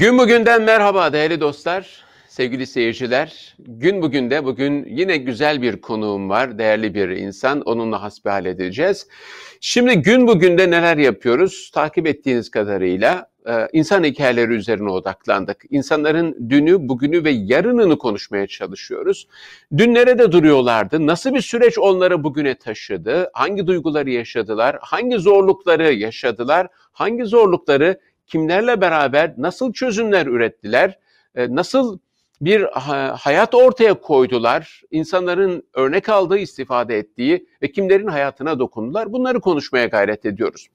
Gün 0.00 0.18
bugünden 0.18 0.62
merhaba 0.62 1.12
değerli 1.12 1.40
dostlar, 1.40 2.04
sevgili 2.28 2.66
seyirciler. 2.66 3.56
Gün 3.58 4.02
bugün 4.02 4.30
de 4.30 4.44
bugün 4.44 4.84
yine 4.84 5.16
güzel 5.16 5.62
bir 5.62 5.80
konuğum 5.80 6.28
var, 6.30 6.58
değerli 6.58 6.94
bir 6.94 7.08
insan. 7.08 7.60
Onunla 7.60 8.02
hasbihal 8.02 8.46
edeceğiz. 8.46 9.08
Şimdi 9.60 9.94
gün 9.94 10.26
bugün 10.26 10.58
de 10.58 10.70
neler 10.70 10.96
yapıyoruz? 10.96 11.70
Takip 11.74 12.06
ettiğiniz 12.06 12.50
kadarıyla 12.50 13.30
e, 13.46 13.68
insan 13.72 14.04
hikayeleri 14.04 14.52
üzerine 14.52 14.90
odaklandık. 14.90 15.64
İnsanların 15.70 16.50
dünü, 16.50 16.88
bugünü 16.88 17.24
ve 17.24 17.30
yarınını 17.30 17.98
konuşmaya 17.98 18.46
çalışıyoruz. 18.46 19.28
Dün 19.76 19.94
nerede 19.94 20.32
duruyorlardı? 20.32 21.06
Nasıl 21.06 21.34
bir 21.34 21.40
süreç 21.40 21.78
onları 21.78 22.24
bugüne 22.24 22.54
taşıdı? 22.54 23.30
Hangi 23.32 23.66
duyguları 23.66 24.10
yaşadılar? 24.10 24.76
Hangi 24.80 25.18
zorlukları 25.18 25.92
yaşadılar? 25.92 26.68
Hangi 26.92 27.24
zorlukları 27.24 28.00
kimlerle 28.30 28.80
beraber 28.80 29.34
nasıl 29.36 29.72
çözümler 29.72 30.26
ürettiler, 30.26 30.98
e, 31.34 31.54
nasıl 31.54 31.98
bir 32.40 32.62
hayat 33.18 33.54
ortaya 33.54 33.94
koydular, 33.94 34.82
insanların 34.90 35.62
örnek 35.74 36.08
aldığı, 36.08 36.38
istifade 36.38 36.98
ettiği 36.98 37.46
ve 37.62 37.72
kimlerin 37.72 38.06
hayatına 38.06 38.58
dokundular. 38.58 39.12
Bunları 39.12 39.40
konuşmaya 39.40 39.86
gayret 39.86 40.26
ediyoruz. 40.26 40.68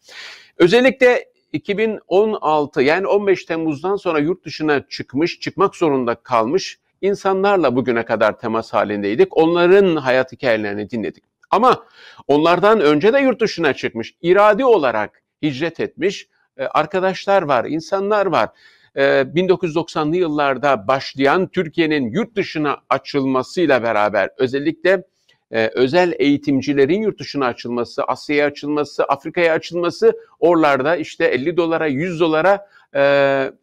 Özellikle 0.58 1.26
2016 1.54 2.81
yani 2.81 3.08
15 3.08 3.45
Temmuz'dan 3.45 3.95
sonra 3.95 4.20
yurt 4.20 4.45
dışına 4.45 4.88
çıkmış, 4.88 5.40
çıkmak 5.40 5.76
zorunda 5.76 6.16
kalmış 6.16 6.80
insanlarla 7.02 7.76
bugüne 7.76 8.06
kadar 8.06 8.40
temas 8.40 8.73
halindeydik. 8.73 9.38
Onların 9.38 9.95
hayat 9.95 10.31
hikayelerini 10.31 10.90
dinledik. 10.90 11.23
Ama 11.52 11.86
onlardan 12.28 12.80
önce 12.80 13.14
de 13.14 13.20
yurt 13.20 13.42
dışına 13.42 13.73
çıkmış, 13.73 14.16
iradi 14.22 14.66
olarak 14.66 15.22
hicret 15.42 15.80
etmiş 15.80 16.28
arkadaşlar 16.58 17.42
var, 17.42 17.66
insanlar 17.66 18.25
var. 18.25 18.50
1990'lı 18.95 20.16
e, 20.16 20.20
yıllarda 20.20 20.88
başlayan 20.88 21.48
Türkiye'nin 21.48 22.11
yurt 22.11 22.36
dışına 22.36 22.78
açılmasıyla 22.89 23.84
beraber 23.84 24.30
özellikle 24.38 25.03
e, 25.52 25.67
özel 25.67 26.14
eğitimcilerin 26.20 27.02
yurt 27.02 27.20
dışına 27.20 27.45
açılması, 27.45 28.03
Asya'ya 28.03 28.45
açılması, 28.45 29.03
Afrika'ya 29.03 29.53
açılması, 29.53 30.14
oralarda 30.39 30.95
işte 30.95 31.26
50 31.26 31.58
dolara, 31.58 31.88
100 31.88 32.20
dolara 32.20 32.70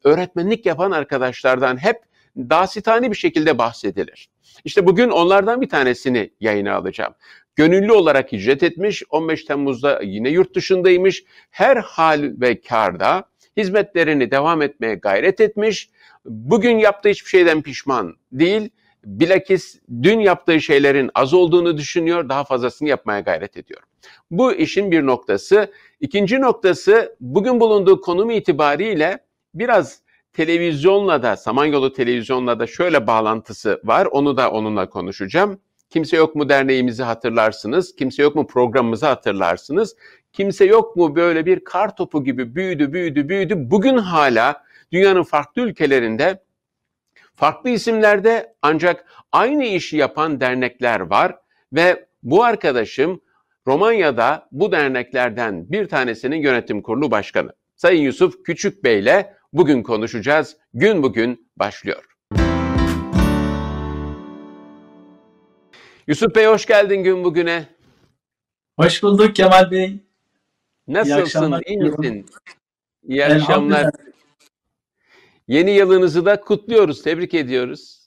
öğretmenlik 0.05 0.67
yapan 0.67 0.91
arkadaşlardan 0.91 1.77
hep 1.77 1.97
dasitani 2.37 3.11
bir 3.11 3.17
şekilde 3.17 3.59
bahsedilir. 3.59 4.29
İşte 4.65 4.87
bugün 4.87 5.09
onlardan 5.09 5.61
bir 5.61 5.69
tanesini 5.69 6.31
yayına 6.41 6.75
alacağım 6.75 7.15
gönüllü 7.57 7.93
olarak 7.93 8.33
hicret 8.33 8.63
etmiş. 8.63 9.03
15 9.11 9.45
Temmuz'da 9.45 10.01
yine 10.03 10.31
yurt 10.31 10.55
dışındaymış. 10.55 11.25
Her 11.51 11.77
hal 11.77 12.31
ve 12.41 12.61
karda 12.61 13.25
hizmetlerini 13.57 14.31
devam 14.31 14.63
etmeye 14.63 14.95
gayret 14.95 15.41
etmiş. 15.41 15.91
Bugün 16.25 16.79
yaptığı 16.79 17.09
hiçbir 17.09 17.29
şeyden 17.29 17.63
pişman 17.63 18.17
değil. 18.33 18.71
Bilakis 19.05 19.79
dün 20.03 20.21
yaptığı 20.21 20.61
şeylerin 20.61 21.11
az 21.15 21.35
olduğunu 21.35 21.79
düşünüyor, 21.79 22.29
daha 22.29 22.45
fazlasını 22.45 22.89
yapmaya 22.89 23.21
gayret 23.21 23.57
ediyor. 23.57 23.81
Bu 24.31 24.53
işin 24.53 24.91
bir 24.91 25.07
noktası. 25.07 25.73
İkinci 26.01 26.41
noktası 26.41 27.17
bugün 27.21 27.61
bulunduğu 27.61 28.01
konum 28.01 28.31
itibariyle 28.31 29.19
biraz 29.55 30.03
televizyonla 30.33 31.23
da, 31.23 31.37
Samanyolu 31.37 31.93
televizyonla 31.93 32.59
da 32.59 32.67
şöyle 32.67 33.07
bağlantısı 33.07 33.81
var. 33.85 34.07
Onu 34.07 34.37
da 34.37 34.51
onunla 34.51 34.89
konuşacağım. 34.91 35.61
Kimse 35.93 36.17
Yok 36.17 36.35
mu 36.35 36.49
derneğimizi 36.49 37.03
hatırlarsınız. 37.03 37.97
Kimse 37.97 38.23
Yok 38.23 38.37
mu 38.37 38.47
programımızı 38.47 39.07
hatırlarsınız. 39.07 39.97
Kimse 40.33 40.65
Yok 40.65 40.97
mu 40.97 41.17
böyle 41.17 41.47
bir 41.47 41.65
kar 41.65 41.97
topu 41.97 42.25
gibi 42.25 42.55
büyüdü, 42.55 42.93
büyüdü, 42.93 43.29
büyüdü. 43.29 43.55
Bugün 43.57 43.97
hala 43.97 44.65
dünyanın 44.93 45.23
farklı 45.23 45.63
ülkelerinde 45.63 46.43
farklı 47.35 47.71
isimlerde 47.71 48.55
ancak 48.63 49.05
aynı 49.33 49.65
işi 49.65 49.97
yapan 49.97 50.41
dernekler 50.41 51.01
var 51.01 51.39
ve 51.73 52.07
bu 52.23 52.45
arkadaşım 52.45 53.21
Romanya'da 53.67 54.49
bu 54.53 54.73
derneklerden 54.73 55.73
bir 55.73 55.89
tanesinin 55.89 56.43
yönetim 56.43 56.83
kurulu 56.83 57.11
başkanı. 57.11 57.53
Sayın 57.77 58.03
Yusuf 58.03 58.45
Küçük 58.45 58.85
Bey 58.85 59.01
ile 59.01 59.35
bugün 59.53 59.83
konuşacağız. 59.83 60.57
Gün 60.75 61.03
bugün 61.03 61.49
başlıyor. 61.57 62.12
Yusuf 66.07 66.35
Bey 66.35 66.47
hoş 66.47 66.67
geldin 66.67 67.03
gün 67.03 67.25
bugüne. 67.25 67.67
Hoş 68.79 69.03
bulduk 69.03 69.37
Kemal 69.37 69.71
Bey. 69.71 69.97
Nasılsın? 70.89 71.53
İyi, 71.53 71.63
iyi 71.67 71.79
misin? 71.79 72.27
İyi 73.09 73.25
akşamlar. 73.25 73.91
Yeni 75.49 75.71
yılınızı 75.71 76.25
da 76.27 76.41
kutluyoruz, 76.41 77.03
tebrik 77.03 77.35
ediyoruz. 77.35 78.03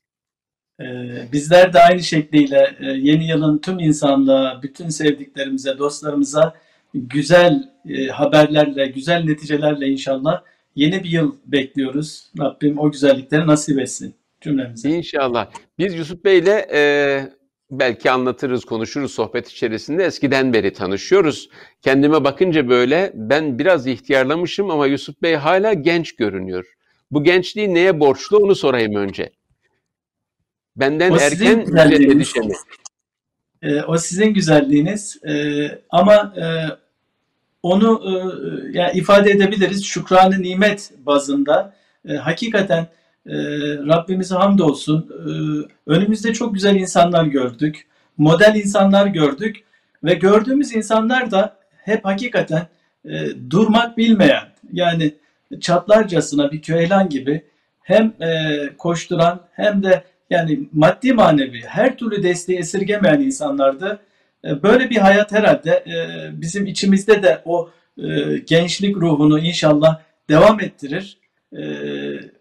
Ee, 0.81 0.85
bizler 1.31 1.73
de 1.73 1.79
aynı 1.79 2.03
şekliyle 2.03 2.75
e, 2.79 2.85
yeni 2.85 3.28
yılın 3.28 3.57
tüm 3.57 3.79
insanlığa, 3.79 4.59
bütün 4.63 4.89
sevdiklerimize, 4.89 5.78
dostlarımıza 5.78 6.55
güzel 6.94 7.69
e, 7.89 8.07
haberlerle, 8.07 8.88
güzel 8.88 9.23
neticelerle 9.23 9.88
inşallah 9.88 10.44
yeni 10.75 11.03
bir 11.03 11.09
yıl 11.09 11.35
bekliyoruz. 11.45 12.31
Rabbim 12.39 12.79
o 12.79 12.91
güzellikleri 12.91 13.47
nasip 13.47 13.79
etsin 13.79 14.16
cümlemize. 14.41 14.89
İnşallah. 14.89 15.51
Biz 15.78 15.94
Yusuf 15.94 16.23
Bey'le 16.23 16.66
e, 16.73 17.29
belki 17.80 18.12
anlatırız, 18.12 18.66
konuşuruz 18.66 19.13
sohbet 19.13 19.50
içerisinde. 19.50 20.06
Eskiden 20.06 20.53
beri 20.53 20.74
tanışıyoruz. 20.74 21.50
Kendime 21.81 22.24
bakınca 22.24 22.69
böyle 22.69 23.12
ben 23.16 23.59
biraz 23.59 23.88
ihtiyarlamışım 23.88 24.72
ama 24.72 24.88
Yusuf 24.88 25.22
Bey 25.22 25.36
hala 25.36 25.74
genç 25.74 26.16
görünüyor. 26.16 26.66
Bu 27.12 27.24
gençliği 27.24 27.74
neye 27.74 28.00
borçlu 28.00 28.38
onu 28.38 28.56
sorayım 28.56 28.96
önce. 28.96 29.30
Benden 30.75 31.12
o 31.12 31.18
erken 31.18 32.19
düşeni. 32.19 32.53
E, 33.62 33.81
o 33.81 33.97
sizin 33.97 34.34
güzelliğiniz. 34.34 35.24
E, 35.24 35.34
ama 35.90 36.34
e, 36.38 36.46
onu 37.64 38.02
e, 38.06 38.14
yani 38.78 38.97
ifade 38.97 39.31
edebiliriz. 39.31 39.85
Şükranı 39.85 40.41
nimet 40.41 40.91
bazında. 40.97 41.75
E, 42.09 42.14
hakikaten 42.14 42.81
e, 42.81 42.88
Rabbimize 43.88 44.36
hamdolsun. 44.36 45.09
E, 45.12 45.31
önümüzde 45.91 46.34
çok 46.34 46.53
güzel 46.53 46.75
insanlar 46.75 47.25
gördük. 47.25 47.88
Model 48.18 48.56
insanlar 48.56 49.08
gördük. 49.08 49.63
Ve 50.03 50.13
gördüğümüz 50.13 50.75
insanlar 50.75 51.31
da 51.31 51.58
hep 51.72 52.06
hakikaten 52.06 52.68
e, 53.06 53.28
durmak 53.50 53.97
bilmeyen 53.97 54.44
yani 54.74 55.14
çatlarcasına 55.62 56.52
bir 56.52 56.62
köylan 56.62 57.09
gibi 57.09 57.44
hem 57.81 58.14
e, 58.22 58.59
koşturan 58.78 59.41
hem 59.52 59.84
de 59.84 60.03
yani 60.30 60.59
maddi 60.74 61.14
manevi 61.14 61.62
her 61.62 61.97
türlü 61.97 62.24
desteği 62.24 62.58
esirgemeyen 62.58 63.19
insanlardı. 63.19 64.00
E, 64.46 64.64
böyle 64.64 64.90
bir 64.90 64.97
hayat 64.97 65.31
herhalde 65.31 65.72
e, 65.72 66.30
bizim 66.41 66.66
içimizde 66.66 67.24
de 67.24 67.41
o 67.46 67.69
e, 67.97 68.38
gençlik 68.38 68.97
ruhunu 68.97 69.40
inşallah 69.40 70.00
devam 70.30 70.59
ettirir 70.59 71.18
e, 71.53 71.61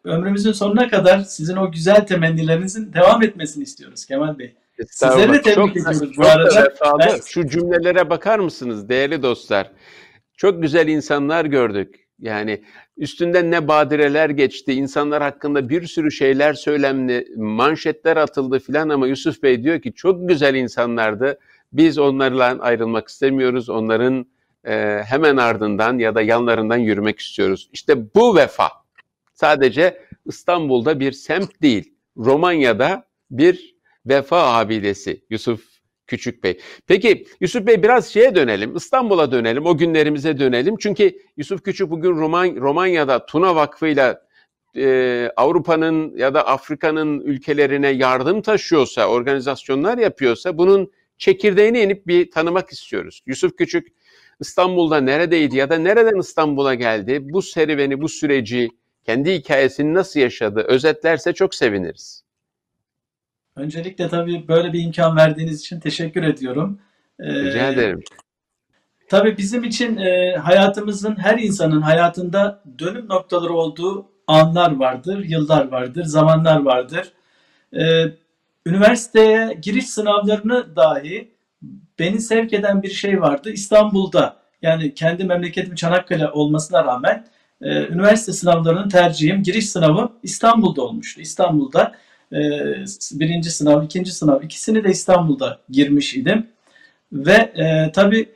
ömrümüzün 0.05 0.53
sonuna 0.53 0.89
kadar 0.89 1.19
sizin 1.19 1.57
o 1.57 1.73
güzel 1.73 2.07
temennilerinizin 2.07 2.93
devam 2.93 3.23
etmesini 3.23 3.63
istiyoruz 3.63 4.07
Kemal 4.07 4.39
Bey. 4.39 4.55
Sizleri 4.89 5.33
de 5.33 5.43
tebrik 5.43 5.55
çok, 5.55 5.77
ediyoruz 5.77 6.01
çok 6.01 6.17
bu 6.17 6.27
arada. 6.27 6.75
Ben... 6.99 7.21
Şu 7.27 7.49
cümlelere 7.49 8.11
bakar 8.11 8.39
mısınız 8.39 8.89
değerli 8.89 9.23
dostlar? 9.23 9.71
Çok 10.37 10.63
güzel 10.63 10.89
insanlar 10.89 11.45
gördük. 11.45 12.05
Yani 12.21 12.63
üstünden 12.97 13.51
ne 13.51 13.69
badireler 13.69 14.31
geçti, 14.31 14.73
insanlar 14.73 15.23
hakkında 15.23 15.69
bir 15.69 15.87
sürü 15.87 16.13
şeyler 16.13 16.55
söylemli, 16.55 17.29
manşetler 17.37 18.17
atıldı 18.17 18.59
filan 18.59 18.89
ama 18.89 19.07
Yusuf 19.07 19.43
Bey 19.43 19.63
diyor 19.63 19.81
ki 19.81 19.93
çok 19.93 20.29
güzel 20.29 20.55
insanlardı. 20.55 21.39
Biz 21.73 21.99
onlarla 21.99 22.59
ayrılmak 22.61 23.09
istemiyoruz. 23.09 23.69
Onların 23.69 24.27
e, 24.65 25.03
hemen 25.07 25.37
ardından 25.37 25.99
ya 25.99 26.15
da 26.15 26.23
yanlarından 26.23 26.77
yürümek 26.77 27.19
istiyoruz. 27.19 27.71
İşte 27.73 28.15
bu 28.15 28.37
vefa 28.37 28.84
sadece 29.35 30.01
İstanbul'da 30.27 31.01
bir 31.01 31.13
semt 31.13 31.63
değil, 31.63 31.95
Romanya'da 32.17 33.05
bir 33.31 33.75
vefa 34.07 34.55
abidesi 34.55 35.25
Yusuf 35.31 35.65
Küçük 36.07 36.45
Bey. 36.45 36.61
Peki 36.87 37.27
Yusuf 37.41 37.67
Bey 37.67 37.83
biraz 37.83 38.09
şeye 38.09 38.35
dönelim, 38.35 38.77
İstanbul'a 38.77 39.33
dönelim, 39.33 39.67
o 39.67 39.77
günlerimize 39.77 40.39
dönelim. 40.39 40.77
Çünkü 40.77 41.19
Yusuf 41.37 41.63
Küçük 41.63 41.91
bugün 41.91 42.11
Roman, 42.11 42.57
Romanya'da 42.57 43.27
Tuna 43.27 43.57
Vakfı 43.57 43.87
ile 43.87 44.19
Avrupa'nın 45.37 46.17
ya 46.17 46.35
da 46.35 46.47
Afrika'nın 46.47 47.21
ülkelerine 47.21 47.89
yardım 47.89 48.43
taşıyorsa, 48.43 49.09
organizasyonlar 49.09 49.99
yapıyorsa 49.99 50.59
bunun 50.59 50.93
çekirdeğini 51.19 51.81
inip 51.81 52.07
bir 52.07 52.31
tanımak 52.31 52.71
istiyoruz. 52.71 53.23
Yusuf 53.27 53.57
Küçük 53.57 53.89
İstanbul'da 54.41 55.01
neredeydi 55.01 55.57
ya 55.57 55.71
da 55.71 55.79
nereden 55.79 56.19
İstanbul'a 56.19 56.75
geldi? 56.75 57.19
Bu 57.23 57.43
serüveni, 57.43 58.01
bu 58.01 58.09
süreci 58.09 58.69
kendi 59.07 59.35
hikayesini 59.35 59.95
nasıl 59.95 60.21
yaşadı 60.21 60.61
özetlerse 60.61 61.33
çok 61.33 61.55
seviniriz. 61.55 62.25
Öncelikle 63.57 64.09
tabii 64.09 64.49
böyle 64.49 64.73
bir 64.73 64.83
imkan 64.83 65.17
verdiğiniz 65.17 65.61
için 65.61 65.81
teşekkür 65.81 66.23
ediyorum. 66.23 66.79
Ee, 67.21 67.35
Rica 67.35 67.69
ederim. 67.71 68.03
Tabii 69.09 69.39
bizim 69.39 69.65
için 69.65 69.97
e, 69.97 70.37
hayatımızın 70.37 71.17
her 71.17 71.39
insanın 71.39 71.81
hayatında 71.81 72.63
dönüm 72.79 73.09
noktaları 73.09 73.53
olduğu 73.53 74.07
anlar 74.27 74.77
vardır, 74.77 75.25
yıllar 75.25 75.69
vardır, 75.69 76.05
zamanlar 76.05 76.63
vardır. 76.63 77.13
Ee, 77.77 78.05
üniversiteye 78.67 79.59
giriş 79.63 79.89
sınavlarını 79.89 80.77
dahi 80.77 81.31
beni 81.99 82.21
sevk 82.21 82.53
eden 82.53 82.83
bir 82.83 82.91
şey 82.91 83.21
vardı. 83.21 83.51
İstanbul'da 83.51 84.37
yani 84.63 84.95
kendi 84.95 85.25
memleketim 85.25 85.75
Çanakkale 85.75 86.29
olmasına 86.31 86.85
rağmen 86.85 87.27
e, 87.65 87.87
üniversite 87.89 88.33
sınavlarının 88.33 88.89
tercihim, 88.89 89.43
giriş 89.43 89.71
sınavım 89.71 90.13
İstanbul'da 90.23 90.83
olmuştu. 90.83 91.21
İstanbul'da 91.21 91.95
e, 92.33 92.39
birinci 93.13 93.51
sınav, 93.51 93.85
ikinci 93.85 94.13
sınav 94.13 94.43
ikisini 94.43 94.85
de 94.85 94.91
İstanbul'da 94.91 95.59
girmiş 95.71 96.15
idim. 96.15 96.47
Ve 97.13 97.33
e, 97.33 97.93
tabii 97.93 98.29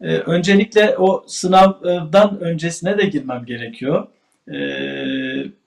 e, 0.00 0.16
öncelikle 0.16 0.96
o 0.98 1.24
sınavdan 1.26 2.40
öncesine 2.40 2.98
de 2.98 3.04
girmem 3.04 3.44
gerekiyor. 3.44 4.06
E, 4.48 4.56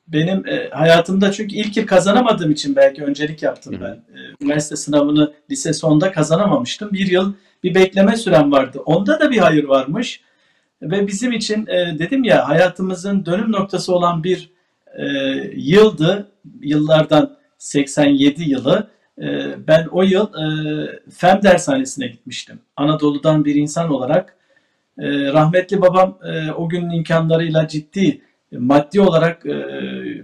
benim 0.07 0.47
e, 0.47 0.69
hayatımda 0.69 1.31
çünkü 1.31 1.55
ilk 1.55 1.77
yıl 1.77 1.87
kazanamadığım 1.87 2.51
için 2.51 2.75
belki 2.75 3.03
öncelik 3.03 3.43
yaptım 3.43 3.77
ben. 3.81 4.19
E, 4.19 4.19
üniversite 4.41 4.75
sınavını 4.75 5.33
lise 5.51 5.73
sonunda 5.73 6.11
kazanamamıştım. 6.11 6.91
Bir 6.93 7.07
yıl 7.07 7.33
bir 7.63 7.75
bekleme 7.75 8.17
sürem 8.17 8.51
vardı. 8.51 8.79
Onda 8.85 9.19
da 9.19 9.31
bir 9.31 9.37
hayır 9.37 9.63
varmış. 9.63 10.21
Ve 10.81 11.07
bizim 11.07 11.31
için 11.31 11.67
e, 11.67 11.99
dedim 11.99 12.23
ya 12.23 12.49
hayatımızın 12.49 13.25
dönüm 13.25 13.51
noktası 13.51 13.95
olan 13.95 14.23
bir 14.23 14.49
e, 14.97 15.05
yıldı. 15.55 16.31
Yıllardan 16.61 17.37
87 17.57 18.43
yılı. 18.43 18.87
E, 19.21 19.55
ben 19.67 19.87
o 19.91 20.03
yıl 20.03 20.27
e, 20.33 20.45
FEM 21.11 21.43
dershanesine 21.43 22.07
gitmiştim. 22.07 22.59
Anadolu'dan 22.75 23.45
bir 23.45 23.55
insan 23.55 23.91
olarak. 23.91 24.37
E, 24.99 25.07
rahmetli 25.33 25.81
babam 25.81 26.17
e, 26.23 26.51
o 26.51 26.69
günün 26.69 26.89
imkanlarıyla 26.89 27.67
ciddi 27.67 28.21
maddi 28.51 29.01
olarak 29.01 29.45
e, 29.45 29.65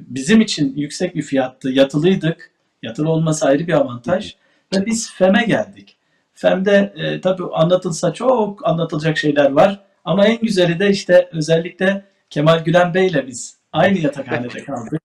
bizim 0.07 0.41
için 0.41 0.75
yüksek 0.75 1.15
bir 1.15 1.21
fiyattı. 1.21 1.69
Yatılıydık. 1.69 2.51
Yatılı 2.83 3.09
olması 3.09 3.45
ayrı 3.45 3.67
bir 3.67 3.73
avantaj. 3.73 4.35
Ve 4.75 4.85
biz 4.85 5.13
FEM'e 5.13 5.43
geldik. 5.45 5.97
FEM'de 6.33 6.93
e, 6.95 7.21
tabii 7.21 7.43
anlatılsa 7.53 8.13
çok 8.13 8.67
anlatılacak 8.67 9.17
şeyler 9.17 9.51
var. 9.51 9.79
Ama 10.03 10.25
en 10.25 10.39
güzeli 10.41 10.79
de 10.79 10.89
işte 10.89 11.29
özellikle 11.31 12.05
Kemal 12.29 12.63
Gülen 12.63 12.93
Bey 12.93 13.07
ile 13.07 13.27
biz 13.27 13.57
aynı 13.71 13.99
yatakhanede 13.99 14.63
kaldık. 14.63 15.01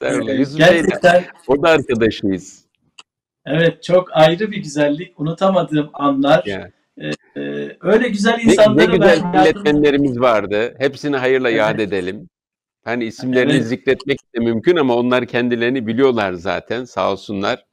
Gerçekten 0.56 1.24
o 1.46 1.62
da 1.62 1.68
arkadaşıyız. 1.68 2.64
Evet 3.46 3.82
çok 3.82 4.08
ayrı 4.12 4.50
bir 4.50 4.56
güzellik. 4.56 5.20
Unutamadığım 5.20 5.90
anlar. 5.92 6.42
Yani. 6.46 6.70
Ee, 7.36 7.76
öyle 7.80 8.08
güzel 8.08 8.40
insanları 8.42 8.86
ne, 8.86 8.92
ne 8.92 8.96
güzel 8.96 9.54
ben 9.64 10.20
vardı. 10.20 10.74
Hepsini 10.78 11.16
hayırla 11.16 11.50
evet. 11.50 11.58
yad 11.58 11.78
edelim. 11.78 12.28
Hani 12.84 13.04
isimlerini 13.04 13.52
evet. 13.52 13.66
zikretmek 13.66 14.18
de 14.34 14.40
mümkün 14.40 14.76
ama 14.76 14.96
onlar 14.96 15.26
kendilerini 15.26 15.86
biliyorlar 15.86 16.32
zaten 16.32 16.84
sağ 16.84 17.12
olsunlar. 17.12 17.64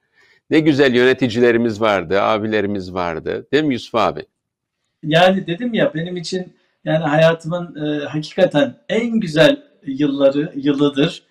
Ne 0.49 0.59
güzel 0.59 0.95
yöneticilerimiz 0.95 1.81
vardı, 1.81 2.21
abilerimiz 2.21 2.93
vardı. 2.93 3.47
Değil 3.53 3.63
mi 3.63 3.73
Yusuf 3.73 3.95
abi? 3.95 4.25
Yani 5.05 5.47
dedim 5.47 5.73
ya 5.73 5.93
benim 5.93 6.17
için 6.17 6.53
yani 6.85 7.03
hayatımın 7.03 7.85
e, 7.85 8.05
hakikaten 8.05 8.75
en 8.89 9.19
güzel 9.19 9.63
yılları, 9.85 10.51
yılıdır. 10.55 11.23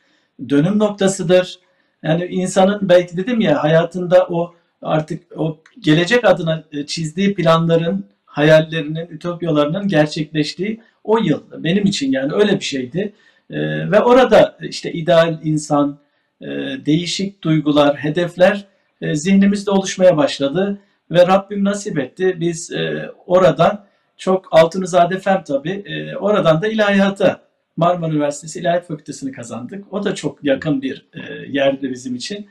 Dönüm 0.49 0.79
noktasıdır. 0.79 1.59
Yani 2.03 2.25
insanın 2.25 2.89
belki 2.89 3.17
dedim 3.17 3.41
ya 3.41 3.63
hayatında 3.63 4.27
o 4.27 4.55
artık 4.83 5.23
o 5.37 5.59
gelecek 5.81 6.25
adına 6.25 6.65
e, 6.73 6.87
çizdiği 6.87 7.35
planların, 7.35 8.05
hayallerinin, 8.25 9.09
ütopyalarının 9.09 9.89
gerçekleştiği 9.89 10.81
o 11.05 11.19
yıl 11.19 11.43
benim 11.59 11.85
için 11.85 12.13
yani 12.13 12.33
öyle 12.33 12.61
bir 12.61 12.65
şeydi. 12.65 13.13
E, 13.51 13.91
ve 13.91 14.01
orada 14.01 14.59
işte 14.61 14.93
ideal 14.93 15.39
insan, 15.45 15.99
e, 16.41 16.47
değişik 16.87 17.43
duygular, 17.43 17.97
hedefler 17.97 18.65
e, 19.01 19.15
zihnimizde 19.15 19.71
oluşmaya 19.71 20.17
başladı 20.17 20.79
ve 21.11 21.27
Rabbim 21.27 21.65
nasip 21.65 21.99
etti. 21.99 22.37
Biz 22.41 22.73
e, 22.73 23.11
oradan 23.27 23.85
çok 24.17 24.49
Altunizade 24.51 25.19
Fem 25.19 25.45
tabii 25.45 25.83
e, 25.87 26.17
oradan 26.17 26.63
da 26.63 26.69
ilahiyata 26.69 27.41
Marmara 27.77 28.13
Üniversitesi 28.13 28.61
İlahiyat 28.61 28.87
Fakültesini 28.87 29.33
kazandık. 29.33 29.93
O 29.93 30.05
da 30.05 30.15
çok 30.15 30.45
yakın 30.45 30.83
bir 30.83 31.07
e, 31.13 31.21
yerdi 31.49 31.91
bizim 31.91 32.15
için. 32.15 32.49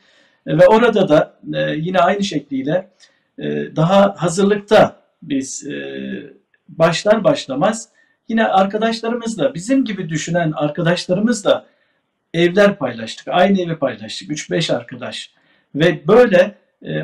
E, 0.47 0.57
ve 0.57 0.67
orada 0.67 1.09
da 1.09 1.39
e, 1.53 1.75
yine 1.75 1.99
aynı 1.99 2.23
şekliyle 2.23 2.89
e, 3.39 3.75
daha 3.75 4.15
hazırlıkta 4.17 5.03
biz 5.21 5.67
e, 5.67 5.73
başlar 6.69 7.23
başlamaz 7.23 7.89
yine 8.27 8.47
arkadaşlarımızla 8.47 9.53
bizim 9.53 9.85
gibi 9.85 10.09
düşünen 10.09 10.51
arkadaşlarımızla 10.51 11.65
evler 12.33 12.77
paylaştık. 12.77 13.27
Aynı 13.27 13.61
evi 13.61 13.75
paylaştık. 13.75 14.29
3-5 14.29 14.73
arkadaş. 14.73 15.31
Ve 15.75 16.07
böyle 16.07 16.55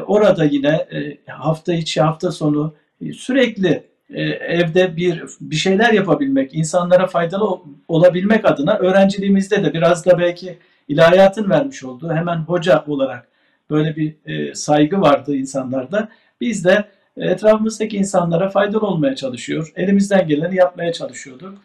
orada 0.07 0.45
yine 0.45 0.87
e, 0.93 1.17
hafta 1.31 1.73
içi 1.73 2.01
hafta 2.01 2.31
sonu 2.31 2.73
e, 3.01 3.13
sürekli 3.13 3.83
e, 4.09 4.21
evde 4.23 4.95
bir 4.95 5.23
bir 5.41 5.55
şeyler 5.55 5.93
yapabilmek, 5.93 6.53
insanlara 6.53 7.07
faydalı 7.07 7.59
olabilmek 7.87 8.45
adına 8.45 8.77
öğrenciliğimizde 8.77 9.63
de 9.63 9.73
biraz 9.73 10.05
da 10.05 10.19
belki 10.19 10.57
ilahiyatın 10.87 11.49
vermiş 11.49 11.83
olduğu 11.83 12.13
hemen 12.13 12.37
hoca 12.37 12.83
olarak 12.87 13.27
böyle 13.69 13.95
bir 13.95 14.15
saygı 14.53 15.01
vardı 15.01 15.35
insanlarda. 15.35 16.09
Biz 16.41 16.65
de 16.65 16.85
etrafımızdaki 17.17 17.97
insanlara 17.97 18.49
faydalı 18.49 18.87
olmaya 18.87 19.15
çalışıyor. 19.15 19.71
Elimizden 19.75 20.27
geleni 20.27 20.55
yapmaya 20.55 20.93
çalışıyorduk. 20.93 21.57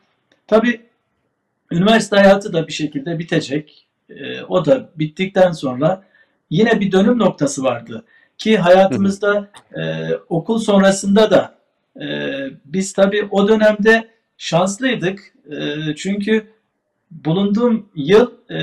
Tabi 0.47 0.81
üniversite 1.71 2.17
hayatı 2.17 2.53
da 2.53 2.67
bir 2.67 2.73
şekilde 2.73 3.19
bitecek. 3.19 3.87
O 4.49 4.65
da 4.65 4.89
bittikten 4.97 5.53
sonra 5.53 6.03
yine 6.55 6.81
bir 6.81 6.93
dönüm 6.93 7.19
noktası 7.19 7.65
vardı. 7.65 8.05
Ki 8.39 8.59
hayatımızda 8.59 9.49
e, 9.77 10.15
okul 10.29 10.59
sonrasında 10.59 11.31
da 11.31 11.55
e, 12.01 12.07
biz 12.65 12.93
tabii 12.93 13.29
o 13.31 13.49
dönemde 13.49 14.09
şanslıydık. 14.39 15.35
E, 15.51 15.57
çünkü 15.97 16.47
bulunduğum 17.11 17.89
yıl 17.95 18.31
e, 18.51 18.61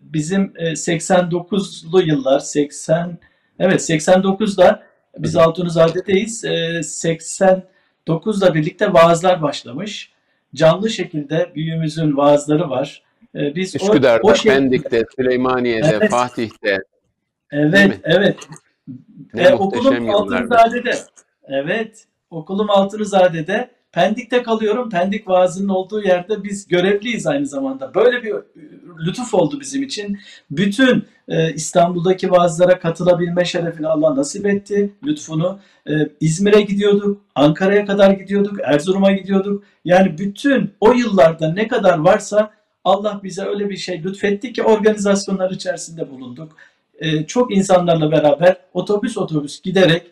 bizim 0.00 0.52
e, 0.56 0.72
89'lu 0.72 2.02
yıllar 2.02 2.38
80 2.38 3.18
evet 3.58 3.80
89'da 3.80 4.82
biz 5.18 5.36
Altunizade'deyiz. 5.36 6.44
E, 6.44 6.48
89'la 6.78 8.54
birlikte 8.54 8.92
vaazlar 8.92 9.42
başlamış. 9.42 10.12
Canlı 10.54 10.90
şekilde 10.90 11.52
büyüğümüzün 11.54 12.16
vaazları 12.16 12.70
var. 12.70 13.02
E, 13.34 13.54
biz 13.54 13.74
Üsküdar'da, 13.74 14.26
o, 14.26 14.30
o 14.30 14.34
şey... 14.34 14.52
Pendik'te, 14.52 15.04
Süleymaniye'de, 15.16 15.90
evet. 15.94 16.10
Fatih'te. 16.10 16.78
Evet, 17.52 18.00
evet. 18.04 18.36
Ne 19.34 19.42
e, 19.42 19.54
okulum 19.54 20.10
Altunizade'de. 20.10 20.94
Evet, 21.48 22.04
okulum 22.30 22.70
Altunizade'de. 22.70 23.70
Pendik'te 23.92 24.42
kalıyorum. 24.42 24.90
Pendik 24.90 25.28
vaazının 25.28 25.68
olduğu 25.68 26.02
yerde 26.02 26.44
biz 26.44 26.68
görevliyiz 26.68 27.26
aynı 27.26 27.46
zamanda. 27.46 27.94
Böyle 27.94 28.22
bir 28.22 28.34
lütuf 29.06 29.34
oldu 29.34 29.60
bizim 29.60 29.82
için. 29.82 30.18
Bütün 30.50 31.04
e, 31.28 31.54
İstanbul'daki 31.54 32.30
vaazlara 32.30 32.78
katılabilme 32.78 33.44
şerefini 33.44 33.86
Allah 33.86 34.16
nasip 34.16 34.46
etti. 34.46 34.92
Lütfunu. 35.06 35.58
E, 35.86 35.92
İzmir'e 36.20 36.60
gidiyorduk. 36.60 37.20
Ankara'ya 37.34 37.86
kadar 37.86 38.10
gidiyorduk. 38.10 38.60
Erzurum'a 38.62 39.12
gidiyorduk. 39.12 39.64
Yani 39.84 40.18
bütün 40.18 40.70
o 40.80 40.92
yıllarda 40.92 41.52
ne 41.52 41.68
kadar 41.68 41.98
varsa 41.98 42.50
Allah 42.84 43.20
bize 43.24 43.42
öyle 43.42 43.70
bir 43.70 43.76
şey 43.76 44.04
lütfetti 44.04 44.52
ki 44.52 44.62
organizasyonlar 44.62 45.50
içerisinde 45.50 46.10
bulunduk. 46.10 46.56
E, 47.02 47.26
çok 47.26 47.56
insanlarla 47.56 48.12
beraber 48.12 48.56
otobüs 48.74 49.18
otobüs 49.18 49.62
giderek 49.62 50.02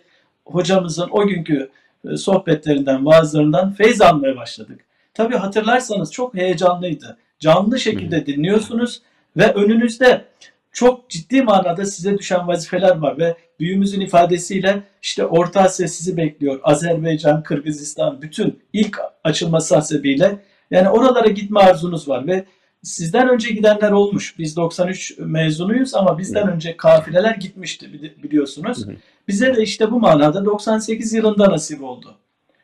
hocamızın 0.44 1.08
o 1.10 1.26
günkü 1.26 1.70
e, 2.10 2.16
sohbetlerinden, 2.16 3.06
vaazlarından 3.06 3.72
feyz 3.72 4.00
almaya 4.00 4.36
başladık. 4.36 4.80
Tabi 5.14 5.36
hatırlarsanız 5.36 6.12
çok 6.12 6.34
heyecanlıydı. 6.34 7.16
Canlı 7.38 7.80
şekilde 7.80 8.26
dinliyorsunuz 8.26 9.02
ve 9.36 9.52
önünüzde 9.52 10.24
çok 10.72 11.10
ciddi 11.10 11.42
manada 11.42 11.84
size 11.84 12.18
düşen 12.18 12.48
vazifeler 12.48 12.96
var 12.96 13.18
ve 13.18 13.36
büyüğümüzün 13.60 14.00
ifadesiyle 14.00 14.82
işte 15.02 15.24
Orta 15.26 15.60
Asya 15.60 15.88
sizi 15.88 16.16
bekliyor. 16.16 16.60
Azerbaycan, 16.62 17.42
Kırgızistan 17.42 18.22
bütün 18.22 18.60
ilk 18.72 18.98
açılması 19.24 19.74
hasebiyle 19.74 20.38
yani 20.70 20.88
oralara 20.88 21.28
gitme 21.28 21.60
arzunuz 21.60 22.08
var 22.08 22.26
ve 22.26 22.44
sizden 22.82 23.28
önce 23.28 23.50
gidenler 23.50 23.90
olmuş. 23.90 24.38
Biz 24.38 24.56
93 24.56 25.18
mezunuyuz 25.18 25.94
ama 25.94 26.18
bizden 26.18 26.48
önce 26.48 26.76
kafileler 26.76 27.34
gitmişti 27.34 27.92
biliyorsunuz. 28.22 28.86
Bize 29.28 29.56
de 29.56 29.62
işte 29.62 29.90
bu 29.90 30.00
manada 30.00 30.44
98 30.44 31.12
yılında 31.12 31.50
nasip 31.50 31.82
oldu. 31.82 32.16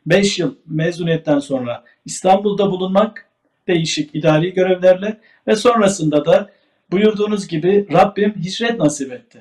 5 0.06 0.38
yıl 0.38 0.54
mezuniyetten 0.66 1.38
sonra 1.38 1.84
İstanbul'da 2.04 2.70
bulunmak 2.70 3.26
değişik 3.68 4.14
idari 4.14 4.54
görevlerle 4.54 5.20
ve 5.46 5.56
sonrasında 5.56 6.24
da 6.24 6.50
buyurduğunuz 6.90 7.48
gibi 7.48 7.86
Rabbim 7.92 8.34
hicret 8.36 8.78
nasip 8.78 9.12
etti. 9.12 9.38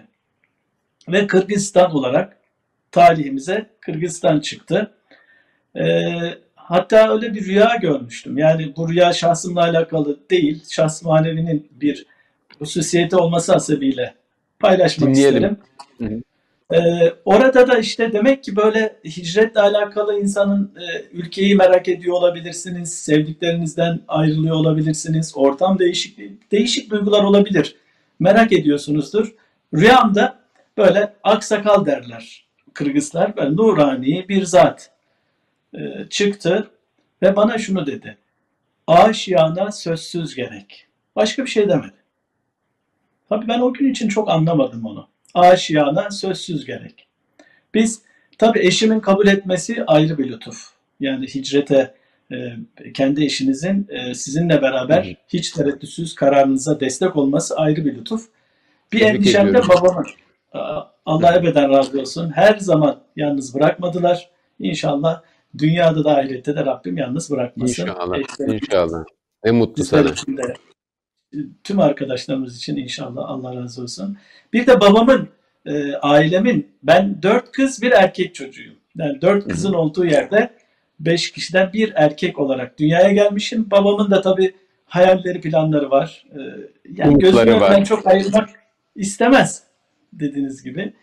Ve 1.10 1.28
Kırgızistan 1.28 1.96
olarak 1.96 2.38
tarihimize 2.92 3.70
Kırgızistan 3.80 4.40
çıktı. 4.40 4.92
Ee, 5.76 6.45
hatta 6.68 7.14
öyle 7.14 7.34
bir 7.34 7.46
rüya 7.46 7.76
görmüştüm. 7.82 8.38
Yani 8.38 8.74
bu 8.78 8.90
rüya 8.90 9.14
şahsımla 9.14 9.62
alakalı 9.62 10.20
değil, 10.30 10.64
şahs 10.70 11.04
manevinin 11.04 11.70
bir 11.72 12.06
hususiyeti 12.60 13.16
olması 13.16 13.54
hasebiyle 13.54 14.16
paylaşmak 14.60 15.10
Dinleyelim. 15.10 15.58
isterim. 16.00 16.24
Ee, 16.74 17.14
orada 17.26 17.68
da 17.68 17.78
işte 17.78 18.14
demek 18.14 18.44
ki 18.44 18.56
böyle 18.56 18.96
hicretle 19.06 19.62
alakalı 19.62 20.20
insanın 20.20 20.72
e, 20.76 21.06
ülkeyi 21.12 21.56
merak 21.56 21.88
ediyor 21.88 22.16
olabilirsiniz, 22.16 22.94
sevdiklerinizden 22.94 24.00
ayrılıyor 24.08 24.56
olabilirsiniz, 24.56 25.34
ortam 25.36 25.80
değişik 25.80 26.20
değişik 26.52 26.92
duygular 26.92 27.24
olabilir. 27.24 27.76
Merak 28.20 28.54
ediyorsunuzdur. 28.54 29.36
Rüyamda 29.74 30.40
böyle 30.78 31.14
aksakal 31.24 31.86
derler 31.86 32.46
Kırgızlar, 32.74 33.38
böyle 33.38 33.56
nurani 33.56 34.26
bir 34.30 34.46
zat 34.46 34.95
çıktı 36.10 36.72
ve 37.22 37.36
bana 37.36 37.58
şunu 37.58 37.88
dedi. 37.88 38.18
Aşiyana 38.88 39.72
sözsüz 39.72 40.36
gerek. 40.36 40.88
Başka 41.16 41.44
bir 41.44 41.50
şey 41.50 41.70
demedi. 41.70 41.94
Tabii 43.30 43.48
ben 43.48 43.60
o 43.60 43.74
gün 43.74 43.92
için 43.92 44.08
çok 44.08 44.30
anlamadım 44.30 44.86
onu. 44.86 45.08
Aşiyana 45.34 46.12
sözsüz 46.12 46.66
gerek. 46.66 47.08
Biz 47.74 48.02
tabii 48.38 48.60
eşimin 48.60 49.00
kabul 49.00 49.28
etmesi 49.28 49.84
ayrı 49.88 50.18
bir 50.18 50.30
lütuf. 50.30 50.70
Yani 51.00 51.28
hicrete 51.28 51.94
e, 52.32 52.36
kendi 52.94 53.26
eşinizin 53.26 53.88
e, 53.90 54.14
sizinle 54.14 54.62
beraber 54.62 55.16
hiç 55.28 55.52
tereddütsüz 55.52 56.16
kararınıza 56.16 56.80
destek 56.80 57.16
olması 57.16 57.58
ayrı 57.58 57.86
bir 57.86 57.96
lütuf. 57.96 58.26
Bir 58.94 59.00
Tebrik 59.00 59.16
endişem 59.16 59.54
de 59.54 59.68
babamın. 59.68 60.06
Allah 61.06 61.36
ebeden 61.36 61.70
razı 61.70 62.02
olsun. 62.02 62.32
Her 62.36 62.58
zaman 62.58 63.02
yalnız 63.16 63.56
bırakmadılar. 63.56 64.30
İnşallah 64.60 65.22
dünyada 65.58 66.04
da 66.04 66.18
ahirette 66.18 66.56
de 66.56 66.66
Rabbim 66.66 66.98
yalnız 66.98 67.32
bırakmasın. 67.32 67.82
İnşallah. 67.82 68.18
Eşlerim, 68.18 68.54
inşallah. 68.54 69.04
Ne 69.46 69.52
mutlu 69.52 69.84
sana. 69.84 70.08
De, 70.08 70.54
tüm 71.64 71.80
arkadaşlarımız 71.80 72.58
için 72.58 72.76
inşallah 72.78 73.30
Allah 73.30 73.56
razı 73.56 73.82
olsun. 73.82 74.18
Bir 74.54 74.68
de 74.68 74.80
babamın, 74.80 75.30
e, 75.66 75.94
ailemin, 75.94 76.72
ben 76.84 77.24
dört 77.24 77.52
kız 77.52 77.82
bir 77.82 77.92
erkek 77.92 78.36
çocuğuyum. 78.36 78.76
Yani 78.96 79.22
dört 79.22 79.48
kızın 79.48 79.74
olduğu 79.74 80.06
yerde 80.06 80.50
beş 81.00 81.32
kişiden 81.32 81.74
bir 81.74 81.94
erkek 81.96 82.40
olarak 82.40 82.80
dünyaya 82.80 83.12
gelmişim. 83.12 83.72
Babamın 83.72 84.12
da 84.12 84.22
tabii 84.22 84.56
hayalleri, 84.86 85.42
planları 85.42 85.92
var. 85.92 86.26
E, 86.32 86.40
yani 86.96 87.20
gözümden 87.20 87.84
çok 87.84 88.08
ayırmak 88.08 88.50
istemez 88.96 89.64
dediğiniz 90.14 90.64
gibi. 90.64 90.94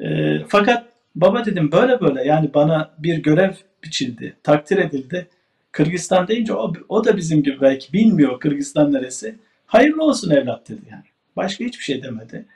E, 0.00 0.38
fakat 0.48 0.89
baba 1.14 1.44
dedim 1.44 1.72
böyle 1.72 2.00
böyle 2.00 2.24
yani 2.24 2.54
bana 2.54 2.90
bir 2.98 3.18
görev 3.18 3.52
biçildi, 3.84 4.36
takdir 4.42 4.78
edildi. 4.78 5.28
Kırgızistan 5.72 6.28
deyince 6.28 6.52
o, 6.54 6.72
o 6.88 7.04
da 7.04 7.16
bizim 7.16 7.42
gibi 7.42 7.60
belki 7.60 7.92
bilmiyor 7.92 8.40
Kırgızistan 8.40 8.92
neresi. 8.92 9.34
Hayırlı 9.66 10.04
olsun 10.04 10.30
evlat 10.30 10.68
dedi 10.68 10.80
yani. 10.90 11.04
Başka 11.36 11.64
hiçbir 11.64 11.84
şey 11.84 12.02
demedi. 12.02 12.46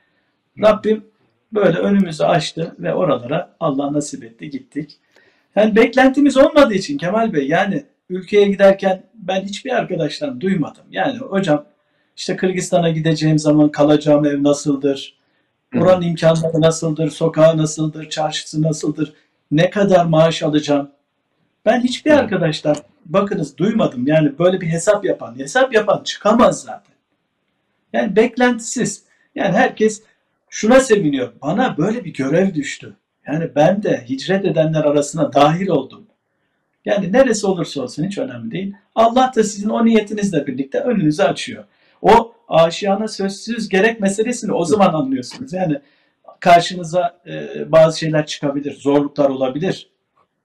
Rabbim 0.63 1.05
böyle 1.53 1.79
önümüzü 1.79 2.25
açtı 2.25 2.75
ve 2.79 2.95
oralara 2.95 3.57
Allah 3.61 3.93
nasip 3.93 4.25
etti 4.25 4.51
gittik. 4.51 4.99
Yani 5.57 5.77
beklentimiz 5.77 6.37
olmadığı 6.37 6.75
için 6.75 6.99
Kemal 6.99 7.33
Bey 7.33 7.49
yani 7.49 7.85
ülkeye 8.11 8.49
giderken 8.49 9.03
ben 9.15 9.43
hiçbir 9.43 9.71
arkadaştan 9.71 10.41
duymadım. 10.41 10.85
Yani 10.91 11.19
hocam 11.19 11.65
işte 12.17 12.37
Kırgızistan'a 12.37 12.91
gideceğim 12.91 13.39
zaman 13.39 13.69
kalacağım 13.69 14.27
ev 14.27 14.43
nasıldır? 14.43 15.17
Buranın 15.75 16.03
imkanları 16.03 16.61
nasıldır? 16.61 17.11
Sokağı 17.11 17.57
nasıldır? 17.57 18.11
Çarşısı 18.11 18.63
nasıldır? 18.63 19.13
Ne 19.51 19.71
kadar 19.71 20.05
maaş 20.05 20.43
alacağım? 20.43 20.91
Ben 21.67 21.81
hiçbir 21.81 22.11
arkadaştan 22.11 22.77
bakınız 23.07 23.57
duymadım. 23.57 24.07
Yani 24.07 24.39
böyle 24.39 24.61
bir 24.61 24.67
hesap 24.67 25.05
yapan, 25.05 25.39
hesap 25.39 25.75
yapan 25.75 26.03
çıkamaz 26.05 26.63
zaten. 26.63 26.95
Yani 27.93 28.17
beklentisiz. 28.17 29.05
Yani 29.35 29.57
herkes 29.57 30.03
şuna 30.51 30.81
seviniyor. 30.81 31.33
Bana 31.43 31.77
böyle 31.79 32.05
bir 32.05 32.13
görev 32.13 32.55
düştü. 32.55 32.97
Yani 33.27 33.51
ben 33.57 33.83
de 33.83 34.05
hicret 34.09 34.45
edenler 34.45 34.85
arasına 34.85 35.33
dahil 35.33 35.69
oldum. 35.69 36.07
Yani 36.85 37.13
neresi 37.13 37.47
olursa 37.47 37.83
olsun 37.83 38.05
hiç 38.05 38.19
önemli 38.19 38.51
değil. 38.51 38.75
Allah 38.95 39.33
da 39.37 39.45
sizin 39.45 39.69
o 39.69 39.85
niyetinizle 39.85 40.47
birlikte 40.47 40.81
önünüzü 40.81 41.23
açıyor. 41.23 41.65
Aşiyana 42.49 43.09
sözsüz 43.09 43.69
gerek 43.69 44.01
meselesini 44.01 44.53
o 44.53 44.65
zaman 44.65 44.95
anlıyorsunuz. 44.95 45.53
Yani 45.53 45.81
karşınıza 46.41 47.21
e, 47.27 47.73
bazı 47.73 47.99
şeyler 47.99 48.27
çıkabilir, 48.27 48.73
zorluklar 48.73 49.31
olabilir. 49.31 49.91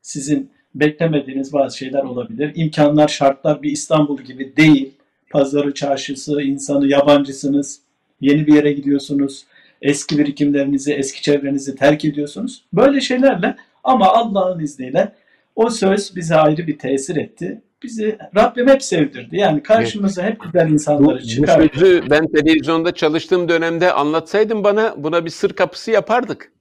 Sizin 0.01 0.51
beklemediğiniz 0.75 1.53
bazı 1.53 1.77
şeyler 1.77 2.03
olabilir. 2.03 2.51
İmkanlar, 2.55 3.07
şartlar 3.07 3.63
bir 3.63 3.71
İstanbul 3.71 4.21
gibi 4.21 4.55
değil. 4.55 4.93
Pazarı, 5.29 5.73
çarşısı, 5.73 6.41
insanı, 6.41 6.87
yabancısınız. 6.87 7.81
Yeni 8.21 8.47
bir 8.47 8.53
yere 8.53 8.71
gidiyorsunuz. 8.73 9.45
Eski 9.81 10.17
birikimlerinizi, 10.17 10.93
eski 10.93 11.21
çevrenizi 11.21 11.75
terk 11.75 12.05
ediyorsunuz. 12.05 12.65
Böyle 12.73 13.01
şeylerle 13.01 13.55
ama 13.83 14.07
Allah'ın 14.07 14.59
izniyle 14.59 15.13
o 15.55 15.69
söz 15.69 16.15
bize 16.15 16.35
ayrı 16.35 16.67
bir 16.67 16.77
tesir 16.77 17.15
etti. 17.15 17.61
Bizi 17.83 18.17
Rabbim 18.35 18.67
hep 18.67 18.83
sevdirdi. 18.83 19.37
Yani 19.37 19.63
karşımıza 19.63 20.23
hep 20.23 20.39
güzel 20.41 20.69
insanları 20.69 21.23
çıkardı. 21.23 21.69
Bu 21.73 21.79
sözü 21.79 22.09
ben 22.09 22.27
televizyonda 22.27 22.93
çalıştığım 22.93 23.49
dönemde 23.49 23.93
anlatsaydın 23.93 24.63
bana 24.63 24.93
buna 24.97 25.25
bir 25.25 25.29
sır 25.29 25.53
kapısı 25.53 25.91
yapardık. 25.91 26.51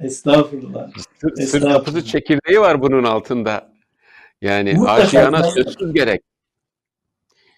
Estağfurullah. 0.00 0.90
Sır, 1.20 1.42
sır 1.46 1.60
kapısı 1.60 2.04
çekirdeği 2.04 2.60
var 2.60 2.82
bunun 2.82 3.04
altında. 3.04 3.72
Yani 4.40 4.72
Mutlaka 4.72 5.02
aşiyana 5.02 5.42
sözsüz 5.42 5.92
gerek. 5.92 6.22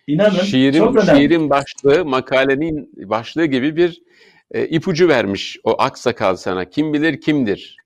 İnanın 0.06 0.30
şiirin, 0.30 0.78
çok 0.78 0.96
önemli. 0.96 1.18
Şiirin 1.18 1.50
başlığı, 1.50 2.04
makalenin 2.04 2.92
başlığı 2.96 3.44
gibi 3.44 3.76
bir 3.76 4.02
e, 4.50 4.66
ipucu 4.66 5.08
vermiş 5.08 5.58
o 5.64 5.74
aksakal 5.78 6.36
sana. 6.36 6.70
Kim 6.70 6.92
bilir 6.92 7.20
kimdir? 7.20 7.76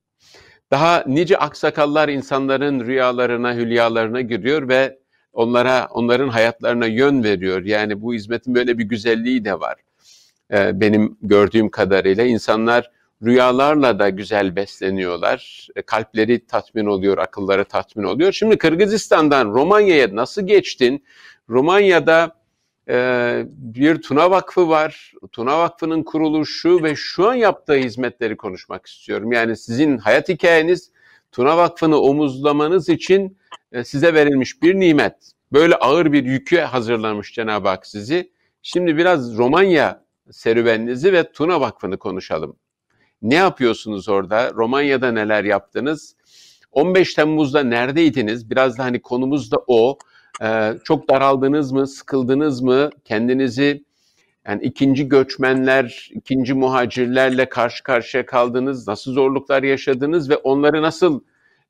Daha 0.70 1.04
nice 1.06 1.38
aksakallar 1.38 2.08
insanların 2.08 2.80
rüyalarına, 2.80 3.54
hülyalarına 3.54 4.20
giriyor 4.20 4.68
ve 4.68 4.98
onlara, 5.32 5.88
onların 5.90 6.28
hayatlarına 6.28 6.86
yön 6.86 7.24
veriyor. 7.24 7.64
Yani 7.64 8.02
bu 8.02 8.14
hizmetin 8.14 8.54
böyle 8.54 8.78
bir 8.78 8.84
güzelliği 8.84 9.44
de 9.44 9.60
var. 9.60 9.76
E, 10.52 10.80
benim 10.80 11.18
gördüğüm 11.22 11.68
kadarıyla 11.68 12.24
insanlar 12.24 12.90
rüyalarla 13.24 13.98
da 13.98 14.08
güzel 14.08 14.56
besleniyorlar. 14.56 15.68
E, 15.76 15.82
kalpleri 15.82 16.46
tatmin 16.46 16.86
oluyor, 16.86 17.18
akılları 17.18 17.64
tatmin 17.64 18.04
oluyor. 18.04 18.32
Şimdi 18.32 18.58
Kırgızistan'dan 18.58 19.46
Romanya'ya 19.46 20.16
nasıl 20.16 20.46
geçtin? 20.46 21.04
Romanya'da 21.48 22.36
bir 23.46 24.02
Tuna 24.02 24.30
Vakfı 24.30 24.68
var. 24.68 25.12
Tuna 25.32 25.58
Vakfı'nın 25.58 26.02
kuruluşu 26.02 26.82
ve 26.82 26.94
şu 26.96 27.28
an 27.28 27.34
yaptığı 27.34 27.74
hizmetleri 27.74 28.36
konuşmak 28.36 28.86
istiyorum. 28.86 29.32
Yani 29.32 29.56
sizin 29.56 29.98
hayat 29.98 30.28
hikayeniz 30.28 30.90
Tuna 31.32 31.56
Vakfı'nı 31.56 32.00
omuzlamanız 32.00 32.88
için 32.88 33.38
e, 33.72 33.84
size 33.84 34.14
verilmiş 34.14 34.62
bir 34.62 34.74
nimet. 34.74 35.32
Böyle 35.52 35.74
ağır 35.74 36.12
bir 36.12 36.24
yükü 36.24 36.58
hazırlamış 36.58 37.34
Cenab-ı 37.34 37.68
Hak 37.68 37.86
sizi. 37.86 38.30
Şimdi 38.62 38.96
biraz 38.96 39.36
Romanya 39.36 40.04
serüveninizi 40.30 41.12
ve 41.12 41.32
Tuna 41.32 41.60
Vakfı'nı 41.60 41.98
konuşalım. 41.98 42.56
Ne 43.22 43.34
yapıyorsunuz 43.34 44.08
orada? 44.08 44.52
Romanya'da 44.54 45.12
neler 45.12 45.44
yaptınız? 45.44 46.16
15 46.72 47.14
Temmuz'da 47.14 47.62
neredeydiniz? 47.62 48.50
Biraz 48.50 48.78
da 48.78 48.84
hani 48.84 49.02
konumuz 49.02 49.52
da 49.52 49.56
o. 49.66 49.98
Ee, 50.42 50.72
çok 50.84 51.10
daraldınız 51.10 51.72
mı, 51.72 51.86
sıkıldınız 51.86 52.62
mı? 52.62 52.90
Kendinizi 53.04 53.84
yani 54.48 54.62
ikinci 54.62 55.08
göçmenler, 55.08 56.10
ikinci 56.14 56.54
muhacirlerle 56.54 57.48
karşı 57.48 57.82
karşıya 57.82 58.26
kaldınız. 58.26 58.88
Nasıl 58.88 59.12
zorluklar 59.12 59.62
yaşadınız 59.62 60.30
ve 60.30 60.36
onları 60.36 60.82
nasıl 60.82 61.20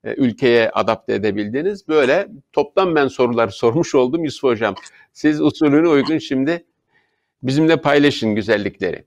e, 0.05 0.15
ülkeye 0.15 0.71
adapte 0.71 1.15
edebildiniz? 1.15 1.89
Böyle 1.89 2.29
toplam 2.53 2.95
ben 2.95 3.09
sorular 3.09 3.49
sormuş 3.63 3.95
oldum 3.95 4.25
Yusuf 4.25 4.43
Hocam. 4.43 4.75
Siz 5.13 5.41
usulüne 5.41 5.89
uygun 5.89 6.19
şimdi 6.19 6.65
bizimle 7.43 7.77
paylaşın 7.77 8.35
güzellikleri. 8.35 9.05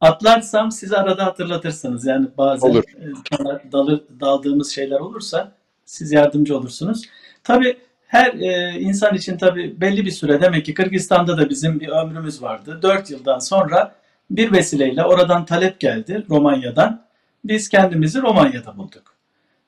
Atlarsam 0.00 0.72
sizi 0.72 0.96
arada 0.96 1.26
hatırlatırsınız. 1.26 2.06
Yani 2.06 2.28
bazen 2.38 2.68
Olur. 2.68 2.84
E, 2.84 3.72
dalır, 3.72 4.02
daldığımız 4.20 4.70
şeyler 4.70 5.00
olursa 5.00 5.52
siz 5.84 6.12
yardımcı 6.12 6.56
olursunuz. 6.56 7.02
Tabii 7.44 7.76
her 8.10 8.34
e, 8.34 8.80
insan 8.80 9.14
için 9.14 9.36
tabii 9.36 9.80
belli 9.80 10.06
bir 10.06 10.10
süre 10.10 10.40
demek 10.40 10.64
ki 10.64 10.74
Kırgızistan'da 10.74 11.38
da 11.38 11.50
bizim 11.50 11.80
bir 11.80 11.88
ömrümüz 11.88 12.42
vardı. 12.42 12.78
4 12.82 13.10
yıldan 13.10 13.38
sonra 13.38 13.94
bir 14.30 14.52
vesileyle 14.52 15.04
oradan 15.04 15.44
talep 15.44 15.80
geldi 15.80 16.26
Romanya'dan. 16.30 17.02
Biz 17.44 17.68
kendimizi 17.68 18.22
Romanya'da 18.22 18.76
bulduk. 18.76 19.14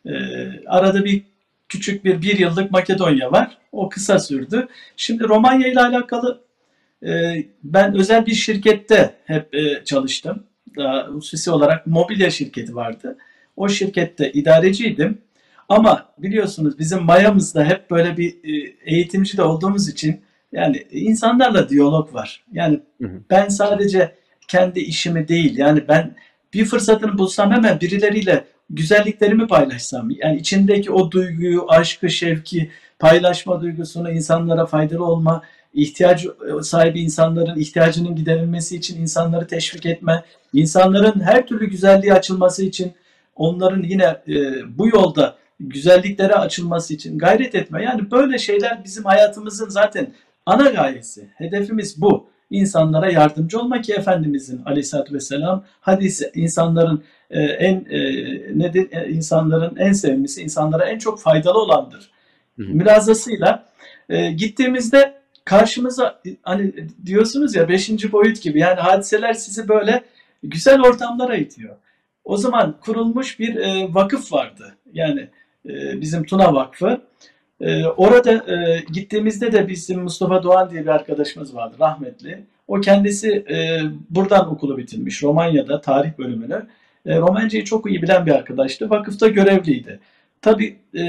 E, 0.07 0.13
arada 0.67 1.05
bir 1.05 1.23
küçük 1.69 2.05
bir 2.05 2.23
bir 2.23 2.39
yıllık 2.39 2.71
Makedonya 2.71 3.33
var. 3.33 3.59
O 3.73 3.89
kısa 3.89 4.19
sürdü. 4.19 4.69
Şimdi 4.97 5.25
Romanya 5.25 5.69
ile 5.69 5.81
alakalı 5.81 6.41
e, 7.07 7.45
ben 7.65 7.95
özel 7.95 8.27
bir 8.27 8.35
şirkette 8.35 9.15
hep 9.25 9.55
e, 9.55 9.85
çalıştım. 9.85 10.45
Daha 10.77 11.07
hususi 11.07 11.51
olarak 11.51 11.87
mobilya 11.87 12.31
şirketi 12.31 12.75
vardı. 12.75 13.19
O 13.57 13.69
şirkette 13.69 14.33
idareciydim. 14.33 15.19
Ama 15.73 16.07
biliyorsunuz 16.19 16.79
bizim 16.79 17.03
mayamızda 17.03 17.65
hep 17.65 17.91
böyle 17.91 18.17
bir 18.17 18.29
e, 18.29 18.75
eğitimci 18.85 19.37
de 19.37 19.43
olduğumuz 19.43 19.89
için 19.89 20.21
yani 20.53 20.87
insanlarla 20.91 21.69
diyalog 21.69 22.15
var. 22.15 22.45
Yani 22.53 22.81
hı 23.01 23.09
hı. 23.09 23.21
ben 23.31 23.49
sadece 23.49 24.15
kendi 24.49 24.81
işimi 24.81 25.29
değil 25.29 25.59
yani 25.59 25.89
ben 25.89 26.15
bir 26.55 26.65
fırsatını 26.65 27.19
bulsam 27.19 27.53
hemen 27.53 27.81
birileriyle 27.81 28.45
güzelliklerimi 28.71 29.47
paylaşsam 29.47 30.11
yani 30.11 30.39
içindeki 30.39 30.91
o 30.91 31.11
duyguyu, 31.11 31.65
aşkı, 31.69 32.11
şevki, 32.11 32.71
paylaşma 32.99 33.61
duygusunu 33.61 34.11
insanlara 34.11 34.67
faydalı 34.67 35.05
olma, 35.05 35.43
ihtiyaç 35.75 36.27
sahibi 36.63 37.01
insanların 37.01 37.59
ihtiyacının 37.59 38.17
giderilmesi 38.17 38.77
için 38.77 39.01
insanları 39.01 39.47
teşvik 39.47 39.87
etme, 39.87 40.25
insanların 40.53 41.21
her 41.21 41.47
türlü 41.47 41.71
güzelliğe 41.71 42.15
açılması 42.15 42.65
için 42.65 42.93
onların 43.37 43.83
yine 43.83 44.17
e, 44.29 44.39
bu 44.79 44.89
yolda 44.89 45.42
güzelliklere 45.69 46.35
açılması 46.35 46.95
için 46.95 47.19
gayret 47.19 47.55
etme. 47.55 47.85
Yani 47.85 48.11
böyle 48.11 48.39
şeyler 48.39 48.85
bizim 48.85 49.05
hayatımızın 49.05 49.69
zaten 49.69 50.13
ana 50.47 50.71
gayesi. 50.71 51.29
Hedefimiz 51.35 52.01
bu. 52.01 52.27
İnsanlara 52.51 53.11
yardımcı 53.11 53.59
olmak 53.61 53.85
ki 53.85 53.93
Efendimizin 53.93 54.63
aleyhissalatü 54.65 55.15
vesselam 55.15 55.65
hadisi 55.81 56.31
insanların 56.35 57.05
e, 57.31 57.41
en 57.41 57.75
e, 57.91 58.01
nedir 58.59 58.89
e, 58.93 59.11
insanların 59.11 59.77
en 59.77 59.93
sevimlisi 59.93 60.43
insanlara 60.43 60.85
en 60.85 60.99
çok 60.99 61.21
faydalı 61.21 61.59
olandır. 61.59 62.11
Hı 62.57 62.63
hı. 62.63 62.69
Mülazasıyla 62.69 63.73
gittiğimizde 64.37 65.15
karşımıza 65.45 66.21
hani 66.43 66.73
diyorsunuz 67.07 67.55
ya 67.55 67.69
beşinci 67.69 68.13
boyut 68.13 68.43
gibi 68.43 68.59
yani 68.59 68.81
hadiseler 68.81 69.33
sizi 69.33 69.69
böyle 69.69 70.05
güzel 70.43 70.81
ortamlara 70.81 71.37
itiyor. 71.37 71.77
O 72.25 72.37
zaman 72.37 72.77
kurulmuş 72.81 73.39
bir 73.39 73.57
vakıf 73.95 74.33
vardı. 74.33 74.77
Yani 74.93 75.29
bizim 76.01 76.25
Tuna 76.25 76.55
Vakfı. 76.55 77.01
E, 77.63 77.87
orada 77.87 78.33
e, 78.33 78.85
gittiğimizde 78.93 79.53
de 79.53 79.69
bizim 79.69 80.03
Mustafa 80.03 80.43
Doğan 80.43 80.71
diye 80.71 80.83
bir 80.83 80.89
arkadaşımız 80.89 81.55
vardı 81.55 81.77
rahmetli. 81.81 82.45
O 82.69 82.81
kendisi 82.81 83.29
e, 83.51 83.81
buradan 84.11 84.53
okulu 84.53 84.79
bitirmiş 84.79 85.23
Romanya'da 85.23 85.81
tarih 85.81 86.19
bölümünü. 86.19 86.67
E, 87.07 87.19
Romancayı 87.19 87.65
çok 87.65 87.91
iyi 87.91 88.03
bilen 88.03 88.27
bir 88.27 88.31
arkadaştı. 88.31 88.91
Vakıfta 88.91 89.29
görevliydi. 89.29 90.01
Tabi 90.43 90.77
e, 90.95 91.03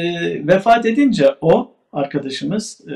vefat 0.48 0.86
edince 0.86 1.36
o 1.41 1.72
arkadaşımız 1.93 2.81
e, 2.88 2.95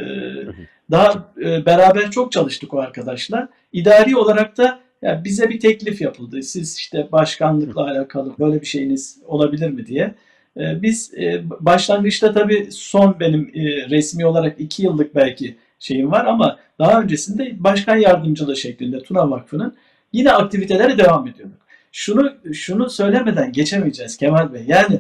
daha 0.92 1.34
e, 1.42 1.66
beraber 1.66 2.12
çok 2.12 2.32
çalıştık 2.32 2.74
o 2.74 2.80
arkadaşla. 2.80 3.50
İdari 3.74 4.18
olarak 4.18 4.58
da 4.58 4.80
yani 5.02 5.24
bize 5.24 5.50
bir 5.50 5.60
teklif 5.60 6.02
yapıldı. 6.02 6.44
Siz 6.44 6.78
işte 6.78 7.08
başkanlıkla 7.12 7.82
alakalı 7.82 8.34
böyle 8.40 8.62
bir 8.62 8.66
şeyiniz 8.66 9.20
olabilir 9.28 9.70
mi 9.70 9.86
diye. 9.86 10.16
E, 10.60 10.82
biz 10.82 11.14
e, 11.14 11.44
başlangıçta 11.60 12.34
tabii 12.34 12.68
son 12.72 13.20
benim 13.20 13.52
e, 13.54 13.90
resmi 13.90 14.26
olarak 14.26 14.60
iki 14.60 14.84
yıllık 14.84 15.16
belki 15.16 15.56
şeyim 15.80 16.12
var 16.12 16.26
ama 16.26 16.60
daha 16.80 17.02
öncesinde 17.02 17.56
başkan 17.60 17.98
yardımcılığı 17.98 18.58
şeklinde 18.58 19.04
Tuna 19.04 19.32
Vakfı'nın 19.32 19.76
yine 20.14 20.32
aktivitelere 20.32 20.98
devam 20.98 21.28
ediyorduk. 21.28 21.58
Şunu 21.92 22.34
şunu 22.54 22.90
söylemeden 22.90 23.52
geçemeyeceğiz 23.52 24.18
Kemal 24.18 24.54
Bey. 24.54 24.64
Yani 24.68 25.00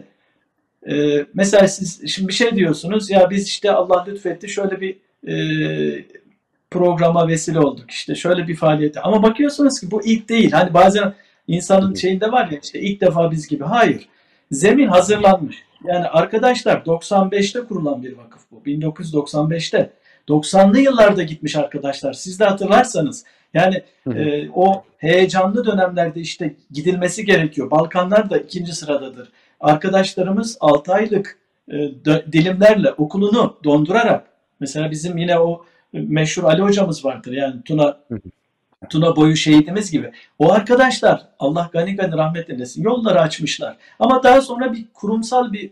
e, 0.90 1.26
mesela 1.34 1.68
siz 1.68 2.14
şimdi 2.14 2.28
bir 2.28 2.34
şey 2.34 2.56
diyorsunuz 2.56 3.10
ya 3.10 3.30
biz 3.30 3.48
işte 3.48 3.72
Allah 3.72 4.06
lütfetti 4.08 4.50
şöyle 4.50 4.82
bir 4.82 4.98
e, 5.28 5.36
programa 6.72 7.28
vesile 7.28 7.60
olduk 7.60 7.92
işte 7.92 8.16
şöyle 8.16 8.48
bir 8.48 8.56
faaliyete 8.56 9.02
ama 9.02 9.24
bakıyorsunuz 9.24 9.80
ki 9.80 9.92
bu 9.92 10.06
ilk 10.06 10.30
değil. 10.30 10.52
Hani 10.52 10.74
bazen 10.74 11.14
insanın 11.48 11.94
şeyinde 11.94 12.32
var 12.32 12.52
ya 12.52 12.60
işte 12.64 12.80
ilk 12.80 13.02
defa 13.02 13.32
biz 13.32 13.48
gibi. 13.48 13.64
Hayır. 13.64 14.08
Zemin 14.52 14.88
hazırlanmış. 14.88 15.64
Yani 15.84 16.08
arkadaşlar 16.08 16.78
95'te 16.78 17.60
kurulan 17.66 18.04
bir 18.04 18.18
vakıf 18.18 18.42
bu. 18.52 18.70
1995'te. 18.70 19.90
90'lı 20.28 20.80
yıllarda 20.80 21.24
gitmiş 21.24 21.56
arkadaşlar. 21.56 22.14
Siz 22.14 22.40
de 22.40 22.46
hatırlarsanız 22.46 23.26
yani 23.54 23.84
e, 24.16 24.50
o 24.50 24.84
heyecanlı 24.98 25.66
dönemlerde 25.66 26.20
işte 26.20 26.56
gidilmesi 26.72 27.26
gerekiyor. 27.26 27.72
Balkanlar 27.72 28.30
da 28.30 28.38
ikinci 28.38 28.74
sıradadır. 28.74 29.32
Arkadaşlarımız 29.60 30.58
6 30.60 30.94
aylık 30.94 31.40
e, 31.72 31.76
dilimlerle 32.32 32.92
okulunu 32.92 33.58
dondurarak 33.64 34.28
mesela 34.60 34.92
bizim 34.92 35.18
yine 35.18 35.40
o 35.40 35.66
meşhur 35.94 36.44
Ali 36.44 36.62
hocamız 36.62 37.06
vardır. 37.06 37.32
Yani 37.32 37.64
Tuna 37.64 37.98
Tuna 38.90 39.16
boyu 39.16 39.36
şehidimiz 39.36 39.92
gibi. 39.92 40.12
O 40.40 40.52
arkadaşlar 40.52 41.28
Allah 41.40 41.70
gani 41.74 41.96
gani 41.96 42.18
rahmet 42.18 42.50
eylesin 42.50 42.84
yolları 42.84 43.22
açmışlar. 43.22 43.78
Ama 44.00 44.24
daha 44.24 44.42
sonra 44.42 44.74
bir 44.74 44.86
kurumsal 44.94 45.54
bir 45.54 45.70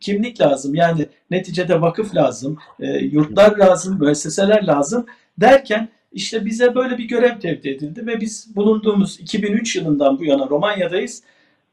kimlik 0.00 0.40
lazım. 0.40 0.74
Yani 0.74 1.06
neticede 1.30 1.80
vakıf 1.80 2.14
lazım, 2.14 2.58
e, 2.80 2.98
yurtlar 2.98 3.56
lazım, 3.56 3.98
müesseseler 4.00 4.62
lazım 4.66 5.06
derken 5.38 5.88
işte 6.12 6.46
bize 6.46 6.74
böyle 6.74 6.98
bir 6.98 7.04
görev 7.04 7.40
tevdi 7.40 7.68
edildi 7.68 8.06
ve 8.06 8.20
biz 8.20 8.56
bulunduğumuz 8.56 9.20
2003 9.20 9.76
yılından 9.76 10.18
bu 10.18 10.24
yana 10.24 10.48
Romanya'dayız. 10.48 11.22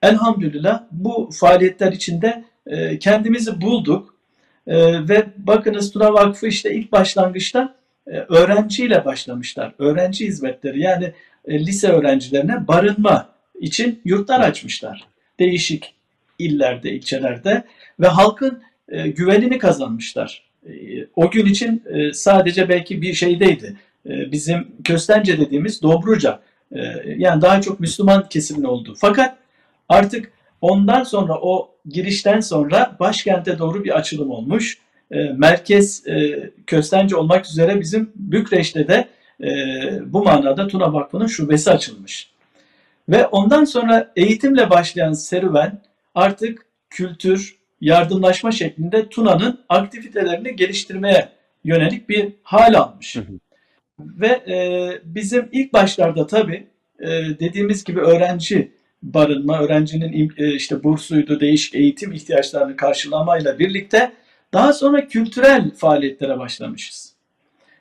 Elhamdülillah 0.01 0.83
bu 0.91 1.29
faaliyetler 1.33 1.91
içinde 1.91 2.43
e, 2.67 2.99
kendimizi 2.99 3.61
bulduk. 3.61 4.15
E, 4.67 5.07
ve 5.09 5.25
bakınız 5.37 5.91
Tuna 5.91 6.13
Vakfı 6.13 6.47
işte 6.47 6.75
ilk 6.75 6.91
başlangıçta 6.91 7.75
öğrenciyle 8.05 9.05
başlamışlar. 9.05 9.73
Öğrenci 9.79 10.25
hizmetleri 10.25 10.81
yani 10.81 11.13
e, 11.45 11.65
lise 11.65 11.87
öğrencilerine 11.87 12.67
barınma 12.67 13.29
için 13.59 14.01
yurtlar 14.05 14.39
açmışlar. 14.39 15.03
Değişik 15.39 15.93
illerde, 16.39 16.91
ilçelerde 16.91 17.63
ve 17.99 18.07
halkın 18.07 18.63
e, 18.89 19.07
güvenini 19.07 19.57
kazanmışlar. 19.57 20.43
O 21.15 21.31
gün 21.31 21.45
için 21.45 21.83
sadece 22.13 22.69
belki 22.69 23.01
bir 23.01 23.13
şeydeydi. 23.13 23.75
Bizim 24.05 24.67
Köstence 24.83 25.39
dediğimiz 25.39 25.81
Dobruca 25.81 26.39
yani 27.17 27.41
daha 27.41 27.61
çok 27.61 27.79
Müslüman 27.79 28.29
kesimin 28.29 28.63
olduğu. 28.63 28.95
Fakat 28.97 29.37
artık 29.89 30.31
ondan 30.61 31.03
sonra 31.03 31.33
o 31.41 31.71
girişten 31.89 32.39
sonra 32.39 32.95
başkente 32.99 33.59
doğru 33.59 33.83
bir 33.83 33.97
açılım 33.97 34.31
olmuş 34.31 34.77
e, 34.77 34.83
merkez 35.37 36.07
e, 36.07 36.49
Köstence 36.67 37.15
olmak 37.15 37.45
üzere 37.45 37.79
bizim 37.79 38.11
Bükreş'te 38.15 38.87
de 38.87 39.07
e, 39.43 40.13
bu 40.13 40.23
manada 40.23 40.67
Tuna 40.67 40.93
Vakfı'nın 40.93 41.27
şubesi 41.27 41.71
açılmış. 41.71 42.29
Ve 43.09 43.25
ondan 43.27 43.65
sonra 43.65 44.11
eğitimle 44.15 44.69
başlayan 44.69 45.13
serüven 45.13 45.81
artık 46.15 46.65
kültür, 46.89 47.57
yardımlaşma 47.81 48.51
şeklinde 48.51 49.09
Tuna'nın 49.09 49.59
aktivitelerini 49.69 50.55
geliştirmeye 50.55 51.29
yönelik 51.63 52.09
bir 52.09 52.33
hal 52.43 52.73
almış. 52.73 53.15
Hı 53.15 53.19
hı. 53.19 53.39
Ve 53.99 54.27
e, 54.27 54.89
bizim 55.03 55.49
ilk 55.51 55.73
başlarda 55.73 56.27
tabii 56.27 56.67
e, 56.99 57.07
dediğimiz 57.39 57.83
gibi 57.83 57.99
öğrenci 57.99 58.71
barınma, 59.03 59.59
öğrencinin 59.59 60.33
e, 60.37 60.53
işte 60.53 60.83
bursuydu, 60.83 61.39
değişik 61.39 61.75
eğitim 61.75 62.13
ihtiyaçlarını 62.13 62.77
karşılamayla 62.77 63.59
birlikte 63.59 64.11
daha 64.53 64.73
sonra 64.73 65.07
kültürel 65.07 65.71
faaliyetlere 65.71 66.39
başlamışız. 66.39 67.13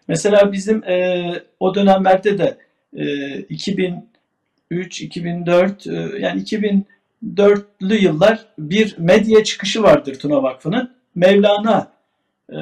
Mesela 0.09 0.53
bizim 0.53 0.85
e, 0.85 1.33
o 1.61 1.75
dönemlerde 1.75 2.39
de 2.39 2.59
e, 2.97 3.39
2003, 3.39 5.01
2004 5.01 5.87
e, 5.87 5.93
yani 6.19 6.43
2004'lü 6.43 7.95
yıllar 8.01 8.47
bir 8.59 8.99
medya 8.99 9.45
çıkışı 9.45 9.83
vardır 9.83 10.19
Tuna 10.19 10.43
Vakfı'nın. 10.43 10.93
Mevlana 11.15 11.93
e, 12.53 12.57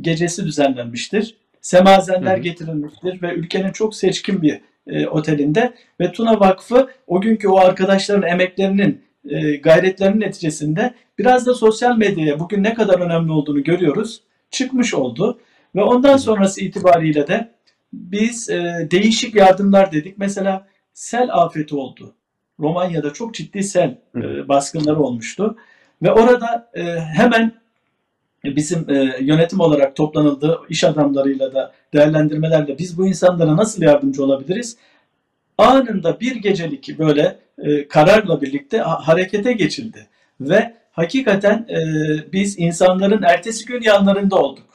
gecesi 0.00 0.46
düzenlenmiştir. 0.46 1.36
Semazenler 1.60 2.34
hı 2.34 2.38
hı. 2.38 2.42
getirilmiştir 2.42 3.22
ve 3.22 3.34
ülkenin 3.34 3.72
çok 3.72 3.94
seçkin 3.94 4.42
bir 4.42 4.60
e, 4.86 5.06
otelinde 5.06 5.74
ve 6.00 6.12
Tuna 6.12 6.40
Vakfı 6.40 6.88
o 7.06 7.20
günkü 7.20 7.48
o 7.48 7.58
arkadaşların 7.58 8.28
emeklerinin 8.28 9.02
e, 9.28 9.56
gayretlerinin 9.56 10.20
neticesinde 10.20 10.94
biraz 11.20 11.46
da 11.46 11.54
sosyal 11.54 11.96
medyaya 11.96 12.40
bugün 12.40 12.62
ne 12.62 12.74
kadar 12.74 13.00
önemli 13.00 13.32
olduğunu 13.32 13.62
görüyoruz. 13.62 14.20
Çıkmış 14.50 14.94
oldu 14.94 15.40
ve 15.74 15.82
ondan 15.82 16.16
sonrası 16.16 16.60
itibariyle 16.60 17.26
de 17.26 17.54
biz 17.92 18.50
e, 18.50 18.88
değişik 18.90 19.34
yardımlar 19.34 19.92
dedik. 19.92 20.18
Mesela 20.18 20.66
sel 20.92 21.28
afeti 21.32 21.74
oldu. 21.74 22.14
Romanya'da 22.60 23.12
çok 23.12 23.34
ciddi 23.34 23.62
sel 23.62 23.98
e, 24.16 24.48
baskınları 24.48 25.00
olmuştu 25.00 25.56
ve 26.02 26.12
orada 26.12 26.70
e, 26.74 26.82
hemen 27.00 27.52
bizim 28.44 28.90
e, 28.90 29.16
yönetim 29.20 29.60
olarak 29.60 29.96
toplanıldı 29.96 30.60
iş 30.68 30.84
adamlarıyla 30.84 31.54
da 31.54 31.72
değerlendirmelerle 31.92 32.78
biz 32.78 32.98
bu 32.98 33.06
insanlara 33.06 33.56
nasıl 33.56 33.82
yardımcı 33.82 34.24
olabiliriz? 34.24 34.76
Anında 35.58 36.20
bir 36.20 36.36
gecelik 36.36 36.98
böyle 36.98 37.38
e, 37.58 37.88
kararla 37.88 38.42
birlikte 38.42 38.78
harekete 38.78 39.52
geçildi. 39.52 40.06
Ve 40.40 40.74
hakikaten 40.92 41.66
e, 41.68 41.78
biz 42.32 42.58
insanların 42.58 43.22
ertesi 43.22 43.66
gün 43.66 43.82
yanlarında 43.82 44.36
olduk. 44.36 44.66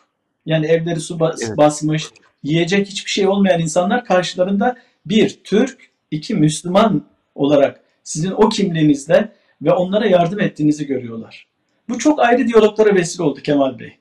Yani 0.46 0.66
evleri 0.66 1.00
su 1.00 1.20
bas, 1.20 1.44
evet. 1.44 1.58
basmış, 1.58 2.10
yiyecek 2.44 2.88
hiçbir 2.88 3.12
şey 3.12 3.28
olmayan 3.28 3.62
insanlar 3.62 4.06
karşılarında 4.06 4.78
bir 5.06 5.40
Türk, 5.44 5.90
iki 6.12 6.36
Müslüman 6.36 7.06
olarak 7.36 7.80
sizin 8.04 8.32
o 8.32 8.50
kimliğinizle 8.50 9.32
ve 9.62 9.72
onlara 9.72 10.08
yardım 10.08 10.40
ettiğinizi 10.40 10.88
görüyorlar. 10.88 11.48
Bu 11.90 12.00
çok 12.00 12.20
ayrı 12.20 12.48
diyaloglara 12.48 12.96
vesile 12.96 13.24
oldu 13.24 13.40
Kemal 13.44 13.80
Bey. 13.80 13.98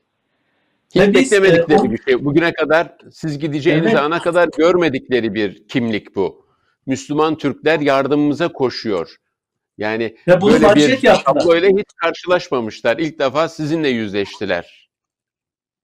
Hiç 0.95 1.03
Ve 1.03 1.15
beklemedikleri 1.15 1.83
biz, 1.83 1.85
e, 1.85 1.91
bir 1.91 2.03
şey. 2.03 2.25
Bugüne 2.25 2.53
kadar 2.53 2.97
siz 3.13 3.39
gideceğiniz 3.39 3.87
evet. 3.87 4.01
ana 4.01 4.19
kadar 4.19 4.49
görmedikleri 4.59 5.35
bir 5.35 5.69
kimlik 5.69 6.17
bu. 6.17 6.45
Müslüman 6.87 7.39
Türkler 7.39 7.81
yardımımıza 7.81 8.49
koşuyor. 8.49 9.17
Yani 9.79 10.17
ya 10.27 10.41
bunu 10.41 10.63
böyle 10.63 11.03
bir 11.03 11.23
tabloyla 11.25 11.69
hiç 11.69 11.87
karşılaşmamışlar. 11.97 12.99
İlk 12.99 13.19
defa 13.19 13.49
sizinle 13.49 13.89
yüzleştiler. 13.89 14.89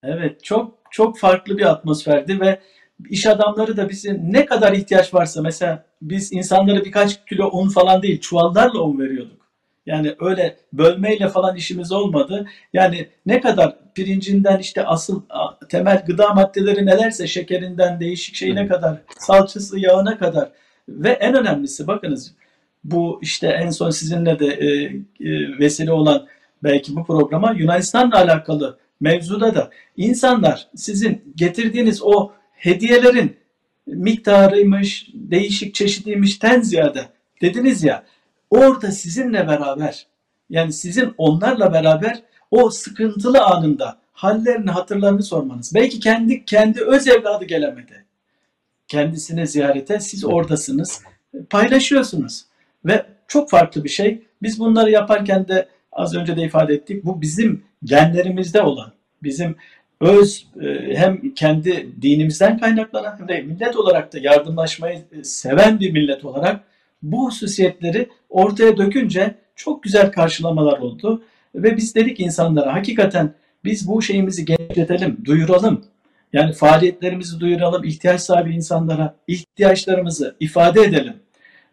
Evet, 0.03 0.43
çok 0.43 0.77
çok 0.91 1.19
farklı 1.19 1.57
bir 1.57 1.65
atmosferdi 1.65 2.39
ve 2.39 2.59
iş 3.09 3.25
adamları 3.25 3.77
da 3.77 3.89
bize 3.89 4.19
ne 4.23 4.45
kadar 4.45 4.73
ihtiyaç 4.73 5.13
varsa 5.13 5.41
mesela 5.41 5.85
biz 6.01 6.33
insanlara 6.33 6.85
birkaç 6.85 7.25
kilo 7.25 7.49
un 7.51 7.69
falan 7.69 8.01
değil 8.01 8.21
çuvallarla 8.21 8.81
un 8.81 8.99
veriyorduk. 8.99 9.41
Yani 9.85 10.15
öyle 10.19 10.57
bölmeyle 10.73 11.29
falan 11.29 11.55
işimiz 11.55 11.91
olmadı. 11.91 12.47
Yani 12.73 13.09
ne 13.25 13.41
kadar 13.41 13.75
pirincinden 13.95 14.59
işte 14.59 14.85
asıl 14.85 15.21
temel 15.69 16.03
gıda 16.07 16.33
maddeleri 16.33 16.85
nelerse 16.85 17.27
şekerinden 17.27 17.99
değişik 17.99 18.35
şeyine 18.35 18.67
kadar 18.67 18.97
salçası 19.19 19.79
yağına 19.79 20.17
kadar 20.17 20.51
ve 20.89 21.09
en 21.09 21.35
önemlisi 21.35 21.87
bakınız 21.87 22.35
bu 22.83 23.19
işte 23.21 23.47
en 23.47 23.69
son 23.69 23.89
sizinle 23.89 24.39
de 24.39 24.47
e, 24.47 24.67
e, 25.29 25.59
vesile 25.59 25.91
olan 25.91 26.27
belki 26.63 26.95
bu 26.95 27.05
programa 27.05 27.51
Yunanistan'la 27.51 28.17
alakalı 28.17 28.77
mevzuda 28.99 29.55
da 29.55 29.69
insanlar 29.97 30.67
sizin 30.75 31.33
getirdiğiniz 31.35 32.01
o 32.03 32.31
hediyelerin 32.53 33.37
miktarıymış, 33.87 35.09
değişik 35.13 35.75
çeşidiymişten 35.75 36.61
ziyade 36.61 37.05
dediniz 37.41 37.83
ya 37.83 38.03
orada 38.49 38.91
sizinle 38.91 39.47
beraber 39.47 40.07
yani 40.49 40.73
sizin 40.73 41.13
onlarla 41.17 41.73
beraber 41.73 42.23
o 42.51 42.69
sıkıntılı 42.69 43.43
anında 43.43 44.01
hallerini, 44.13 44.71
hatırlarını 44.71 45.23
sormanız. 45.23 45.75
Belki 45.75 45.99
kendi 45.99 46.45
kendi 46.45 46.81
öz 46.81 47.07
evladı 47.07 47.45
gelemedi. 47.45 48.05
Kendisine 48.87 49.45
ziyarete 49.45 49.99
siz 49.99 50.25
oradasınız. 50.25 51.01
Paylaşıyorsunuz. 51.49 52.45
Ve 52.85 53.05
çok 53.27 53.49
farklı 53.49 53.83
bir 53.83 53.89
şey. 53.89 54.21
Biz 54.41 54.59
bunları 54.59 54.91
yaparken 54.91 55.47
de 55.47 55.67
az 55.91 56.15
önce 56.15 56.37
de 56.37 56.43
ifade 56.43 56.73
ettik. 56.73 57.05
Bu 57.05 57.21
bizim 57.21 57.63
genlerimizde 57.83 58.61
olan, 58.61 58.91
bizim 59.23 59.55
öz 60.01 60.47
e, 60.61 60.95
hem 60.95 61.33
kendi 61.33 62.01
dinimizden 62.01 62.57
kaynaklanan 62.57 63.19
hem 63.19 63.27
de 63.27 63.41
millet 63.41 63.75
olarak 63.75 64.13
da 64.13 64.19
yardımlaşmayı 64.19 64.99
e, 65.11 65.23
seven 65.23 65.79
bir 65.79 65.91
millet 65.91 66.25
olarak 66.25 66.63
bu 67.03 67.27
hususiyetleri 67.27 68.09
ortaya 68.29 68.77
dökünce 68.77 69.35
çok 69.55 69.83
güzel 69.83 70.11
karşılamalar 70.11 70.79
oldu. 70.79 71.23
Ve 71.55 71.77
biz 71.77 71.95
dedik 71.95 72.19
insanlara 72.19 72.73
hakikaten 72.73 73.33
biz 73.63 73.87
bu 73.87 74.01
şeyimizi 74.01 74.45
genişletelim, 74.45 75.17
duyuralım. 75.25 75.85
Yani 76.33 76.53
faaliyetlerimizi 76.53 77.39
duyuralım, 77.39 77.83
ihtiyaç 77.83 78.21
sahibi 78.21 78.55
insanlara 78.55 79.15
ihtiyaçlarımızı 79.27 80.35
ifade 80.39 80.81
edelim. 80.81 81.13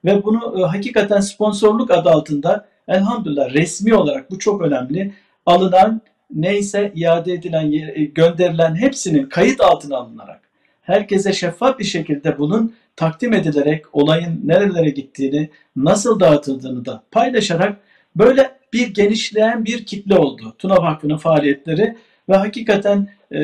Ve 0.05 0.25
bunu 0.25 0.61
e, 0.61 0.63
hakikaten 0.63 1.21
sponsorluk 1.21 1.91
adı 1.91 2.11
altında 2.11 2.67
elhamdülillah 2.89 3.55
resmi 3.55 3.95
olarak 3.95 4.31
bu 4.31 4.39
çok 4.39 4.63
önemli. 4.63 5.15
Alınan 5.47 6.01
neyse 6.35 6.93
iade 6.95 7.33
edilen, 7.33 7.73
e, 7.73 8.05
gönderilen 8.05 8.75
hepsinin 8.75 9.27
kayıt 9.27 9.61
altına 9.61 9.97
alınarak 9.97 10.41
herkese 10.89 11.33
şeffaf 11.33 11.79
bir 11.79 11.85
şekilde 11.85 12.39
bunun 12.39 12.75
takdim 12.97 13.33
edilerek 13.33 13.85
olayın 13.93 14.41
nerelere 14.45 14.91
gittiğini, 14.91 15.51
nasıl 15.77 16.21
dağıtıldığını 16.21 16.85
da 16.85 17.03
paylaşarak 17.11 17.77
böyle 18.17 18.51
bir 18.73 18.95
genişleyen 18.95 19.65
bir 19.65 19.87
kitle 19.87 20.17
oldu 20.17 20.55
Tuna 20.59 20.77
Vakfı'nın 20.77 21.17
faaliyetleri 21.17 21.97
ve 22.29 22.37
hakikaten 22.37 23.09
e, 23.33 23.41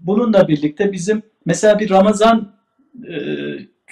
bununla 0.00 0.48
birlikte 0.48 0.92
bizim 0.92 1.22
mesela 1.46 1.78
bir 1.78 1.90
Ramazan 1.90 2.52
e, 3.08 3.14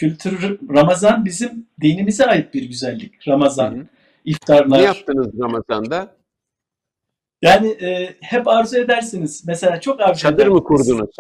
kültür 0.03 0.59
Ramazan 0.75 1.25
bizim 1.25 1.67
dinimize 1.81 2.27
ait 2.27 2.55
bir 2.55 2.63
güzellik. 2.63 3.29
Ramazan, 3.29 3.75
hı 3.75 3.77
hı. 3.77 3.87
iftarlar. 4.25 4.79
Ne 4.79 4.83
yaptınız 4.83 5.29
Ramazan'da? 5.41 6.17
Yani 7.43 7.69
e, 7.69 8.15
hep 8.21 8.49
arzu 8.49 8.77
edersiniz. 8.77 9.45
Mesela 9.47 9.81
çok 9.81 10.01
arzu 10.01 10.21
Çadır 10.21 10.47
mı 10.47 10.65
kurdunuz? 10.65 11.11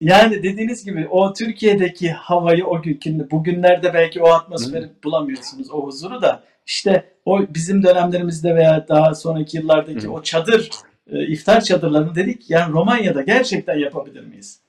Yani 0.00 0.42
dediğiniz 0.42 0.84
gibi 0.84 1.08
o 1.10 1.32
Türkiye'deki 1.32 2.10
havayı 2.10 2.66
o 2.66 2.82
gün, 2.82 3.30
bugünlerde 3.30 3.94
belki 3.94 4.22
o 4.22 4.28
atmosferi 4.28 4.84
Hı. 4.84 4.90
bulamıyorsunuz, 5.04 5.70
o 5.70 5.86
huzuru 5.86 6.22
da. 6.22 6.42
işte 6.66 7.04
o 7.24 7.40
bizim 7.54 7.82
dönemlerimizde 7.82 8.54
veya 8.54 8.88
daha 8.88 9.14
sonraki 9.14 9.56
yıllardaki 9.56 10.06
Hı. 10.06 10.10
o 10.10 10.22
çadır, 10.22 10.70
e, 11.10 11.26
iftar 11.26 11.60
çadırlarını 11.60 12.14
dedik 12.14 12.50
yani 12.50 12.72
Romanya'da 12.72 13.22
gerçekten 13.22 13.78
yapabilir 13.78 14.24
miyiz? 14.24 14.65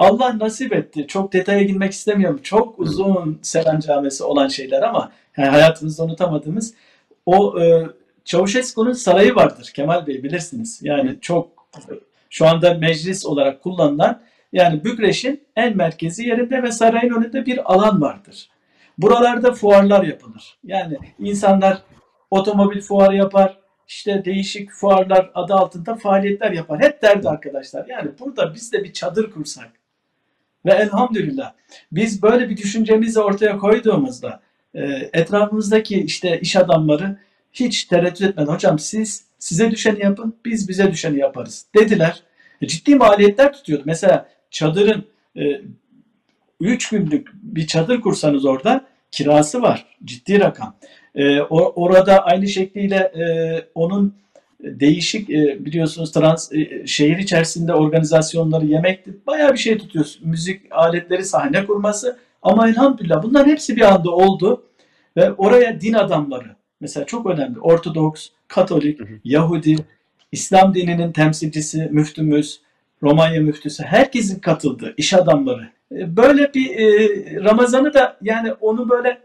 Allah 0.00 0.38
nasip 0.38 0.72
etti. 0.72 1.06
Çok 1.06 1.32
detaya 1.32 1.62
girmek 1.62 1.92
istemiyorum. 1.92 2.40
Çok 2.42 2.78
uzun 2.78 3.38
Seren 3.42 3.80
Camisi 3.80 4.24
olan 4.24 4.48
şeyler 4.48 4.82
ama 4.82 5.12
yani 5.36 5.48
hayatımızda 5.48 6.04
unutamadığımız 6.04 6.74
o 7.26 7.60
e, 7.60 7.86
Çavuşescu'nun 8.24 8.92
sarayı 8.92 9.34
vardır 9.34 9.72
Kemal 9.74 10.06
Bey 10.06 10.22
bilirsiniz. 10.22 10.80
Yani 10.82 11.18
çok 11.20 11.48
şu 12.30 12.46
anda 12.46 12.74
meclis 12.74 13.26
olarak 13.26 13.62
kullanılan 13.62 14.22
yani 14.52 14.84
Bükreş'in 14.84 15.42
en 15.56 15.76
merkezi 15.76 16.28
yerinde 16.28 16.62
ve 16.62 16.72
sarayın 16.72 17.14
önünde 17.14 17.46
bir 17.46 17.72
alan 17.72 18.00
vardır. 18.00 18.50
Buralarda 18.98 19.52
fuarlar 19.52 20.04
yapılır. 20.04 20.58
Yani 20.64 20.96
insanlar 21.18 21.82
otomobil 22.30 22.80
fuarı 22.80 23.16
yapar, 23.16 23.58
işte 23.88 24.24
değişik 24.24 24.70
fuarlar 24.70 25.30
adı 25.34 25.54
altında 25.54 25.94
faaliyetler 25.94 26.52
yapar. 26.52 26.80
Hep 26.80 27.02
derdi 27.02 27.28
arkadaşlar. 27.28 27.86
Yani 27.88 28.10
burada 28.20 28.54
biz 28.54 28.72
de 28.72 28.84
bir 28.84 28.92
çadır 28.92 29.30
kursak, 29.30 29.79
ve 30.66 30.72
elhamdülillah 30.72 31.52
biz 31.92 32.22
böyle 32.22 32.48
bir 32.48 32.56
düşüncemizi 32.56 33.20
ortaya 33.20 33.58
koyduğumuzda 33.58 34.40
e, 34.74 35.10
etrafımızdaki 35.12 36.00
işte 36.02 36.40
iş 36.40 36.56
adamları 36.56 37.16
hiç 37.52 37.84
tereddüt 37.84 38.22
etmeden 38.22 38.52
hocam 38.52 38.78
siz 38.78 39.24
size 39.38 39.70
düşeni 39.70 40.02
yapın 40.02 40.34
biz 40.44 40.68
bize 40.68 40.92
düşeni 40.92 41.18
yaparız 41.18 41.66
dediler. 41.76 42.22
E, 42.62 42.66
ciddi 42.66 42.94
maliyetler 42.94 43.52
tutuyordu. 43.52 43.82
Mesela 43.86 44.28
çadırın 44.50 45.04
3 46.60 46.92
e, 46.92 46.96
günlük 46.96 47.28
bir 47.34 47.66
çadır 47.66 48.00
kursanız 48.00 48.44
orada 48.44 48.86
kirası 49.10 49.62
var. 49.62 49.86
Ciddi 50.04 50.40
rakam. 50.40 50.76
Orada 51.50 52.24
aynı 52.24 52.48
şekliyle 52.48 53.12
onun 53.74 54.14
değişik 54.62 55.30
e, 55.30 55.64
biliyorsunuz 55.64 56.12
trans 56.12 56.52
e, 56.52 56.86
şehir 56.86 57.18
içerisinde 57.18 57.74
organizasyonları 57.74 58.66
yemekti. 58.66 59.16
Bayağı 59.26 59.52
bir 59.52 59.58
şey 59.58 59.78
tutuyoruz. 59.78 60.20
Müzik 60.22 60.62
aletleri 60.70 61.24
sahne 61.24 61.66
kurması 61.66 62.18
ama 62.42 62.68
elhamdülillah 62.68 63.22
bunların 63.22 63.50
hepsi 63.50 63.76
bir 63.76 63.94
anda 63.94 64.10
oldu 64.10 64.64
ve 65.16 65.32
oraya 65.32 65.80
din 65.80 65.92
adamları 65.92 66.56
mesela 66.80 67.06
çok 67.06 67.26
önemli 67.26 67.60
Ortodoks, 67.60 68.28
Katolik, 68.48 69.00
hı 69.00 69.04
hı. 69.04 69.18
Yahudi, 69.24 69.76
İslam 70.32 70.74
dininin 70.74 71.12
temsilcisi, 71.12 71.88
müftümüz, 71.90 72.60
Romanya 73.02 73.40
müftüsü 73.40 73.82
herkesin 73.82 74.38
katıldığı 74.38 74.94
iş 74.96 75.14
adamları. 75.14 75.68
E, 75.92 76.16
böyle 76.16 76.54
bir 76.54 76.76
Ramazan'ı 77.44 77.94
da 77.94 78.16
yani 78.22 78.52
onu 78.52 78.88
böyle 78.88 79.18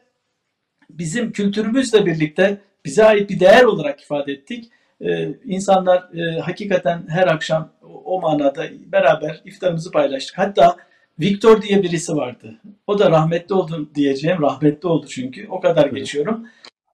bizim 0.89 1.32
kültürümüzle 1.32 2.06
birlikte 2.06 2.58
bize 2.86 3.06
ait 3.06 3.30
bir 3.30 3.39
değer 3.39 3.63
olarak 3.63 4.02
ifade 4.02 4.32
ettik 4.32 4.71
e, 5.01 5.34
insanlar 5.45 6.10
e, 6.13 6.39
hakikaten 6.39 7.05
her 7.10 7.27
akşam 7.27 7.69
o, 7.81 8.15
o 8.15 8.21
manada 8.21 8.65
beraber 8.91 9.41
iftarımızı 9.45 9.91
paylaştık. 9.91 10.38
Hatta 10.38 10.77
Victor 11.19 11.62
diye 11.62 11.84
birisi 11.84 12.15
vardı. 12.15 12.55
O 12.88 12.99
da 12.99 13.12
rahmetli 13.12 13.55
oldu 13.55 13.89
diyeceğim. 13.95 14.41
Rahmetli 14.41 14.88
oldu 14.88 15.08
çünkü. 15.10 15.47
O 15.49 15.60
kadar 15.60 15.84
evet. 15.84 15.95
geçiyorum. 15.95 16.47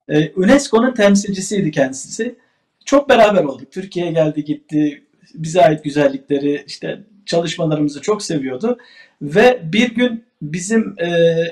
E, 0.08 0.32
UNESCO'nun 0.32 0.94
temsilcisiydi 0.94 1.70
kendisi. 1.70 2.38
Çok 2.84 3.08
beraber 3.08 3.44
olduk. 3.44 3.72
Türkiye'ye 3.72 4.12
geldi 4.12 4.44
gitti. 4.44 5.02
Bize 5.34 5.62
ait 5.62 5.84
güzellikleri 5.84 6.64
işte 6.66 7.00
çalışmalarımızı 7.26 8.00
çok 8.00 8.22
seviyordu. 8.22 8.78
Ve 9.22 9.60
bir 9.72 9.94
gün 9.94 10.24
bizim 10.42 10.94
e, 10.98 11.08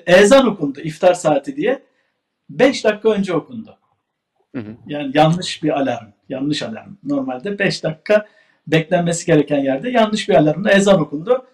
ezan 0.07 0.47
okundu 0.47 0.81
iftar 0.81 1.15
saati 1.15 1.57
diye. 1.57 1.83
5 2.51 2.85
dakika 2.85 3.09
önce 3.09 3.35
okundu. 3.35 3.79
Hı 4.55 4.61
hı. 4.61 4.77
Yani 4.87 5.11
yanlış 5.15 5.63
bir 5.63 5.81
alarm. 5.81 6.13
Yanlış 6.31 6.63
alarm. 6.63 6.97
Normalde 7.05 7.59
5 7.59 7.85
dakika 7.85 8.27
beklenmesi 8.67 9.27
gereken 9.27 9.59
yerde 9.59 9.91
yanlış 9.91 10.29
bir 10.29 10.35
alarmla 10.35 10.71
ezan 10.71 11.01
okundu. 11.01 11.47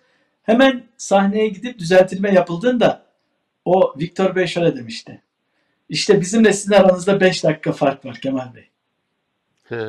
Hemen 0.43 0.83
sahneye 0.97 1.49
gidip 1.49 1.79
düzeltilme 1.79 2.33
yapıldığında 2.33 3.07
o 3.65 3.95
Viktor 3.99 4.37
Bey 4.37 4.47
şöyle 4.47 4.77
demişti. 4.77 5.23
İşte 5.89 6.21
bizimle 6.21 6.53
sizin 6.53 6.73
aranızda 6.73 7.21
5 7.21 7.45
dakika 7.45 7.73
fark 7.73 8.05
var 8.05 8.19
Kemal 8.23 8.49
Bey. 8.55 8.69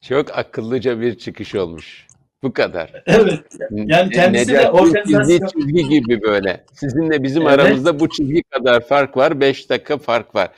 Çok 0.00 0.38
akıllıca 0.38 1.00
bir 1.00 1.18
çıkış 1.18 1.54
olmuş. 1.54 2.06
Bu 2.42 2.52
kadar. 2.52 3.02
Evet. 3.06 3.44
Yani 3.70 4.10
kendisi 4.10 4.52
de 4.52 4.70
organizasyon... 4.70 5.48
çizgi 5.48 5.88
gibi 5.88 6.22
böyle. 6.22 6.64
Sizinle 6.72 7.22
bizim 7.22 7.42
evet. 7.42 7.60
aramızda 7.60 8.00
bu 8.00 8.08
çizgi 8.08 8.42
kadar 8.42 8.86
fark 8.86 9.16
var. 9.16 9.40
5 9.40 9.70
dakika 9.70 9.98
fark 9.98 10.34
var. 10.34 10.50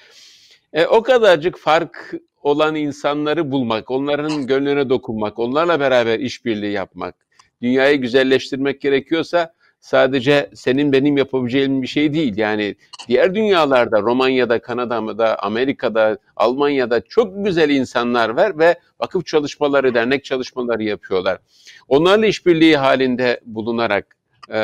E, 0.73 0.87
o 0.87 1.03
kadarcık 1.03 1.59
fark 1.59 2.15
olan 2.45 2.75
insanları 2.75 3.51
bulmak, 3.51 3.91
onların 3.91 4.47
gönlüne 4.47 4.89
dokunmak, 4.89 5.39
onlarla 5.39 5.81
beraber 5.81 6.19
işbirliği 6.19 6.73
yapmak, 6.73 7.15
dünyayı 7.63 8.01
güzelleştirmek 8.01 8.81
gerekiyorsa 8.81 9.53
sadece 9.81 10.51
senin 10.55 10.93
benim 10.93 11.17
yapabileceğim 11.17 11.83
bir 11.83 11.87
şey 11.87 12.13
değil. 12.13 12.37
Yani 12.37 12.77
diğer 13.09 13.35
dünyalarda, 13.35 14.03
Romanya'da, 14.03 14.59
Kanada'da, 14.59 15.39
Amerika'da, 15.39 16.19
Almanya'da 16.37 17.01
çok 17.01 17.45
güzel 17.45 17.71
insanlar 17.71 18.29
var 18.29 18.59
ve 18.59 18.79
vakıf 19.01 19.27
çalışmaları, 19.27 19.95
dernek 19.95 20.25
çalışmaları 20.25 20.83
yapıyorlar. 20.83 21.39
Onlarla 21.89 22.27
işbirliği 22.27 22.77
halinde 22.77 23.41
bulunarak 23.47 24.17
e, 24.53 24.59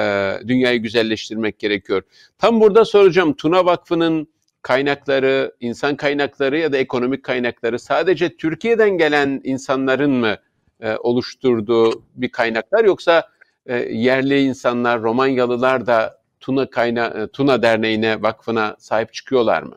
dünyayı 0.47 0.79
güzelleştirmek 0.79 1.59
gerekiyor. 1.59 2.03
Tam 2.39 2.61
burada 2.61 2.85
soracağım 2.85 3.33
Tuna 3.33 3.65
Vakfı'nın 3.65 4.29
kaynakları, 4.63 5.55
insan 5.61 5.97
kaynakları 5.97 6.59
ya 6.59 6.73
da 6.73 6.77
ekonomik 6.77 7.25
kaynakları 7.25 7.79
sadece 7.79 8.37
Türkiye'den 8.37 8.91
gelen 8.91 9.41
insanların 9.45 10.11
mı 10.11 10.37
e, 10.81 10.97
oluşturduğu 10.97 12.03
bir 12.15 12.29
kaynaklar 12.29 12.85
yoksa 12.85 13.29
e, 13.67 13.77
yerli 13.77 14.41
insanlar, 14.41 15.03
Romanyalılar 15.03 15.87
da 15.87 16.21
Tuna 16.41 16.71
kayna 16.71 17.07
e, 17.07 17.27
Tuna 17.27 17.63
Derneği'ne, 17.63 18.23
vakfına 18.23 18.77
sahip 18.79 19.13
çıkıyorlar 19.13 19.63
mı? 19.63 19.77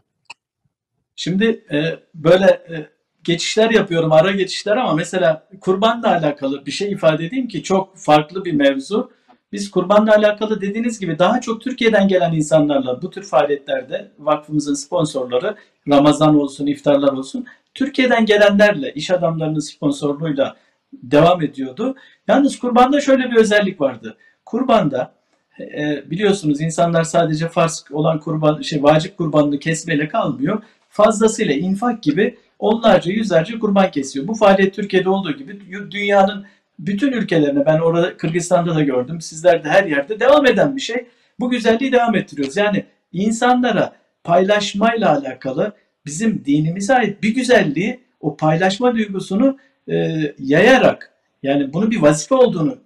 Şimdi 1.15 1.65
e, 1.71 1.99
böyle 2.13 2.45
e, 2.45 2.87
geçişler 3.23 3.69
yapıyorum, 3.71 4.11
ara 4.11 4.31
geçişler 4.31 4.77
ama 4.77 4.93
mesela 4.93 5.47
kurbanla 5.61 6.07
alakalı 6.07 6.65
bir 6.65 6.71
şey 6.71 6.91
ifade 6.91 7.25
edeyim 7.25 7.47
ki 7.47 7.63
çok 7.63 7.97
farklı 7.97 8.45
bir 8.45 8.53
mevzu. 8.53 9.11
Biz 9.53 9.71
kurbanla 9.71 10.15
alakalı 10.15 10.61
dediğiniz 10.61 10.99
gibi 10.99 11.19
daha 11.19 11.41
çok 11.41 11.61
Türkiye'den 11.61 12.07
gelen 12.07 12.33
insanlarla 12.33 13.01
bu 13.01 13.09
tür 13.09 13.23
faaliyetlerde 13.23 14.11
vakfımızın 14.19 14.73
sponsorları 14.73 15.55
Ramazan 15.89 16.39
olsun, 16.39 16.67
iftarlar 16.67 17.13
olsun 17.13 17.45
Türkiye'den 17.73 18.25
gelenlerle, 18.25 18.93
iş 18.93 19.11
adamlarının 19.11 19.59
sponsorluğuyla 19.59 20.55
devam 20.93 21.41
ediyordu. 21.41 21.95
Yalnız 22.27 22.59
kurbanda 22.59 23.01
şöyle 23.01 23.31
bir 23.31 23.35
özellik 23.35 23.81
vardı. 23.81 24.17
Kurbanda 24.45 25.13
e, 25.59 26.03
biliyorsunuz 26.11 26.61
insanlar 26.61 27.03
sadece 27.03 27.47
farz 27.47 27.85
olan 27.91 28.19
kurban, 28.19 28.61
şey 28.61 28.83
vacip 28.83 29.17
kurbanını 29.17 29.59
kesmeyle 29.59 30.07
kalmıyor. 30.07 30.63
Fazlasıyla 30.89 31.53
infak 31.53 32.03
gibi 32.03 32.37
onlarca 32.59 33.11
yüzlerce 33.11 33.59
kurban 33.59 33.91
kesiyor. 33.91 34.27
Bu 34.27 34.33
faaliyet 34.33 34.75
Türkiye'de 34.75 35.09
olduğu 35.09 35.31
gibi 35.31 35.59
dünyanın 35.91 36.45
bütün 36.79 37.11
ülkelerine 37.11 37.65
ben 37.65 37.79
orada 37.79 38.17
Kırgızistan'da 38.17 38.75
da 38.75 38.83
gördüm. 38.83 39.21
Sizler 39.21 39.63
de 39.63 39.69
her 39.69 39.83
yerde 39.83 40.19
devam 40.19 40.45
eden 40.45 40.75
bir 40.75 40.81
şey. 40.81 41.05
Bu 41.39 41.49
güzelliği 41.49 41.91
devam 41.91 42.15
ettiriyoruz. 42.15 42.57
Yani 42.57 42.85
insanlara 43.11 43.95
paylaşmayla 44.23 45.11
alakalı 45.11 45.73
bizim 46.05 46.45
dinimize 46.45 46.95
ait 46.95 47.23
bir 47.23 47.35
güzelliği 47.35 47.99
o 48.19 48.37
paylaşma 48.37 48.95
duygusunu 48.95 49.57
e, 49.87 49.95
yayarak 50.39 51.13
yani 51.43 51.73
bunu 51.73 51.91
bir 51.91 52.01
vazife 52.01 52.35
olduğunu 52.35 52.77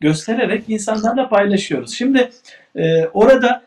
göstererek 0.00 0.64
insanlarla 0.68 1.28
paylaşıyoruz. 1.28 1.94
Şimdi 1.94 2.30
e, 2.74 3.06
orada 3.06 3.62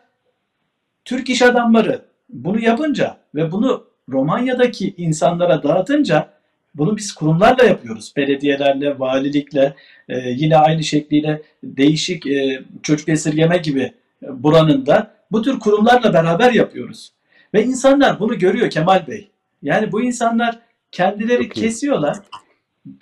Türk 1.05 1.29
iş 1.29 1.41
adamları 1.41 2.01
bunu 2.29 2.59
yapınca 2.59 3.17
ve 3.35 3.51
bunu 3.51 3.87
Romanya'daki 4.09 4.93
insanlara 4.97 5.63
dağıtınca 5.63 6.29
bunu 6.75 6.97
biz 6.97 7.13
kurumlarla 7.13 7.63
yapıyoruz. 7.63 8.13
Belediyelerle, 8.17 8.99
valilikle, 8.99 9.75
e, 10.09 10.29
yine 10.29 10.57
aynı 10.57 10.83
şekliyle 10.83 11.41
değişik 11.63 12.27
e, 12.27 12.63
çocuk 12.83 13.09
esirgeme 13.09 13.57
gibi 13.57 13.93
buranın 14.21 14.85
da 14.85 15.11
bu 15.31 15.41
tür 15.41 15.59
kurumlarla 15.59 16.13
beraber 16.13 16.51
yapıyoruz. 16.51 17.11
Ve 17.53 17.63
insanlar 17.63 18.19
bunu 18.19 18.37
görüyor 18.37 18.69
Kemal 18.69 19.07
Bey. 19.07 19.29
Yani 19.61 19.91
bu 19.91 20.01
insanlar 20.01 20.59
kendileri 20.91 21.43
Çok 21.43 21.53
kesiyorlar 21.53 22.17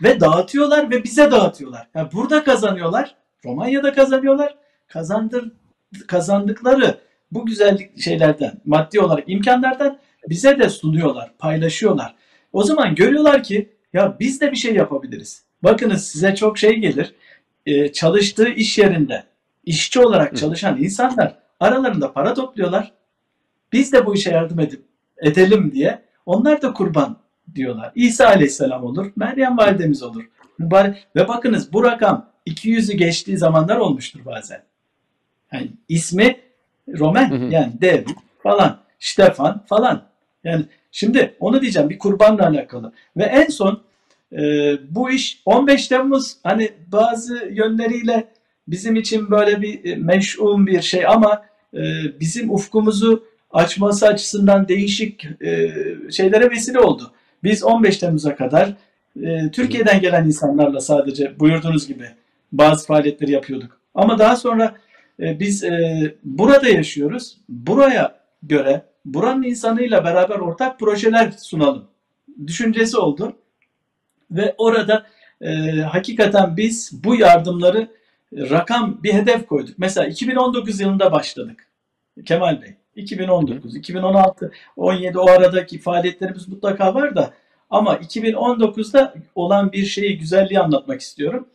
ve 0.03 0.19
dağıtıyorlar 0.19 0.91
ve 0.91 1.03
bize 1.03 1.31
dağıtıyorlar. 1.31 1.87
Yani 1.95 2.09
burada 2.13 2.43
kazanıyorlar, 2.43 3.15
Romanya'da 3.45 3.93
kazanıyorlar. 3.93 4.55
Kazandır, 4.87 5.51
kazandıkları 6.07 6.97
bu 7.31 7.45
güzellik 7.45 8.01
şeylerden, 8.01 8.61
maddi 8.65 8.99
olarak 8.99 9.23
imkanlardan 9.27 9.99
bize 10.29 10.59
de 10.59 10.69
sunuyorlar, 10.69 11.31
paylaşıyorlar. 11.39 12.15
O 12.53 12.63
zaman 12.63 12.95
görüyorlar 12.95 13.43
ki 13.43 13.69
ya 13.93 14.17
biz 14.19 14.41
de 14.41 14.51
bir 14.51 14.57
şey 14.57 14.75
yapabiliriz. 14.75 15.43
Bakınız 15.63 16.07
size 16.07 16.35
çok 16.35 16.57
şey 16.57 16.75
gelir. 16.75 17.15
Ee, 17.65 17.91
çalıştığı 17.91 18.49
iş 18.49 18.77
yerinde 18.77 19.23
işçi 19.65 19.99
olarak 19.99 20.37
çalışan 20.37 20.83
insanlar 20.83 21.35
aralarında 21.59 22.13
para 22.13 22.33
topluyorlar. 22.33 22.91
Biz 23.73 23.93
de 23.93 24.05
bu 24.05 24.15
işe 24.15 24.31
yardım 24.31 24.59
edip 24.59 24.81
edelim 25.17 25.71
diye 25.73 26.01
onlar 26.25 26.61
da 26.61 26.73
kurban 26.73 27.17
diyorlar. 27.55 27.91
İsa 27.95 28.27
aleyhisselam 28.27 28.83
olur, 28.83 29.11
Meryem 29.15 29.57
validemiz 29.57 30.03
olur. 30.03 30.29
Mübarek. 30.57 31.07
Ve 31.15 31.27
bakınız 31.27 31.73
bu 31.73 31.83
rakam 31.83 32.29
200'ü 32.47 32.95
geçtiği 32.95 33.37
zamanlar 33.37 33.77
olmuştur 33.77 34.25
bazen. 34.25 34.63
Yani 35.53 35.71
ismi 35.89 36.39
Roman 36.89 37.49
yani 37.49 37.81
David 37.81 38.07
falan, 38.43 38.79
Stefan 38.99 39.65
falan. 39.65 40.03
Yani 40.43 40.65
şimdi 40.97 41.35
onu 41.39 41.61
diyeceğim 41.61 41.89
bir 41.89 41.97
kurbanla 41.97 42.47
alakalı. 42.47 42.91
Ve 43.17 43.23
en 43.23 43.47
son 43.47 43.81
e, 44.31 44.41
bu 44.89 45.11
iş 45.11 45.41
15 45.45 45.87
Temmuz 45.87 46.35
hani 46.43 46.71
bazı 46.91 47.49
yönleriyle 47.51 48.27
bizim 48.67 48.95
için 48.95 49.31
böyle 49.31 49.61
bir 49.61 49.85
e, 49.85 49.95
meş'um 49.95 50.67
bir 50.67 50.81
şey 50.81 51.05
ama 51.05 51.45
e, 51.73 51.81
bizim 52.19 52.51
ufkumuzu 52.51 53.25
açması 53.51 54.07
açısından 54.07 54.67
değişik 54.67 55.25
e, 55.41 55.73
şeylere 56.11 56.51
vesile 56.51 56.79
oldu. 56.79 57.11
Biz 57.43 57.63
15 57.63 57.97
Temmuz'a 57.97 58.35
kadar 58.35 58.75
e, 59.23 59.51
Türkiye'den 59.51 60.01
gelen 60.01 60.25
insanlarla 60.25 60.79
sadece 60.79 61.39
buyurduğunuz 61.39 61.87
gibi 61.87 62.07
bazı 62.51 62.87
faaliyetleri 62.87 63.31
yapıyorduk. 63.31 63.79
Ama 63.95 64.19
daha 64.19 64.35
sonra 64.35 64.75
e, 65.19 65.39
biz 65.39 65.63
e, 65.63 66.15
burada 66.23 66.69
yaşıyoruz. 66.69 67.37
Buraya 67.49 68.19
göre 68.43 68.81
buranın 69.13 69.43
insanıyla 69.43 70.03
beraber 70.03 70.35
ortak 70.35 70.79
projeler 70.79 71.31
sunalım 71.31 71.87
düşüncesi 72.47 72.97
oldu. 72.97 73.35
Ve 74.31 74.55
orada 74.57 75.05
e, 75.41 75.51
hakikaten 75.81 76.57
biz 76.57 77.03
bu 77.03 77.15
yardımları 77.15 77.87
rakam 78.33 79.03
bir 79.03 79.13
hedef 79.13 79.47
koyduk. 79.47 79.75
Mesela 79.77 80.07
2019 80.07 80.79
yılında 80.79 81.11
başladık. 81.11 81.67
Kemal 82.25 82.61
Bey. 82.61 82.75
2019, 82.95 83.75
2016, 83.75 84.51
17 84.77 85.19
o 85.19 85.29
aradaki 85.29 85.79
faaliyetlerimiz 85.79 86.47
mutlaka 86.47 86.95
var 86.95 87.15
da 87.15 87.33
ama 87.69 87.95
2019'da 87.95 89.13
olan 89.35 89.71
bir 89.71 89.85
şeyi 89.85 90.17
güzelliği 90.17 90.59
anlatmak 90.59 91.01
istiyorum. 91.01 91.47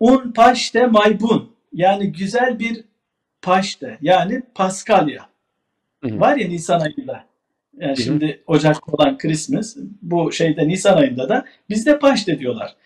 Un 0.00 0.32
paşte 0.32 0.86
maybun 0.86 1.52
yani 1.72 2.12
güzel 2.12 2.58
bir 2.58 2.84
paşte 3.42 3.98
yani 4.00 4.42
Paskalya. 4.54 5.33
Hı 6.04 6.20
Var 6.20 6.36
ya 6.36 6.48
Nisan 6.48 6.80
ayında. 6.80 7.24
Yani 7.78 7.96
hı 7.96 8.02
şimdi 8.02 8.42
Ocak 8.46 8.94
olan 8.94 9.18
Christmas 9.18 9.76
bu 10.02 10.32
şeyde 10.32 10.68
Nisan 10.68 10.96
ayında 10.96 11.28
da 11.28 11.44
bizde 11.70 11.98
paşte 11.98 12.38
diyorlar. 12.38 12.76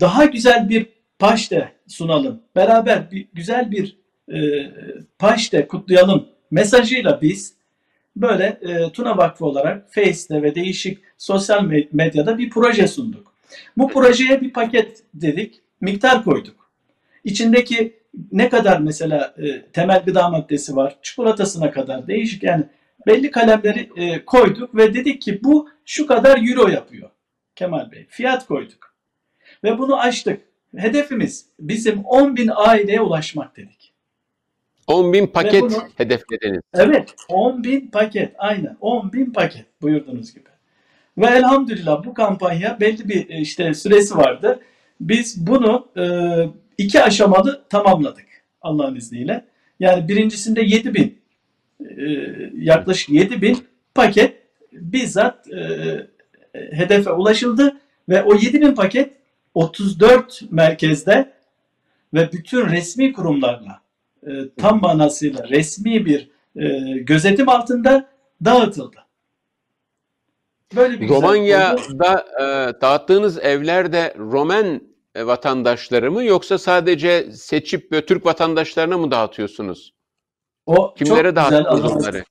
Daha 0.00 0.24
güzel 0.24 0.68
bir 0.68 0.86
paşte 1.18 1.72
sunalım. 1.88 2.40
Beraber 2.56 3.10
bir, 3.10 3.26
güzel 3.34 3.70
bir 3.70 3.96
e, 4.32 4.38
paşte 5.18 5.66
kutlayalım 5.66 6.26
mesajıyla 6.50 7.18
biz 7.22 7.54
böyle 8.16 8.44
e, 8.44 8.92
Tuna 8.92 9.16
Vakfı 9.16 9.46
olarak 9.46 9.94
Face'te 9.94 10.42
ve 10.42 10.54
değişik 10.54 10.98
sosyal 11.18 11.64
medyada 11.92 12.38
bir 12.38 12.50
proje 12.50 12.88
sunduk. 12.88 13.32
Bu 13.76 13.88
projeye 13.88 14.40
bir 14.40 14.52
paket 14.52 15.02
dedik, 15.14 15.60
miktar 15.80 16.24
koyduk. 16.24 16.70
İçindeki 17.24 17.96
ne 18.32 18.48
kadar 18.48 18.80
mesela 18.80 19.34
e, 19.38 19.62
temel 19.62 20.02
gıda 20.04 20.28
maddesi 20.28 20.76
var, 20.76 20.96
çikolatasına 21.02 21.70
kadar 21.70 22.06
değişik 22.06 22.42
yani 22.42 22.64
belli 23.06 23.30
kalemleri 23.30 23.90
e, 23.96 24.24
koyduk 24.24 24.74
ve 24.74 24.94
dedik 24.94 25.22
ki 25.22 25.40
bu 25.44 25.68
şu 25.84 26.06
kadar 26.06 26.48
euro 26.48 26.68
yapıyor 26.68 27.10
Kemal 27.56 27.90
Bey. 27.92 28.06
Fiyat 28.08 28.46
koyduk. 28.46 28.94
Ve 29.64 29.78
bunu 29.78 30.00
açtık. 30.00 30.40
Hedefimiz 30.76 31.46
bizim 31.60 32.04
10 32.04 32.36
bin 32.36 32.50
aileye 32.54 33.00
ulaşmak 33.00 33.56
dedik. 33.56 33.92
10 34.86 35.12
bin 35.12 35.26
paket 35.26 35.62
bunu, 35.62 35.82
hedeflediniz. 35.96 36.60
Evet 36.74 37.14
10 37.28 37.64
bin 37.64 37.86
paket 37.86 38.34
aynen 38.38 38.76
10 38.80 39.12
bin 39.12 39.30
paket 39.32 39.66
buyurdunuz 39.82 40.34
gibi. 40.34 40.48
Ve 41.18 41.26
elhamdülillah 41.26 42.04
bu 42.04 42.14
kampanya 42.14 42.80
belli 42.80 43.08
bir 43.08 43.30
e, 43.30 43.40
işte 43.40 43.74
süresi 43.74 44.16
vardı. 44.16 44.60
Biz 45.00 45.46
bunu 45.46 45.88
e, 45.96 46.04
iki 46.78 47.02
aşamalı 47.02 47.62
tamamladık 47.68 48.26
Allah'ın 48.62 48.96
izniyle. 48.96 49.44
Yani 49.80 50.08
birincisinde 50.08 50.62
7 50.62 50.94
bin 50.94 51.18
e, 51.80 52.04
yaklaşık 52.54 53.08
7 53.08 53.42
bin 53.42 53.58
paket 53.94 54.42
bizzat 54.72 55.48
e, 55.52 56.06
hedefe 56.52 57.10
ulaşıldı 57.10 57.76
ve 58.08 58.22
o 58.22 58.34
7 58.34 58.60
bin 58.60 58.74
paket 58.74 59.12
34 59.54 60.42
merkezde 60.50 61.32
ve 62.14 62.32
bütün 62.32 62.66
resmi 62.66 63.12
kurumlarla 63.12 63.80
e, 64.26 64.30
tam 64.58 64.80
manasıyla 64.80 65.48
resmi 65.48 66.06
bir 66.06 66.30
gözetim 67.00 67.48
altında 67.48 68.08
dağıtıldı. 68.44 68.96
Böyle 70.76 71.00
bir 71.00 71.08
Romanya'da 71.08 72.26
e, 72.40 72.44
dağıttığınız 72.80 73.38
evlerde 73.38 74.14
Romen 74.18 74.80
vatandaşları 75.24 76.12
mı 76.12 76.24
yoksa 76.24 76.58
sadece 76.58 77.32
seçip 77.32 77.92
ve 77.92 78.06
Türk 78.06 78.26
vatandaşlarına 78.26 78.98
mı 78.98 79.10
dağıtıyorsunuz? 79.10 79.92
O 80.66 80.94
Kimlere 80.94 81.36
dağıttınız 81.36 81.92
onları? 81.92 82.24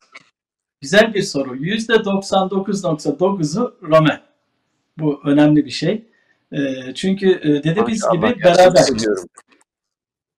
Güzel 0.82 1.13
bir 1.13 1.21
soru. 1.21 1.56
%99.9'u 1.56 3.78
Romen. 3.82 4.21
Bu 4.98 5.21
önemli 5.26 5.65
bir 5.65 5.71
şey. 5.71 6.06
E, 6.52 6.93
çünkü 6.95 7.32
e, 7.32 7.63
dediğimiz 7.63 8.04
gibi 8.13 8.43
beraber. 8.43 8.84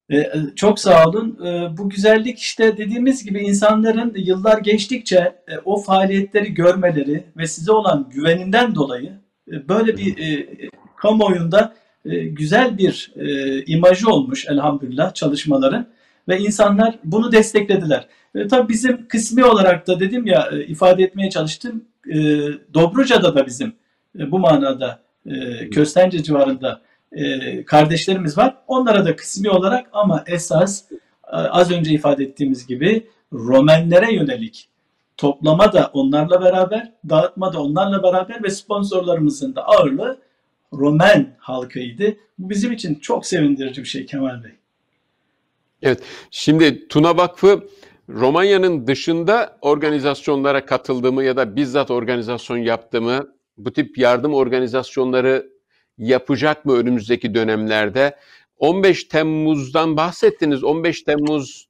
E, 0.09 0.17
e, 0.17 0.33
çok 0.55 0.79
sağ 0.79 1.09
olun. 1.09 1.45
E, 1.45 1.77
bu 1.77 1.89
güzellik 1.89 2.39
işte 2.39 2.77
dediğimiz 2.77 3.23
gibi 3.23 3.39
insanların 3.39 4.13
yıllar 4.15 4.57
geçtikçe 4.57 5.35
e, 5.47 5.57
o 5.65 5.81
faaliyetleri 5.81 6.53
görmeleri 6.53 7.23
ve 7.37 7.47
size 7.47 7.71
olan 7.71 8.09
güveninden 8.13 8.75
dolayı 8.75 9.19
e, 9.51 9.69
böyle 9.69 9.97
bir 9.97 10.17
e, 10.17 10.49
kamuoyunda 10.97 11.75
e, 12.07 12.27
güzel 12.27 12.77
bir 12.77 13.11
e, 13.15 13.63
imajı 13.65 14.09
olmuş 14.09 14.45
elhamdülillah 14.47 15.13
çalışmaların 15.13 15.87
ve 16.27 16.39
insanlar 16.39 16.99
bunu 17.03 17.31
desteklediler. 17.31 18.07
E, 18.35 18.47
tabii 18.47 18.69
bizim 18.69 19.07
kısmi 19.07 19.45
olarak 19.45 19.87
da 19.87 19.99
dedim 19.99 20.27
ya 20.27 20.49
e, 20.51 20.63
ifade 20.63 21.03
etmeye 21.03 21.29
çalıştım. 21.29 21.83
E, 22.09 22.15
Dobruca'da 22.73 23.35
da 23.35 23.45
bizim 23.45 23.73
e, 24.19 24.31
bu 24.31 24.39
manada 24.39 24.99
e, 25.25 25.69
Köstence 25.69 26.23
civarında 26.23 26.81
e, 27.11 27.63
kardeşlerimiz 27.65 28.37
var. 28.37 28.55
Onlara 28.67 29.05
da 29.05 29.15
kısmi 29.15 29.49
olarak 29.49 29.89
ama 29.93 30.23
esas 30.27 30.91
e, 30.91 31.35
az 31.35 31.71
önce 31.71 31.91
ifade 31.91 32.23
ettiğimiz 32.23 32.67
gibi 32.67 33.07
Romenlere 33.33 34.13
yönelik 34.13 34.69
toplama 35.17 35.73
da 35.73 35.89
onlarla 35.93 36.41
beraber, 36.41 36.91
dağıtma 37.09 37.53
da 37.53 37.61
onlarla 37.61 38.03
beraber 38.03 38.43
ve 38.43 38.49
sponsorlarımızın 38.49 39.55
da 39.55 39.67
ağırlığı 39.67 40.17
Romen 40.73 41.35
halkıydı. 41.39 42.17
Bu 42.39 42.49
bizim 42.49 42.71
için 42.71 42.95
çok 42.95 43.25
sevindirici 43.25 43.81
bir 43.81 43.87
şey 43.87 44.05
Kemal 44.05 44.43
Bey. 44.43 44.51
Evet, 45.81 46.03
şimdi 46.31 46.87
Tuna 46.87 47.17
Vakfı 47.17 47.67
Romanya'nın 48.09 48.87
dışında 48.87 49.57
organizasyonlara 49.61 50.65
katıldığımı 50.65 51.23
ya 51.23 51.37
da 51.37 51.55
bizzat 51.55 51.91
organizasyon 51.91 52.57
yaptığımı, 52.57 53.27
bu 53.57 53.73
tip 53.73 53.97
yardım 53.97 54.33
organizasyonları 54.33 55.49
yapacak 55.97 56.65
mı 56.65 56.73
önümüzdeki 56.73 57.33
dönemlerde? 57.33 58.15
15 58.57 59.03
Temmuz'dan 59.03 59.97
bahsettiniz. 59.97 60.63
15 60.63 61.01
Temmuz 61.01 61.67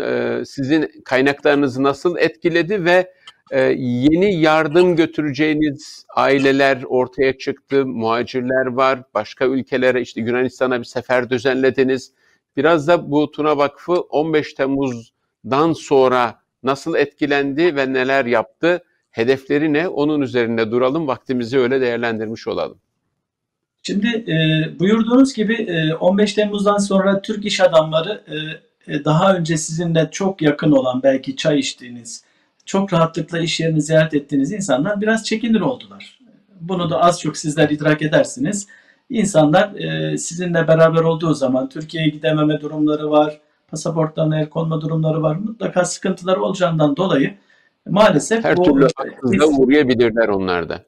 e, 0.00 0.42
sizin 0.46 0.90
kaynaklarınızı 1.04 1.82
nasıl 1.82 2.16
etkiledi 2.18 2.84
ve 2.84 3.12
e, 3.50 3.60
yeni 3.78 4.40
yardım 4.40 4.96
götüreceğiniz 4.96 6.06
aileler 6.16 6.82
ortaya 6.82 7.38
çıktı, 7.38 7.86
muhacirler 7.86 8.66
var, 8.66 9.02
başka 9.14 9.46
ülkelere 9.46 10.00
işte 10.00 10.20
Yunanistan'a 10.20 10.78
bir 10.78 10.84
sefer 10.84 11.30
düzenlediniz. 11.30 12.12
Biraz 12.56 12.88
da 12.88 13.10
bu 13.10 13.30
Tuna 13.30 13.58
Vakfı 13.58 13.92
15 13.92 14.54
Temmuz'dan 14.54 15.72
sonra 15.72 16.38
nasıl 16.62 16.94
etkilendi 16.94 17.76
ve 17.76 17.92
neler 17.92 18.26
yaptı? 18.26 18.84
Hedefleri 19.10 19.72
ne? 19.72 19.88
Onun 19.88 20.20
üzerinde 20.20 20.70
duralım, 20.70 21.06
vaktimizi 21.06 21.58
öyle 21.58 21.80
değerlendirmiş 21.80 22.48
olalım. 22.48 22.78
Şimdi 23.82 24.06
e, 24.06 24.34
buyurduğunuz 24.78 25.34
gibi 25.34 25.54
e, 25.54 25.94
15 25.94 26.32
Temmuz'dan 26.32 26.78
sonra 26.78 27.22
Türk 27.22 27.44
iş 27.44 27.60
adamları 27.60 28.22
e, 28.28 28.36
e, 28.94 29.04
daha 29.04 29.36
önce 29.36 29.56
sizinle 29.56 30.08
çok 30.12 30.42
yakın 30.42 30.72
olan 30.72 31.02
belki 31.02 31.36
çay 31.36 31.58
içtiğiniz, 31.58 32.24
çok 32.64 32.92
rahatlıkla 32.92 33.38
iş 33.38 33.60
yerini 33.60 33.82
ziyaret 33.82 34.14
ettiğiniz 34.14 34.52
insanlar 34.52 35.00
biraz 35.00 35.24
çekinir 35.24 35.60
oldular. 35.60 36.18
Bunu 36.60 36.90
da 36.90 37.02
az 37.02 37.20
çok 37.20 37.36
sizler 37.36 37.70
idrak 37.70 38.02
edersiniz. 38.02 38.66
İnsanlar 39.10 39.74
e, 39.74 40.18
sizinle 40.18 40.68
beraber 40.68 41.00
olduğu 41.00 41.34
zaman 41.34 41.68
Türkiye'ye 41.68 42.10
gidememe 42.10 42.60
durumları 42.60 43.10
var, 43.10 43.40
pasaportlarına 43.68 44.40
el 44.40 44.48
konma 44.48 44.80
durumları 44.80 45.22
var. 45.22 45.36
Mutlaka 45.36 45.84
sıkıntılar 45.84 46.36
olacağından 46.36 46.96
dolayı 46.96 47.34
maalesef 47.88 48.44
her 48.44 48.56
bu, 48.56 48.62
türlü 48.62 48.88
haksızlığa 48.96 49.48
uğrayabilirler 49.48 50.28
onlar 50.28 50.68
da. 50.68 50.84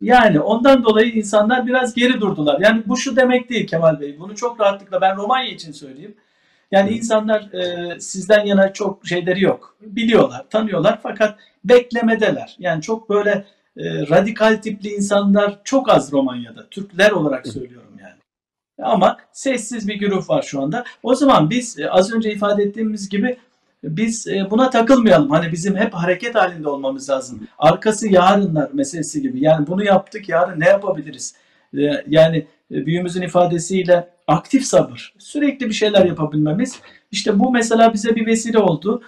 Yani 0.00 0.40
ondan 0.40 0.84
dolayı 0.84 1.12
insanlar 1.12 1.66
biraz 1.66 1.94
geri 1.94 2.20
durdular. 2.20 2.60
Yani 2.60 2.82
bu 2.86 2.96
şu 2.96 3.16
demek 3.16 3.50
değil 3.50 3.66
Kemal 3.66 4.00
Bey. 4.00 4.18
Bunu 4.18 4.34
çok 4.34 4.60
rahatlıkla 4.60 5.00
ben 5.00 5.16
Romanya 5.16 5.50
için 5.50 5.72
söyleyeyim. 5.72 6.14
Yani 6.70 6.90
insanlar 6.90 7.52
e, 7.52 8.00
sizden 8.00 8.44
yana 8.44 8.72
çok 8.72 9.06
şeyleri 9.06 9.44
yok. 9.44 9.76
Biliyorlar, 9.80 10.44
tanıyorlar 10.50 10.98
fakat 11.02 11.38
beklemedeler. 11.64 12.56
Yani 12.58 12.82
çok 12.82 13.10
böyle 13.10 13.44
e, 13.76 13.84
radikal 14.10 14.56
tipli 14.56 14.88
insanlar 14.88 15.58
çok 15.64 15.88
az 15.88 16.12
Romanya'da. 16.12 16.68
Türkler 16.70 17.10
olarak 17.10 17.46
söylüyorum 17.46 17.92
yani. 18.00 18.14
Ama 18.82 19.16
sessiz 19.32 19.88
bir 19.88 19.94
güruh 19.94 20.30
var 20.30 20.42
şu 20.42 20.62
anda. 20.62 20.84
O 21.02 21.14
zaman 21.14 21.50
biz 21.50 21.78
e, 21.78 21.90
az 21.90 22.12
önce 22.12 22.32
ifade 22.32 22.62
ettiğimiz 22.62 23.08
gibi 23.08 23.38
biz 23.84 24.26
e, 24.26 24.50
buna 24.50 24.70
takılmayalım. 24.70 25.30
Hani 25.30 25.52
bizim 25.52 25.76
hep 25.76 25.94
hareket 25.94 26.34
halinde 26.34 26.68
olmamız 26.68 27.10
lazım. 27.10 27.48
Arkası 27.58 28.08
yarınlar 28.08 28.70
meselesi 28.72 29.22
gibi. 29.22 29.44
Yani 29.44 29.66
bunu 29.66 29.84
yaptık 29.84 30.28
yarın 30.28 30.60
ne 30.60 30.68
yapabiliriz? 30.68 31.34
E, 31.78 32.04
yani 32.08 32.46
büyüğümüzün 32.70 33.22
ifadesiyle 33.22 34.08
aktif 34.26 34.64
sabır. 34.64 35.14
Sürekli 35.18 35.68
bir 35.68 35.74
şeyler 35.74 36.06
yapabilmemiz. 36.06 36.80
İşte 37.10 37.38
bu 37.38 37.52
mesela 37.52 37.94
bize 37.94 38.16
bir 38.16 38.26
vesile 38.26 38.58
oldu. 38.58 39.02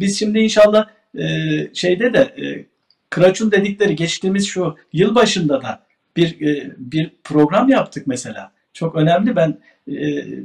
Biz 0.00 0.18
şimdi 0.18 0.38
inşallah 0.38 0.86
şeyde 1.74 2.14
de 2.14 2.34
Kıraçun 3.10 3.52
dedikleri 3.52 3.96
geçtiğimiz 3.96 4.46
şu 4.46 4.76
yıl 4.92 5.14
başında 5.14 5.62
da 5.62 5.82
bir 6.16 6.36
bir 6.76 7.12
program 7.24 7.68
yaptık 7.68 8.06
mesela. 8.06 8.52
Çok 8.72 8.96
önemli. 8.96 9.36
Ben 9.36 9.58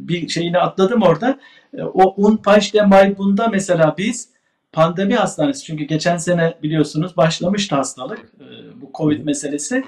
bir 0.07 0.27
şeyini 0.27 0.57
atladım 0.57 1.01
orada. 1.01 1.39
E, 1.77 1.83
o 1.83 2.27
Unpaş'te 2.27 2.81
Maybun'da 2.81 3.47
mesela 3.47 3.95
biz 3.97 4.29
pandemi 4.71 5.15
hastanesi 5.15 5.63
çünkü 5.63 5.83
geçen 5.83 6.17
sene 6.17 6.53
biliyorsunuz 6.63 7.17
başlamıştı 7.17 7.75
hastalık 7.75 8.19
e, 8.19 8.45
bu 8.81 8.91
Covid 8.93 9.25
meselesi. 9.25 9.83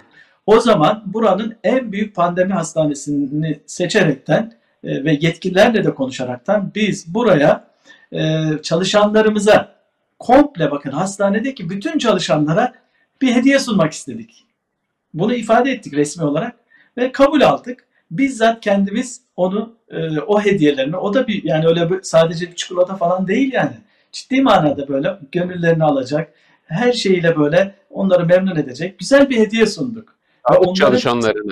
O 0.46 0.60
zaman 0.60 1.04
buranın 1.06 1.56
en 1.64 1.92
büyük 1.92 2.16
pandemi 2.16 2.54
hastanesini 2.54 3.60
seçerekten 3.66 4.54
e, 4.84 5.04
ve 5.04 5.18
yetkililerle 5.22 5.84
de 5.84 5.96
konuşaraktan 5.96 6.72
biz 6.76 7.14
buraya 7.14 7.76
çalışanlarımıza 8.64 9.76
komple 10.20 10.72
bakın 10.72 10.92
hastanedeki 10.92 11.70
bütün 11.70 11.98
çalışanlara 11.98 12.74
bir 13.22 13.36
hediye 13.36 13.60
sunmak 13.60 13.94
istedik. 13.94 14.46
Bunu 15.14 15.34
ifade 15.34 15.72
ettik 15.72 15.94
resmi 15.94 16.24
olarak 16.24 16.56
ve 16.98 17.12
kabul 17.12 17.42
aldık. 17.42 17.86
Bizzat 18.12 18.62
kendimiz 18.62 19.22
onu 19.36 19.76
e, 19.90 20.20
o 20.20 20.42
hediyelerini 20.42 20.98
o 20.98 21.14
da 21.14 21.28
bir 21.28 21.44
yani 21.44 21.68
öyle 21.68 21.90
bir, 21.90 22.02
sadece 22.02 22.52
bir 22.52 22.56
çikolata 22.56 22.96
falan 22.96 23.28
değil 23.28 23.54
yani. 23.54 23.76
Ciddi 24.12 24.42
manada 24.42 24.88
böyle 24.88 25.20
gönüllerini 25.32 25.84
alacak. 25.84 26.34
Her 26.66 26.94
şeyiyle 26.94 27.38
böyle 27.38 27.76
onları 27.90 28.26
memnun 28.26 28.56
edecek. 28.56 29.00
Güzel 29.00 29.30
bir 29.30 29.38
hediye 29.38 29.66
sunduk. 29.66 30.15
Sağlık 30.48 30.76
çalışanlarına. 30.76 31.52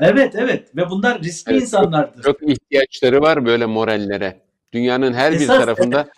Evet 0.00 0.34
evet 0.36 0.76
ve 0.76 0.90
bunlar 0.90 1.22
riskli 1.22 1.52
evet, 1.52 1.62
insanlardır. 1.62 2.22
Çok, 2.22 2.40
çok 2.40 2.50
ihtiyaçları 2.50 3.20
var 3.20 3.46
böyle 3.46 3.66
morallere. 3.66 4.40
Dünyanın 4.72 5.12
her 5.12 5.32
Esas, 5.32 5.42
bir 5.42 5.60
tarafında 5.60 6.00
evet. 6.00 6.12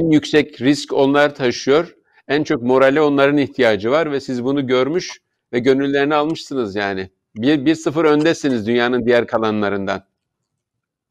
en 0.00 0.10
yüksek 0.10 0.60
risk 0.62 0.92
onlar 0.92 1.34
taşıyor. 1.34 1.94
En 2.28 2.44
çok 2.44 2.62
morale 2.62 3.00
onların 3.00 3.36
ihtiyacı 3.36 3.90
var 3.90 4.12
ve 4.12 4.20
siz 4.20 4.44
bunu 4.44 4.66
görmüş 4.66 5.18
ve 5.52 5.58
gönüllerini 5.58 6.14
almışsınız 6.14 6.76
yani. 6.76 7.10
Bir, 7.36 7.64
bir 7.64 7.74
sıfır 7.74 8.04
öndesiniz 8.04 8.66
dünyanın 8.66 9.06
diğer 9.06 9.26
kalanlarından. 9.26 10.02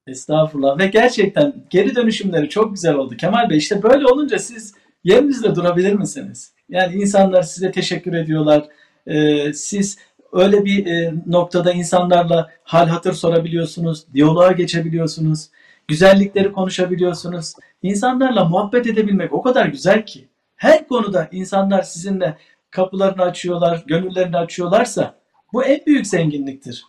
Estağfurullah. 0.07 0.79
Ve 0.79 0.87
gerçekten 0.87 1.53
geri 1.69 1.95
dönüşümleri 1.95 2.49
çok 2.49 2.73
güzel 2.73 2.95
oldu. 2.95 3.17
Kemal 3.17 3.49
Bey 3.49 3.57
işte 3.57 3.84
böyle 3.84 4.05
olunca 4.05 4.39
siz 4.39 4.73
yerinizde 5.03 5.55
durabilir 5.55 5.93
misiniz? 5.93 6.53
Yani 6.69 6.95
insanlar 6.95 7.41
size 7.41 7.71
teşekkür 7.71 8.13
ediyorlar. 8.13 8.67
Ee, 9.07 9.53
siz 9.53 9.97
öyle 10.34 10.65
bir 10.65 10.86
e, 10.86 11.13
noktada 11.25 11.71
insanlarla 11.71 12.49
hal 12.63 12.88
hatır 12.88 13.13
sorabiliyorsunuz. 13.13 14.05
Diyaloğa 14.13 14.51
geçebiliyorsunuz. 14.51 15.49
Güzellikleri 15.88 16.51
konuşabiliyorsunuz. 16.51 17.53
İnsanlarla 17.84 18.45
muhabbet 18.45 18.88
edebilmek 18.88 19.34
o 19.34 19.41
kadar 19.41 19.65
güzel 19.65 20.05
ki. 20.05 20.28
Her 20.55 20.88
konuda 20.88 21.28
insanlar 21.32 21.82
sizinle 21.82 22.38
kapılarını 22.71 23.21
açıyorlar, 23.21 23.84
gönüllerini 23.88 24.38
açıyorlarsa 24.38 25.15
bu 25.53 25.63
en 25.63 25.86
büyük 25.86 26.07
zenginliktir. 26.07 26.84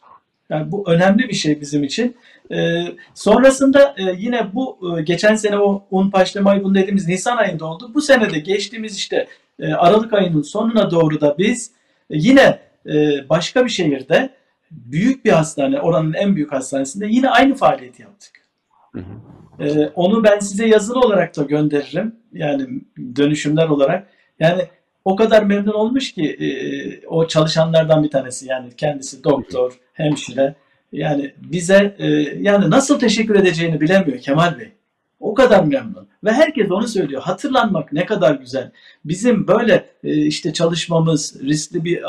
Yani 0.50 0.72
bu 0.72 0.90
önemli 0.90 1.28
bir 1.28 1.34
şey 1.34 1.60
bizim 1.60 1.84
için. 1.84 2.16
Ee, 2.52 2.84
sonrasında 3.14 3.94
e, 3.98 4.02
yine 4.18 4.54
bu 4.54 4.78
e, 4.98 5.02
geçen 5.02 5.34
sene 5.34 5.58
o 5.58 5.86
un 5.90 6.10
paşlamayı 6.10 6.64
bunu 6.64 6.74
dediğimiz 6.74 7.08
Nisan 7.08 7.36
ayında 7.36 7.66
oldu. 7.66 7.90
Bu 7.94 8.02
sene 8.02 8.30
de 8.30 8.38
geçtiğimiz 8.38 8.96
işte 8.96 9.26
e, 9.60 9.72
Aralık 9.72 10.12
ayının 10.12 10.42
sonuna 10.42 10.90
doğru 10.90 11.20
da 11.20 11.34
biz 11.38 11.70
e, 12.10 12.16
yine 12.16 12.58
e, 12.86 13.28
başka 13.28 13.64
bir 13.64 13.70
şehirde 13.70 14.30
büyük 14.70 15.24
bir 15.24 15.30
hastane, 15.30 15.80
oranın 15.80 16.12
en 16.12 16.36
büyük 16.36 16.52
hastanesinde 16.52 17.06
yine 17.06 17.30
aynı 17.30 17.54
faaliyeti 17.54 18.02
yaptık. 18.02 18.32
Hı 18.92 18.98
hı. 18.98 19.64
E, 19.64 19.88
onu 19.94 20.24
ben 20.24 20.38
size 20.38 20.66
yazılı 20.66 21.00
olarak 21.00 21.36
da 21.36 21.42
gönderirim. 21.42 22.16
Yani 22.32 22.66
dönüşümler 23.16 23.68
olarak. 23.68 24.06
Yani 24.40 24.62
o 25.04 25.16
kadar 25.16 25.42
memnun 25.42 25.72
olmuş 25.72 26.12
ki 26.12 26.24
e, 26.24 26.48
o 27.06 27.26
çalışanlardan 27.26 28.04
bir 28.04 28.10
tanesi 28.10 28.46
yani 28.46 28.68
kendisi 28.76 29.24
doktor, 29.24 29.78
hemşire. 29.92 30.54
Yani 30.92 31.34
bize 31.36 31.94
e, 31.98 32.06
yani 32.40 32.70
nasıl 32.70 32.98
teşekkür 32.98 33.34
edeceğini 33.36 33.80
bilemiyor 33.80 34.18
Kemal 34.18 34.58
Bey. 34.58 34.72
O 35.20 35.34
kadar 35.34 35.64
memnun. 35.64 36.08
Ve 36.24 36.32
herkes 36.32 36.70
onu 36.70 36.88
söylüyor. 36.88 37.22
Hatırlanmak 37.22 37.92
ne 37.92 38.06
kadar 38.06 38.34
güzel. 38.34 38.70
Bizim 39.04 39.46
böyle 39.46 39.86
e, 40.04 40.16
işte 40.16 40.52
çalışmamız, 40.52 41.40
riskli 41.42 41.84
bir 41.84 42.02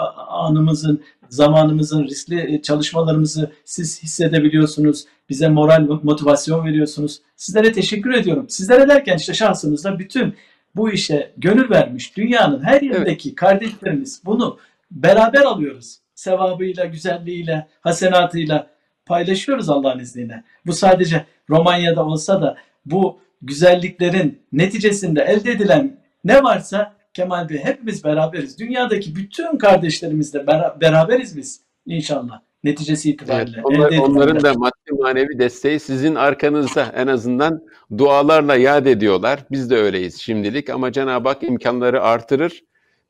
anımızın, 0.45 1.03
zamanımızın, 1.29 2.03
riskli 2.03 2.55
e, 2.55 2.61
çalışmalarımızı 2.61 3.51
siz 3.65 4.03
hissedebiliyorsunuz. 4.03 5.05
Bize 5.29 5.49
moral, 5.49 5.99
motivasyon 6.03 6.65
veriyorsunuz. 6.65 7.21
Sizlere 7.35 7.71
teşekkür 7.71 8.13
ediyorum. 8.13 8.45
Sizlere 8.49 8.87
derken 8.87 9.17
işte 9.17 9.33
şahsımızda 9.33 9.99
bütün 9.99 10.35
bu 10.75 10.91
işe 10.91 11.31
gönül 11.37 11.69
vermiş 11.69 12.17
dünyanın 12.17 12.63
her 12.63 12.81
yerindeki 12.81 13.29
evet. 13.29 13.35
kardeşlerimiz 13.35 14.21
bunu 14.25 14.57
beraber 14.91 15.41
alıyoruz. 15.41 15.99
Sevabıyla, 16.15 16.85
güzelliğiyle, 16.85 17.67
hasenatıyla 17.81 18.67
paylaşıyoruz 19.05 19.69
Allah'ın 19.69 19.99
izniyle. 19.99 20.43
Bu 20.65 20.73
sadece 20.73 21.25
Romanya'da 21.49 22.05
olsa 22.05 22.41
da 22.41 22.57
bu 22.85 23.19
güzelliklerin 23.41 24.41
neticesinde 24.51 25.21
elde 25.21 25.51
edilen 25.51 25.97
ne 26.23 26.43
varsa 26.43 26.93
Kemal 27.13 27.49
Bey 27.49 27.57
hepimiz 27.57 28.03
beraberiz. 28.03 28.59
Dünyadaki 28.59 29.15
bütün 29.15 29.57
kardeşlerimizle 29.57 30.47
beraberiz 30.81 31.37
biz 31.37 31.61
inşallah 31.85 32.41
neticesi 32.63 33.09
itibariyle. 33.09 33.57
Evet, 33.57 33.65
onlar, 33.65 33.97
onların 33.97 34.43
da 34.43 34.53
maddi 34.53 34.91
manevi 34.99 35.39
desteği 35.39 35.79
sizin 35.79 36.15
arkanızda 36.15 36.91
en 36.95 37.07
azından 37.07 37.63
dualarla 37.97 38.55
yad 38.55 38.85
ediyorlar. 38.85 39.39
Biz 39.51 39.69
de 39.69 39.75
öyleyiz 39.75 40.19
şimdilik 40.21 40.69
ama 40.69 40.91
Cenab-ı 40.91 41.29
Hak 41.29 41.43
imkanları 41.43 42.01
artırır. 42.01 42.63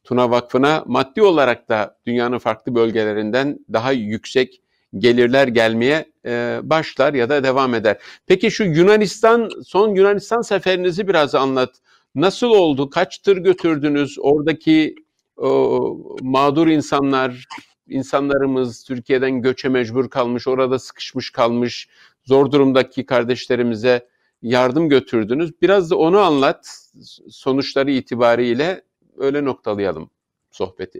Tuna 0.03 0.31
Vakfı'na 0.31 0.83
maddi 0.85 1.21
olarak 1.21 1.69
da 1.69 1.97
dünyanın 2.05 2.37
farklı 2.37 2.75
bölgelerinden 2.75 3.59
daha 3.73 3.91
yüksek 3.91 4.61
gelirler 4.97 5.47
gelmeye 5.47 6.05
e, 6.25 6.59
başlar 6.63 7.13
ya 7.13 7.29
da 7.29 7.43
devam 7.43 7.75
eder. 7.75 7.97
Peki 8.27 8.51
şu 8.51 8.63
Yunanistan, 8.63 9.49
son 9.65 9.95
Yunanistan 9.95 10.41
seferinizi 10.41 11.07
biraz 11.07 11.35
anlat. 11.35 11.75
Nasıl 12.15 12.47
oldu? 12.47 12.89
Kaç 12.89 13.17
tır 13.19 13.37
götürdünüz? 13.37 14.17
Oradaki 14.19 14.95
o, 15.37 15.97
mağdur 16.21 16.67
insanlar, 16.67 17.45
insanlarımız 17.87 18.83
Türkiye'den 18.83 19.41
göçe 19.41 19.69
mecbur 19.69 20.09
kalmış, 20.09 20.47
orada 20.47 20.79
sıkışmış 20.79 21.31
kalmış, 21.31 21.89
zor 22.25 22.51
durumdaki 22.51 23.05
kardeşlerimize 23.05 24.07
yardım 24.41 24.89
götürdünüz. 24.89 25.61
Biraz 25.61 25.91
da 25.91 25.97
onu 25.97 26.19
anlat. 26.19 26.89
Sonuçları 27.29 27.91
itibariyle 27.91 28.81
öyle 29.17 29.45
noktalayalım 29.45 30.09
sohbeti. 30.51 30.99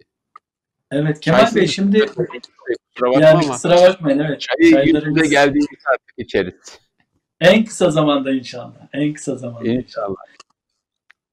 Evet 0.91 1.19
Kemal 1.19 1.45
Çay 1.45 1.55
Bey 1.55 1.67
şimdi 1.67 2.05
kusura 2.05 3.11
bakma 3.11 3.21
yani 3.21 3.45
ama. 3.45 3.53
Kusura 3.53 3.81
bakmayın 3.81 4.19
evet. 4.19 4.41
Çayı 4.41 4.71
Çaylarımız... 4.71 5.29
geldiğimiz 5.29 5.85
artık 5.93 6.13
içeriz. 6.17 6.79
En 7.41 7.65
kısa 7.65 7.91
zamanda 7.91 8.31
inşallah. 8.31 8.87
En 8.93 9.13
kısa 9.13 9.35
zamanda. 9.35 9.69
İnşallah. 9.69 10.15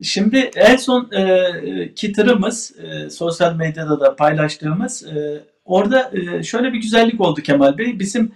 Şimdi 0.02 0.50
en 0.56 0.76
son 0.76 1.10
e, 1.12 1.94
ki 1.94 2.12
tırımız 2.12 2.72
e, 2.78 3.10
sosyal 3.10 3.54
medyada 3.54 4.00
da 4.00 4.16
paylaştığımız 4.16 5.06
e, 5.06 5.44
orada 5.64 6.10
e, 6.12 6.42
şöyle 6.42 6.72
bir 6.72 6.78
güzellik 6.78 7.20
oldu 7.20 7.40
Kemal 7.40 7.78
Bey. 7.78 7.98
Bizim 7.98 8.32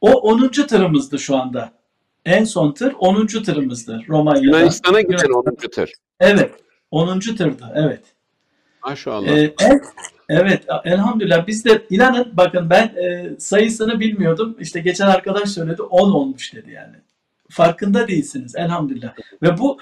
o 0.00 0.10
10. 0.12 0.48
tırımızdı 0.48 1.18
şu 1.18 1.36
anda. 1.36 1.72
En 2.24 2.44
son 2.44 2.72
tır 2.72 2.92
10. 2.98 3.26
tırımızdı 3.26 4.02
Romanya'da. 4.08 4.46
Yunanistan'a 4.46 5.00
giden 5.00 5.30
10. 5.30 5.54
tır. 5.72 5.92
Evet. 6.20 6.50
10. 6.90 7.20
tırdı. 7.20 7.72
Evet. 7.74 8.15
Maşallah. 8.86 9.28
Ee, 9.28 9.54
evet 10.28 10.64
elhamdülillah 10.84 11.46
biz 11.46 11.64
de 11.64 11.82
inanın 11.90 12.32
bakın 12.32 12.70
ben 12.70 12.86
e, 12.86 13.30
sayısını 13.38 14.00
bilmiyordum. 14.00 14.56
İşte 14.60 14.80
geçen 14.80 15.06
arkadaş 15.06 15.48
söyledi 15.48 15.82
10 15.82 16.10
olmuş 16.10 16.54
dedi 16.54 16.70
yani. 16.70 16.96
Farkında 17.50 18.08
değilsiniz 18.08 18.56
elhamdülillah. 18.56 19.14
Ve 19.42 19.58
bu 19.58 19.78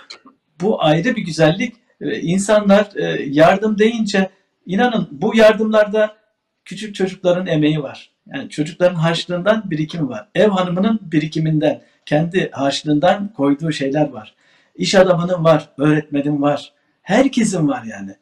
bu 0.61 0.83
ayrı 0.83 1.17
bir 1.17 1.23
güzellik. 1.23 1.75
Ee, 2.01 2.21
insanlar 2.21 2.91
e, 2.97 3.25
yardım 3.27 3.79
deyince 3.79 4.31
inanın 4.67 5.09
bu 5.11 5.37
yardımlarda 5.37 6.17
küçük 6.65 6.95
çocukların 6.95 7.47
emeği 7.47 7.83
var. 7.83 8.11
Yani 8.35 8.51
çocukların 8.51 8.95
harçlığından 8.95 9.71
birikimi 9.71 10.09
var. 10.09 10.29
Ev 10.35 10.49
hanımının 10.49 11.01
birikiminden, 11.03 11.83
kendi 12.07 12.51
harçlığından 12.51 13.33
koyduğu 13.37 13.73
şeyler 13.73 14.09
var. 14.09 14.35
İş 14.77 14.95
adamının 14.95 15.45
var, 15.45 15.69
öğretmenin 15.79 16.43
var. 16.43 16.73
Herkesin 17.03 17.69
var 17.69 17.83
yani 17.85 18.17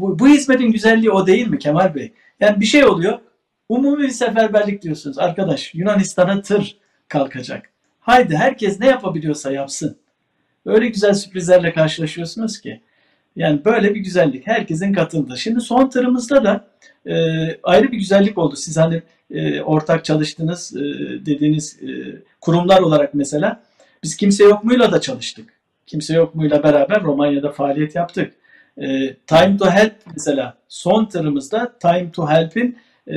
bu, 0.00 0.18
bu 0.18 0.28
hizmetin 0.28 0.72
güzelliği 0.72 1.10
o 1.10 1.26
değil 1.26 1.46
mi 1.46 1.58
Kemal 1.58 1.94
Bey? 1.94 2.12
Yani 2.40 2.60
bir 2.60 2.66
şey 2.66 2.84
oluyor. 2.84 3.18
Umumi 3.68 4.02
bir 4.02 4.08
seferberlik 4.08 4.82
diyorsunuz. 4.82 5.18
Arkadaş 5.18 5.74
Yunanistan'a 5.74 6.42
tır 6.42 6.76
kalkacak. 7.08 7.70
Haydi 8.00 8.36
herkes 8.36 8.80
ne 8.80 8.86
yapabiliyorsa 8.86 9.52
yapsın. 9.52 9.96
Öyle 10.66 10.88
güzel 10.88 11.14
sürprizlerle 11.14 11.72
karşılaşıyorsunuz 11.72 12.60
ki. 12.60 12.80
Yani 13.36 13.64
böyle 13.64 13.94
bir 13.94 14.00
güzellik. 14.00 14.46
Herkesin 14.46 14.92
katıldığı. 14.92 15.38
Şimdi 15.38 15.60
son 15.60 15.88
tırımızda 15.88 16.44
da 16.44 16.68
e, 17.06 17.14
ayrı 17.62 17.92
bir 17.92 17.96
güzellik 17.96 18.38
oldu. 18.38 18.56
Siz 18.56 18.76
hani 18.76 19.02
e, 19.30 19.60
ortak 19.60 20.04
çalıştığınız 20.04 20.76
e, 20.76 20.80
dediğiniz 21.26 21.82
e, 21.82 21.88
kurumlar 22.40 22.80
olarak 22.80 23.14
mesela 23.14 23.62
biz 24.02 24.16
kimse 24.16 24.44
yok 24.44 24.64
muyla 24.64 24.92
da 24.92 25.00
çalıştık. 25.00 25.52
Kimse 25.86 26.14
yok 26.14 26.34
muyla 26.34 26.62
beraber 26.62 27.02
Romanya'da 27.02 27.52
faaliyet 27.52 27.94
yaptık. 27.94 28.34
E, 28.78 29.14
Time 29.14 29.56
to 29.56 29.70
Help 29.70 29.94
mesela 30.12 30.54
son 30.68 31.06
tırımızda 31.06 31.78
Time 31.78 32.10
to 32.12 32.28
Help'in 32.28 32.78
e, 33.08 33.14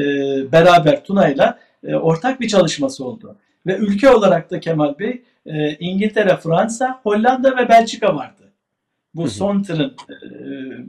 beraber 0.51 1.03
Tuna'yla 1.03 1.60
e, 1.84 1.95
ortak 1.95 2.41
bir 2.41 2.47
çalışması 2.47 3.05
oldu. 3.05 3.36
Ve 3.66 3.78
ülke 3.78 4.10
olarak 4.10 4.51
da 4.51 4.60
Kemal 4.60 4.99
Bey 4.99 5.22
e, 5.45 5.76
İngiltere, 5.76 6.38
Fransa, 6.38 6.99
Hollanda 7.03 7.58
ve 7.58 7.70
Belçika 7.70 8.16
vardı. 8.16 8.43
Bu 9.16 9.28
son 9.28 9.64
tırın 9.64 9.95
e, 10.10 10.16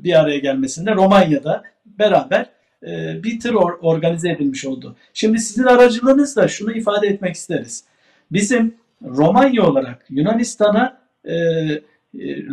bir 0.05 0.21
araya 0.21 0.39
gelmesinde 0.39 0.95
Romanya'da 0.95 1.63
beraber 1.87 2.47
e, 2.83 3.23
bir 3.23 3.41
tır 3.41 3.55
or, 3.55 3.79
organize 3.83 4.31
edilmiş 4.31 4.65
oldu. 4.65 4.97
Şimdi 5.13 5.39
sizin 5.39 5.65
aracılığınızla 5.65 6.49
şunu 6.49 6.73
ifade 6.73 7.07
etmek 7.07 7.35
isteriz. 7.35 7.85
Bizim 8.33 8.75
Romanya 9.03 9.67
olarak 9.67 10.07
Yunanistan'a 10.11 10.99
e, 11.25 11.35
e, 11.35 11.83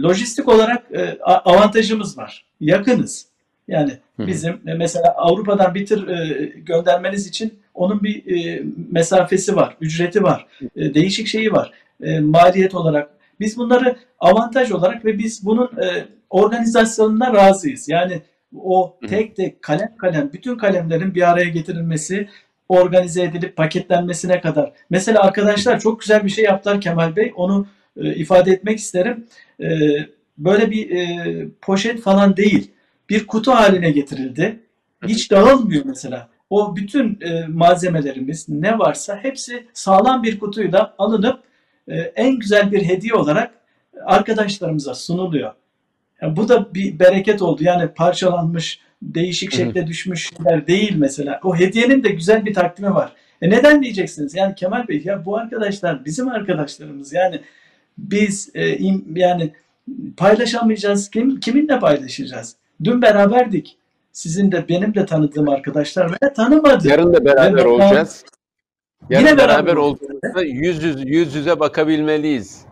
lojistik 0.04 0.48
olarak 0.48 0.92
e, 0.92 1.20
avantajımız 1.22 2.18
var. 2.18 2.46
Yakınız. 2.60 3.28
Yani 3.68 3.92
bizim 4.20 4.54
e, 4.68 4.74
mesela 4.74 5.14
Avrupa'dan 5.18 5.76
bir 5.76 5.86
tır 5.86 6.08
göndermeniz 6.48 7.28
için 7.28 7.60
onun 7.74 8.04
bir 8.04 8.24
mesafesi 8.92 9.56
var, 9.56 9.78
ücreti 9.82 10.24
var, 10.24 10.48
değişik 10.76 11.28
şeyi 11.28 11.52
var. 11.52 11.72
Maliyet 12.20 12.76
olarak 12.76 13.10
biz 13.40 13.58
bunları 13.58 13.96
avantaj 14.20 14.72
olarak 14.72 15.06
ve 15.06 15.18
biz 15.18 15.46
bunun 15.46 15.72
organizasyonuna 16.30 17.34
razıyız. 17.34 17.90
Yani 17.90 18.22
o 18.64 18.98
tek 19.10 19.36
tek 19.36 19.62
kalem 19.62 19.98
kalem 19.98 20.30
bütün 20.34 20.58
kalemlerin 20.58 21.16
bir 21.16 21.32
araya 21.32 21.50
getirilmesi, 21.50 22.30
organize 22.70 23.24
edilip 23.24 23.56
paketlenmesine 23.56 24.42
kadar. 24.42 24.72
Mesela 24.90 25.22
arkadaşlar 25.22 25.80
çok 25.80 26.00
güzel 26.00 26.26
bir 26.26 26.30
şey 26.30 26.46
yaptılar 26.46 26.82
Kemal 26.82 27.16
Bey. 27.16 27.34
Onu 27.36 27.68
e, 27.98 28.16
ifade 28.16 28.52
etmek 28.52 28.80
isterim. 28.80 29.28
E, 29.62 29.68
böyle 30.38 30.72
bir 30.72 30.90
e, 30.90 31.48
poşet 31.62 32.02
falan 32.02 32.38
değil. 32.38 32.72
Bir 33.10 33.28
kutu 33.28 33.52
haline 33.52 33.92
getirildi. 33.92 34.60
Hiç 35.08 35.32
dağılmıyor 35.32 35.86
mesela. 35.86 36.30
O 36.50 36.76
bütün 36.76 37.20
e, 37.22 37.48
malzemelerimiz 37.48 38.50
ne 38.50 38.80
varsa 38.80 39.20
hepsi 39.22 39.68
sağlam 39.74 40.24
bir 40.24 40.40
kutuyla 40.40 40.96
alınıp 40.98 41.40
e, 41.88 41.96
en 41.96 42.40
güzel 42.40 42.72
bir 42.72 42.82
hediye 42.82 43.14
olarak 43.14 43.54
arkadaşlarımıza 44.06 44.96
sunuluyor. 44.96 45.54
Yani 46.22 46.36
bu 46.36 46.50
da 46.50 46.74
bir 46.74 47.00
bereket 47.00 47.42
oldu. 47.42 47.64
Yani 47.64 47.88
parçalanmış, 47.88 48.80
değişik 49.02 49.54
şekle 49.54 49.88
düşmüş 49.88 50.30
şeyler 50.30 50.68
değil 50.68 50.96
mesela. 50.98 51.40
O 51.44 51.56
hediyenin 51.56 52.04
de 52.04 52.10
güzel 52.10 52.46
bir 52.46 52.54
takdimi 52.54 52.94
var. 52.94 53.12
E 53.42 53.50
neden 53.50 53.84
diyeceksiniz? 53.84 54.36
Yani 54.36 54.56
Kemal 54.56 54.88
Bey 54.88 55.02
ya 55.06 55.26
bu 55.26 55.38
arkadaşlar 55.38 56.06
bizim 56.06 56.30
arkadaşlarımız. 56.30 57.14
Yani 57.14 57.42
biz 57.98 58.50
e, 58.56 58.78
yani 59.16 59.54
paylaşamayacağız. 60.18 61.10
Kim, 61.10 61.40
kiminle 61.40 61.80
paylaşacağız? 61.80 62.56
Dün 62.84 63.02
beraberdik. 63.02 63.78
Sizin 64.12 64.52
de 64.52 64.66
benim 64.70 64.96
de 64.96 65.06
tanıdığım 65.06 65.50
arkadaşlar 65.50 66.12
ve 66.12 66.34
tanımadı. 66.34 66.88
Yarın 66.88 67.14
da 67.14 67.26
beraber 67.26 67.66
ve 67.66 67.68
olacağız. 67.68 68.26
Yarın 69.10 69.26
Yine 69.26 69.38
beraber, 69.38 69.56
beraber 69.56 69.76
olduğumuzda 69.76 70.44
yüz, 70.44 70.84
yüz, 70.84 71.10
yüz 71.10 71.36
yüze 71.36 71.60
bakabilmeliyiz. 71.60 72.66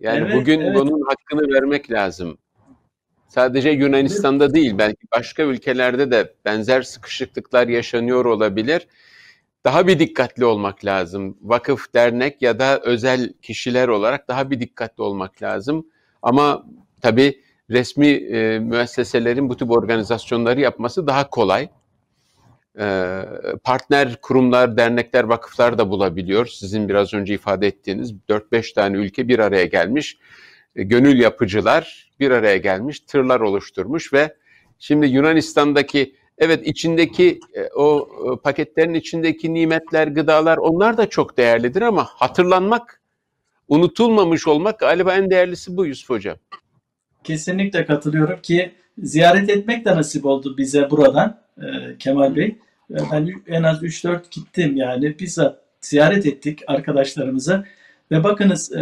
Yani 0.00 0.18
evet, 0.18 0.34
bugün 0.34 0.60
evet. 0.60 0.76
bunun 0.76 1.02
hakkını 1.08 1.54
vermek 1.54 1.90
lazım. 1.90 2.38
Sadece 3.28 3.70
Yunanistan'da 3.70 4.54
değil, 4.54 4.74
belki 4.78 5.06
başka 5.16 5.42
ülkelerde 5.42 6.10
de 6.10 6.32
benzer 6.44 6.82
sıkışıklıklar 6.82 7.68
yaşanıyor 7.68 8.24
olabilir 8.24 8.86
daha 9.64 9.86
bir 9.86 9.98
dikkatli 9.98 10.44
olmak 10.44 10.84
lazım. 10.84 11.38
Vakıf, 11.42 11.94
dernek 11.94 12.42
ya 12.42 12.58
da 12.58 12.80
özel 12.80 13.32
kişiler 13.42 13.88
olarak 13.88 14.28
daha 14.28 14.50
bir 14.50 14.60
dikkatli 14.60 15.02
olmak 15.02 15.42
lazım. 15.42 15.86
Ama 16.22 16.66
tabii 17.02 17.42
resmi 17.70 18.06
e, 18.06 18.58
müesseselerin 18.58 19.48
bu 19.48 19.56
tip 19.56 19.70
organizasyonları 19.70 20.60
yapması 20.60 21.06
daha 21.06 21.30
kolay. 21.30 21.68
E, 22.78 23.22
partner 23.64 24.20
kurumlar, 24.20 24.76
dernekler, 24.76 25.24
vakıflar 25.24 25.78
da 25.78 25.90
bulabiliyor. 25.90 26.46
Sizin 26.46 26.88
biraz 26.88 27.14
önce 27.14 27.34
ifade 27.34 27.66
ettiğiniz 27.66 28.14
4-5 28.28 28.74
tane 28.74 28.96
ülke 28.96 29.28
bir 29.28 29.38
araya 29.38 29.64
gelmiş. 29.64 30.18
E, 30.76 30.82
gönül 30.82 31.20
yapıcılar 31.20 32.10
bir 32.20 32.30
araya 32.30 32.56
gelmiş, 32.56 33.00
tırlar 33.00 33.40
oluşturmuş 33.40 34.12
ve 34.12 34.36
şimdi 34.78 35.06
Yunanistan'daki 35.06 36.14
evet 36.38 36.66
içindeki 36.66 37.40
e, 37.54 37.62
o 37.76 38.08
e, 38.32 38.42
paketlerin 38.42 38.94
içindeki 38.94 39.54
nimetler, 39.54 40.06
gıdalar 40.06 40.56
onlar 40.56 40.96
da 40.96 41.08
çok 41.08 41.38
değerlidir 41.38 41.82
ama 41.82 42.04
hatırlanmak, 42.04 43.00
unutulmamış 43.68 44.48
olmak 44.48 44.78
galiba 44.78 45.14
en 45.14 45.30
değerlisi 45.30 45.76
bu 45.76 45.86
Yusuf 45.86 46.10
Hocam. 46.10 46.36
Kesinlikle 47.24 47.86
katılıyorum 47.86 48.40
ki 48.42 48.72
ziyaret 48.98 49.50
etmek 49.50 49.84
de 49.84 49.96
nasip 49.96 50.26
oldu 50.26 50.54
bize 50.58 50.90
buradan 50.90 51.40
Kemal 51.98 52.36
Bey. 52.36 52.56
Ben 52.90 53.34
en 53.46 53.62
az 53.62 53.82
3-4 53.82 54.20
gittim 54.30 54.76
yani 54.76 55.18
bizzat 55.18 55.58
ziyaret 55.80 56.26
ettik 56.26 56.60
arkadaşlarımızı 56.66 57.64
ve 58.10 58.24
bakınız 58.24 58.72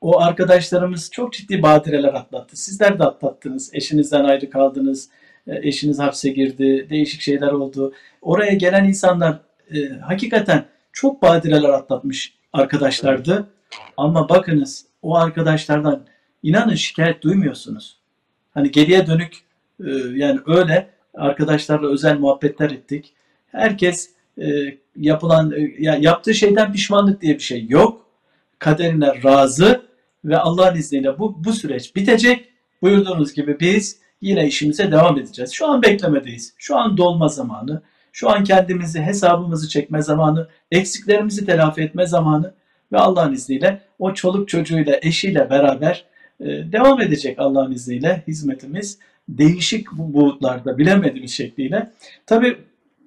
o 0.00 0.20
arkadaşlarımız 0.20 1.10
çok 1.10 1.32
ciddi 1.32 1.62
badireler 1.62 2.14
atlattı. 2.14 2.56
Sizler 2.56 2.98
de 2.98 3.04
atlattınız. 3.04 3.70
Eşinizden 3.74 4.24
ayrı 4.24 4.50
kaldınız. 4.50 5.08
E, 5.46 5.68
eşiniz 5.68 5.98
hapse 5.98 6.28
girdi. 6.28 6.86
Değişik 6.90 7.20
şeyler 7.20 7.52
oldu. 7.52 7.92
Oraya 8.22 8.52
gelen 8.52 8.84
insanlar 8.84 9.40
e, 9.74 9.88
hakikaten 9.88 10.64
çok 10.92 11.22
badireler 11.22 11.68
atlatmış 11.68 12.34
arkadaşlardı. 12.52 13.46
Ama 13.96 14.28
bakınız 14.28 14.86
o 15.02 15.16
arkadaşlardan 15.16 16.02
inanın 16.42 16.74
şikayet 16.74 17.22
duymuyorsunuz. 17.22 17.96
Hani 18.54 18.70
geriye 18.70 19.06
dönük 19.06 19.34
e, 19.84 19.90
yani 20.14 20.40
öyle 20.46 20.90
arkadaşlarla 21.14 21.88
özel 21.88 22.18
muhabbetler 22.18 22.70
ettik. 22.70 23.12
Herkes 23.52 24.10
e, 24.38 24.78
yapılan 24.96 25.52
e, 25.52 25.74
ya 25.78 25.96
yaptığı 26.00 26.34
şeyden 26.34 26.72
pişmanlık 26.72 27.22
diye 27.22 27.34
bir 27.34 27.42
şey 27.42 27.66
yok. 27.68 28.06
Kaderine 28.58 29.22
razı 29.24 29.82
ve 30.24 30.38
Allah'ın 30.38 30.76
izniyle 30.76 31.18
bu, 31.18 31.44
bu 31.44 31.52
süreç 31.52 31.96
bitecek. 31.96 32.48
Buyurduğunuz 32.82 33.34
gibi 33.34 33.60
biz 33.60 33.98
yine 34.20 34.46
işimize 34.46 34.92
devam 34.92 35.18
edeceğiz. 35.18 35.52
Şu 35.52 35.66
an 35.66 35.82
beklemedeyiz. 35.82 36.54
Şu 36.58 36.76
an 36.76 36.96
dolma 36.96 37.28
zamanı. 37.28 37.82
Şu 38.12 38.30
an 38.30 38.44
kendimizi, 38.44 39.00
hesabımızı 39.00 39.68
çekme 39.68 40.02
zamanı, 40.02 40.48
eksiklerimizi 40.70 41.46
telafi 41.46 41.82
etme 41.82 42.06
zamanı 42.06 42.54
ve 42.92 42.98
Allah'ın 42.98 43.32
izniyle 43.32 43.80
o 43.98 44.14
çoluk 44.14 44.48
çocuğuyla, 44.48 44.98
eşiyle 45.02 45.50
beraber 45.50 46.04
e, 46.40 46.46
devam 46.46 47.00
edecek 47.00 47.38
Allah'ın 47.38 47.72
izniyle 47.72 48.22
hizmetimiz 48.28 48.98
değişik 49.28 49.92
boyutlarda 49.92 50.78
bilemediğimiz 50.78 51.30
şekliyle. 51.30 51.90
Tabi 52.26 52.56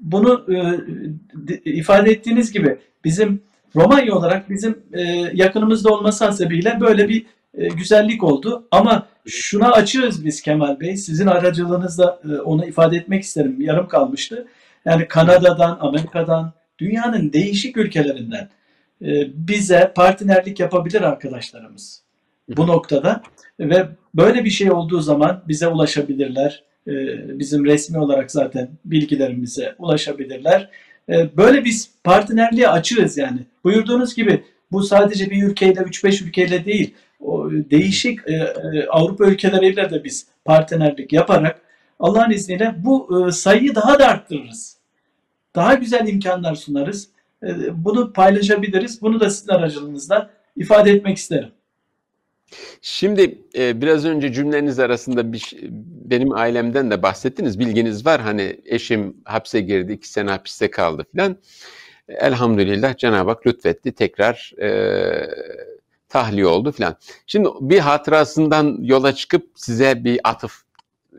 bunu 0.01 0.45
e, 0.49 1.71
ifade 1.71 2.11
ettiğiniz 2.11 2.51
gibi 2.51 2.77
bizim 3.03 3.41
Romanya 3.75 4.15
olarak 4.15 4.49
bizim 4.49 4.77
e, 4.93 5.01
yakınımızda 5.33 5.93
olması 5.93 6.25
hasebiyle 6.25 6.77
böyle 6.81 7.09
bir 7.09 7.25
e, 7.57 7.67
güzellik 7.67 8.23
oldu. 8.23 8.67
Ama 8.71 9.07
şuna 9.27 9.71
açığız 9.71 10.25
biz 10.25 10.41
Kemal 10.41 10.79
Bey. 10.79 10.97
Sizin 10.97 11.27
aracılığınızla 11.27 12.19
e, 12.29 12.41
onu 12.41 12.65
ifade 12.65 12.97
etmek 12.97 13.23
isterim. 13.23 13.61
Yarım 13.61 13.87
kalmıştı. 13.87 14.47
Yani 14.85 15.07
Kanada'dan, 15.07 15.77
Amerika'dan, 15.81 16.53
dünyanın 16.79 17.33
değişik 17.33 17.77
ülkelerinden 17.77 18.49
e, 19.01 19.07
bize 19.47 19.91
partnerlik 19.95 20.59
yapabilir 20.59 21.01
arkadaşlarımız 21.01 22.03
bu 22.49 22.67
noktada 22.67 23.23
ve 23.59 23.87
böyle 24.15 24.45
bir 24.45 24.49
şey 24.49 24.71
olduğu 24.71 25.01
zaman 25.01 25.43
bize 25.47 25.67
ulaşabilirler. 25.67 26.63
E, 26.87 26.91
bizim 27.39 27.65
resmi 27.65 27.99
olarak 27.99 28.31
zaten 28.31 28.69
bilgilerimize 28.85 29.75
ulaşabilirler. 29.79 30.69
E, 31.09 31.37
böyle 31.37 31.65
biz 31.65 31.91
partnerliğe 32.03 32.67
açığız 32.67 33.17
yani. 33.17 33.39
Buyurduğunuz 33.63 34.15
gibi 34.15 34.43
bu 34.71 34.83
sadece 34.83 35.29
bir 35.29 35.43
ülkeyle, 35.43 35.79
3-5 35.79 36.23
ülkeyle 36.23 36.65
değil, 36.65 36.93
o 37.23 37.51
değişik 37.51 38.19
e, 38.27 38.33
e, 38.33 38.87
Avrupa 38.87 39.25
ülkeleriyle 39.25 39.89
de 39.89 40.03
biz 40.03 40.27
partnerlik 40.45 41.13
yaparak 41.13 41.61
Allah'ın 41.99 42.31
izniyle 42.31 42.75
bu 42.77 43.27
e, 43.27 43.31
sayıyı 43.31 43.75
daha 43.75 43.99
da 43.99 44.07
arttırırız. 44.07 44.77
Daha 45.55 45.73
güzel 45.73 46.07
imkanlar 46.07 46.55
sunarız. 46.55 47.09
E, 47.43 47.47
bunu 47.85 48.13
paylaşabiliriz. 48.13 49.01
Bunu 49.01 49.19
da 49.19 49.29
sizin 49.29 49.51
aracılığınızla 49.51 50.29
ifade 50.55 50.91
etmek 50.91 51.17
isterim. 51.17 51.49
Şimdi 52.81 53.37
e, 53.57 53.81
biraz 53.81 54.05
önce 54.05 54.33
cümleniz 54.33 54.79
arasında 54.79 55.33
bir 55.33 55.53
benim 56.05 56.31
ailemden 56.31 56.91
de 56.91 57.03
bahsettiniz. 57.03 57.59
Bilginiz 57.59 58.05
var 58.05 58.21
hani 58.21 58.61
eşim 58.65 59.17
hapse 59.25 59.61
girdi, 59.61 59.91
iki 59.91 60.09
sene 60.09 60.29
hapiste 60.29 60.71
kaldı 60.71 61.05
filan. 61.11 61.37
Elhamdülillah 62.07 62.97
Cenab-ı 62.97 63.29
Hak 63.29 63.47
lütfetti 63.47 63.91
tekrar 63.91 64.51
e, 64.61 64.69
tahliye 66.13 66.47
oldu 66.47 66.71
filan. 66.71 66.95
Şimdi 67.27 67.49
bir 67.61 67.79
hatırasından 67.79 68.77
yola 68.81 69.15
çıkıp 69.15 69.49
size 69.55 70.03
bir 70.03 70.19
atıf 70.23 70.61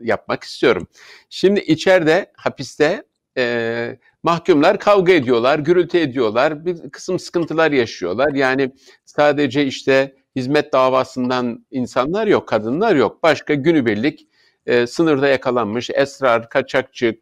yapmak 0.01 0.43
istiyorum. 0.43 0.87
Şimdi 1.29 1.59
içeride 1.59 2.31
hapiste 2.37 3.03
e, 3.37 3.97
mahkumlar 4.23 4.79
kavga 4.79 5.13
ediyorlar, 5.13 5.59
gürültü 5.59 5.97
ediyorlar, 5.97 6.65
bir 6.65 6.89
kısım 6.89 7.19
sıkıntılar 7.19 7.71
yaşıyorlar. 7.71 8.33
Yani 8.33 8.71
sadece 9.05 9.65
işte 9.65 10.15
hizmet 10.35 10.73
davasından 10.73 11.65
insanlar 11.71 12.27
yok, 12.27 12.47
kadınlar 12.47 12.95
yok. 12.95 13.23
Başka 13.23 13.53
günübirlik 13.53 14.27
e, 14.65 14.87
sınırda 14.87 15.27
yakalanmış, 15.27 15.89
esrar, 15.89 16.49
kaçakçı, 16.49 17.19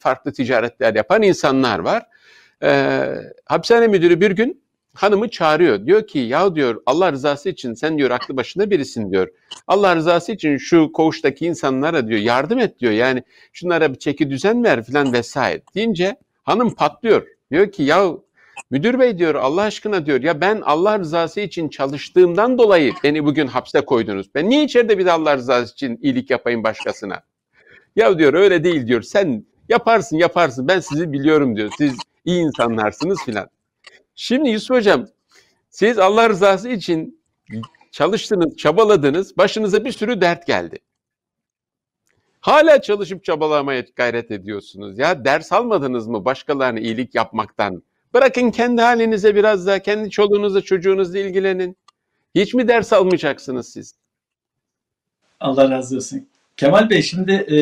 farklı 0.00 0.32
ticaretler 0.32 0.94
yapan 0.94 1.22
insanlar 1.22 1.78
var. 1.78 2.02
E, 2.62 3.00
hapishane 3.46 3.86
müdürü 3.86 4.20
bir 4.20 4.30
gün 4.30 4.63
hanımı 4.94 5.28
çağırıyor. 5.28 5.86
Diyor 5.86 6.06
ki 6.06 6.18
ya 6.18 6.54
diyor 6.54 6.82
Allah 6.86 7.12
rızası 7.12 7.48
için 7.48 7.74
sen 7.74 7.98
diyor 7.98 8.10
aklı 8.10 8.36
başında 8.36 8.70
birisin 8.70 9.12
diyor. 9.12 9.28
Allah 9.66 9.96
rızası 9.96 10.32
için 10.32 10.56
şu 10.56 10.92
koğuştaki 10.92 11.46
insanlara 11.46 12.08
diyor 12.08 12.20
yardım 12.20 12.58
et 12.58 12.80
diyor. 12.80 12.92
Yani 12.92 13.22
şunlara 13.52 13.92
bir 13.92 13.98
çeki 13.98 14.30
düzen 14.30 14.64
ver 14.64 14.84
filan 14.84 15.12
vesaire 15.12 15.62
deyince 15.74 16.16
hanım 16.42 16.74
patlıyor. 16.74 17.26
Diyor 17.50 17.72
ki 17.72 17.82
ya 17.82 18.10
müdür 18.70 18.98
bey 18.98 19.18
diyor 19.18 19.34
Allah 19.34 19.62
aşkına 19.62 20.06
diyor 20.06 20.22
ya 20.22 20.40
ben 20.40 20.60
Allah 20.60 20.98
rızası 20.98 21.40
için 21.40 21.68
çalıştığımdan 21.68 22.58
dolayı 22.58 22.92
beni 23.04 23.24
bugün 23.24 23.46
hapse 23.46 23.80
koydunuz. 23.80 24.34
Ben 24.34 24.50
niye 24.50 24.64
içeride 24.64 24.98
bir 24.98 25.06
de 25.06 25.12
Allah 25.12 25.36
rızası 25.36 25.72
için 25.72 25.98
iyilik 26.02 26.30
yapayım 26.30 26.64
başkasına? 26.64 27.22
Ya 27.96 28.18
diyor 28.18 28.34
öyle 28.34 28.64
değil 28.64 28.86
diyor 28.86 29.02
sen 29.02 29.46
yaparsın 29.68 30.16
yaparsın 30.16 30.68
ben 30.68 30.80
sizi 30.80 31.12
biliyorum 31.12 31.56
diyor. 31.56 31.70
Siz 31.78 31.96
iyi 32.24 32.42
insanlarsınız 32.42 33.18
filan. 33.24 33.48
Şimdi 34.14 34.48
Yusuf 34.48 34.76
Hocam 34.76 35.06
siz 35.70 35.98
Allah 35.98 36.28
rızası 36.28 36.68
için 36.68 37.20
çalıştınız, 37.90 38.56
çabaladınız, 38.56 39.36
başınıza 39.36 39.84
bir 39.84 39.92
sürü 39.92 40.20
dert 40.20 40.46
geldi. 40.46 40.78
Hala 42.40 42.82
çalışıp 42.82 43.24
çabalamaya 43.24 43.84
gayret 43.96 44.30
ediyorsunuz. 44.30 44.98
Ya 44.98 45.24
ders 45.24 45.52
almadınız 45.52 46.06
mı 46.06 46.24
başkalarına 46.24 46.80
iyilik 46.80 47.14
yapmaktan? 47.14 47.82
Bırakın 48.14 48.50
kendi 48.50 48.82
halinize 48.82 49.34
biraz 49.34 49.66
daha, 49.66 49.78
kendi 49.78 50.10
çoluğunuzla 50.10 50.60
çocuğunuzla 50.60 51.18
ilgilenin. 51.18 51.76
Hiç 52.34 52.54
mi 52.54 52.68
ders 52.68 52.92
almayacaksınız 52.92 53.68
siz? 53.68 53.94
Allah 55.40 55.70
razı 55.70 55.96
olsun. 55.96 56.28
Kemal 56.56 56.90
Bey 56.90 57.02
şimdi 57.02 57.32
e, 57.32 57.56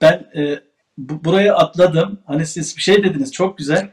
ben 0.00 0.30
e, 0.36 0.60
bu, 0.98 1.24
buraya 1.24 1.56
atladım. 1.56 2.18
Hani 2.26 2.46
siz 2.46 2.76
bir 2.76 2.82
şey 2.82 3.04
dediniz 3.04 3.32
çok 3.32 3.58
güzel 3.58 3.90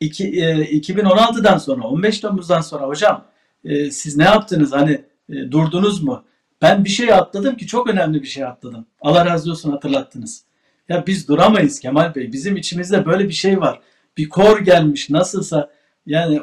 iki, 0.00 0.28
e, 0.28 0.78
2016'dan 0.78 1.58
sonra 1.58 1.82
15 1.82 2.20
Temmuz'dan 2.20 2.60
sonra 2.60 2.86
hocam 2.86 3.24
e, 3.64 3.90
siz 3.90 4.16
ne 4.16 4.24
yaptınız 4.24 4.72
hani 4.72 5.04
e, 5.28 5.50
durdunuz 5.50 6.02
mu? 6.02 6.24
Ben 6.62 6.84
bir 6.84 6.90
şey 6.90 7.12
atladım 7.12 7.56
ki 7.56 7.66
çok 7.66 7.88
önemli 7.90 8.22
bir 8.22 8.26
şey 8.26 8.44
atladım. 8.44 8.86
Allah 9.00 9.26
razı 9.26 9.50
olsun 9.50 9.70
hatırlattınız. 9.70 10.44
Ya 10.88 11.06
biz 11.06 11.28
duramayız 11.28 11.80
Kemal 11.80 12.14
Bey. 12.14 12.32
Bizim 12.32 12.56
içimizde 12.56 13.06
böyle 13.06 13.28
bir 13.28 13.34
şey 13.34 13.60
var. 13.60 13.80
Bir 14.16 14.28
kor 14.28 14.60
gelmiş 14.60 15.10
nasılsa 15.10 15.70
yani 16.06 16.40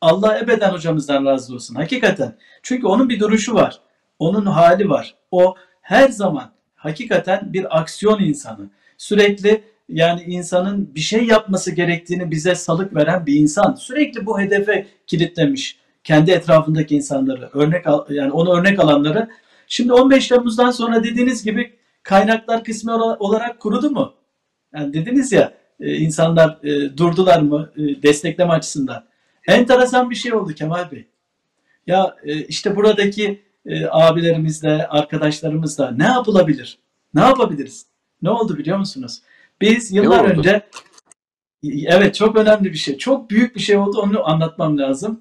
Allah 0.00 0.38
ebeden 0.38 0.70
hocamızdan 0.70 1.24
razı 1.24 1.54
olsun. 1.54 1.74
Hakikaten. 1.74 2.36
Çünkü 2.62 2.86
onun 2.86 3.08
bir 3.08 3.20
duruşu 3.20 3.54
var. 3.54 3.80
Onun 4.18 4.46
hali 4.46 4.88
var. 4.88 5.14
O 5.30 5.54
her 5.80 6.08
zaman 6.08 6.50
hakikaten 6.74 7.52
bir 7.52 7.80
aksiyon 7.80 8.20
insanı. 8.20 8.70
Sürekli 8.98 9.64
yani 9.88 10.22
insanın 10.22 10.94
bir 10.94 11.00
şey 11.00 11.24
yapması 11.24 11.70
gerektiğini 11.70 12.30
bize 12.30 12.54
salık 12.54 12.94
veren 12.94 13.26
bir 13.26 13.34
insan. 13.34 13.74
Sürekli 13.74 14.26
bu 14.26 14.40
hedefe 14.40 14.86
kilitlemiş 15.06 15.78
kendi 16.04 16.30
etrafındaki 16.30 16.96
insanları, 16.96 17.50
örnek 17.52 17.84
yani 18.10 18.32
onu 18.32 18.58
örnek 18.58 18.80
alanları. 18.80 19.28
Şimdi 19.66 19.92
15 19.92 20.28
Temmuz'dan 20.28 20.70
sonra 20.70 21.04
dediğiniz 21.04 21.44
gibi 21.44 21.72
kaynaklar 22.02 22.64
kısmı 22.64 23.16
olarak 23.18 23.60
kurudu 23.60 23.90
mu? 23.90 24.14
Yani 24.74 24.92
dediniz 24.92 25.32
ya 25.32 25.52
e, 25.80 25.96
insanlar 25.96 26.58
e, 26.64 26.96
durdular 26.96 27.40
mı 27.40 27.70
e, 27.76 28.02
destekleme 28.02 28.52
açısından? 28.52 29.04
Enteresan 29.46 30.10
bir 30.10 30.14
şey 30.14 30.34
oldu 30.34 30.54
Kemal 30.54 30.90
Bey. 30.90 31.06
Ya 31.86 32.16
işte 32.48 32.76
buradaki 32.76 33.42
abilerimizle, 33.90 34.86
arkadaşlarımızla 34.86 35.90
ne 35.90 36.04
yapılabilir? 36.04 36.78
Ne 37.14 37.20
yapabiliriz? 37.20 37.86
Ne 38.22 38.30
oldu 38.30 38.58
biliyor 38.58 38.78
musunuz? 38.78 39.22
Biz 39.60 39.92
yıllar 39.92 40.24
önce 40.24 40.62
evet 41.86 42.14
çok 42.14 42.36
önemli 42.36 42.72
bir 42.72 42.78
şey. 42.78 42.98
Çok 42.98 43.30
büyük 43.30 43.56
bir 43.56 43.60
şey 43.60 43.76
oldu. 43.76 44.00
Onu 44.00 44.28
anlatmam 44.28 44.78
lazım. 44.78 45.20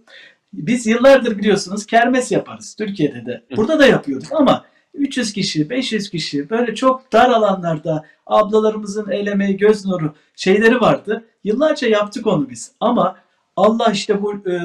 Biz 0.53 0.87
yıllardır 0.87 1.37
biliyorsunuz 1.37 1.85
kermes 1.85 2.31
yaparız 2.31 2.75
Türkiye'de 2.75 3.25
de. 3.25 3.43
Burada 3.55 3.79
da 3.79 3.85
yapıyorduk 3.85 4.31
ama 4.31 4.65
300 4.93 5.33
kişi, 5.33 5.69
500 5.69 6.09
kişi 6.09 6.49
böyle 6.49 6.75
çok 6.75 7.13
dar 7.13 7.29
alanlarda 7.29 8.05
ablalarımızın 8.25 9.09
el 9.09 9.27
emeği, 9.27 9.57
göz 9.57 9.85
nuru 9.85 10.13
şeyleri 10.35 10.81
vardı. 10.81 11.25
Yıllarca 11.43 11.87
yaptık 11.87 12.27
onu 12.27 12.49
biz. 12.49 12.71
Ama 12.79 13.15
Allah 13.55 13.91
işte 13.91 14.21
bu 14.21 14.33
e, 14.33 14.53
e 14.53 14.59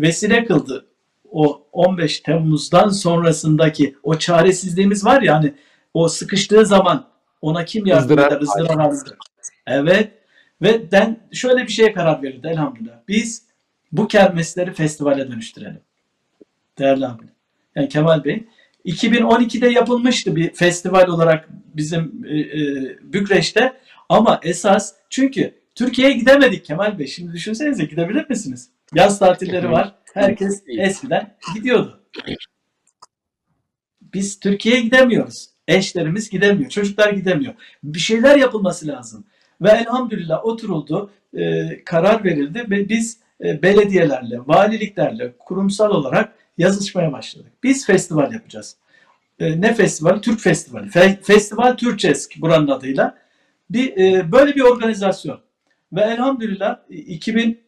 vesile 0.00 0.44
kıldı. 0.44 0.86
O 1.30 1.62
15 1.72 2.20
Temmuz'dan 2.20 2.88
sonrasındaki 2.88 3.96
o 4.02 4.18
çaresizliğimiz 4.18 5.04
var 5.04 5.22
ya 5.22 5.34
hani 5.34 5.54
o 5.94 6.08
sıkıştığı 6.08 6.66
zaman 6.66 7.11
ona 7.42 7.64
kim 7.64 7.86
yardım 7.86 8.18
eder? 8.18 8.40
ızdırar 8.40 8.92
Evet. 9.66 10.12
Ve 10.62 10.90
den 10.90 11.20
şöyle 11.32 11.62
bir 11.62 11.72
şeye 11.72 11.92
karar 11.92 12.22
verildi 12.22 12.46
elhamdülillah. 12.46 12.98
Biz 13.08 13.46
bu 13.92 14.08
kermesleri 14.08 14.72
festivale 14.72 15.28
dönüştürelim. 15.28 15.80
Değerli 16.78 17.06
abi. 17.06 17.24
Yani 17.74 17.88
Kemal 17.88 18.24
Bey 18.24 18.46
2012'de 18.84 19.68
yapılmıştı 19.68 20.36
bir 20.36 20.54
festival 20.54 21.08
olarak 21.08 21.48
bizim 21.74 22.24
e, 22.28 22.40
e, 22.40 22.62
Bükreş'te 23.12 23.72
ama 24.08 24.40
esas 24.42 24.94
çünkü 25.10 25.54
Türkiye'ye 25.74 26.14
gidemedik 26.14 26.64
Kemal 26.64 26.98
Bey. 26.98 27.06
Şimdi 27.06 27.32
düşünsenize 27.32 27.84
gidebilir 27.84 28.30
misiniz? 28.30 28.70
Yaz 28.94 29.18
tatilleri 29.18 29.70
var. 29.70 29.94
Herkes 30.14 30.62
eskiden 30.78 31.36
gidiyordu. 31.54 32.00
Biz 34.02 34.40
Türkiye'ye 34.40 34.82
gidemiyoruz. 34.82 35.51
Eşlerimiz 35.68 36.30
gidemiyor. 36.30 36.70
Çocuklar 36.70 37.12
gidemiyor. 37.12 37.54
Bir 37.84 37.98
şeyler 37.98 38.36
yapılması 38.36 38.86
lazım. 38.86 39.24
Ve 39.60 39.68
elhamdülillah 39.68 40.44
oturuldu. 40.44 41.10
E, 41.34 41.84
karar 41.84 42.24
verildi 42.24 42.66
ve 42.70 42.88
biz 42.88 43.18
e, 43.44 43.62
belediyelerle, 43.62 44.38
valiliklerle 44.46 45.32
kurumsal 45.38 45.90
olarak 45.90 46.34
yazışmaya 46.58 47.12
başladık. 47.12 47.52
Biz 47.62 47.86
festival 47.86 48.32
yapacağız. 48.32 48.76
E, 49.38 49.60
ne 49.60 49.74
festivali? 49.74 50.20
Türk 50.20 50.40
Festivali. 50.40 50.88
Fe, 50.88 51.20
festival 51.22 51.76
Türkçesk 51.76 52.40
buranın 52.40 52.68
adıyla. 52.68 53.18
Bir, 53.70 53.96
e, 53.96 54.32
böyle 54.32 54.54
bir 54.54 54.60
organizasyon. 54.60 55.40
Ve 55.92 56.00
elhamdülillah 56.00 56.78
2000 56.88 57.60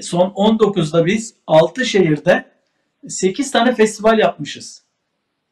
son 0.00 0.28
19'da 0.28 1.06
biz 1.06 1.34
6 1.46 1.84
şehirde 1.84 2.44
8 3.08 3.50
tane 3.50 3.74
festival 3.74 4.18
yapmışız. 4.18 4.83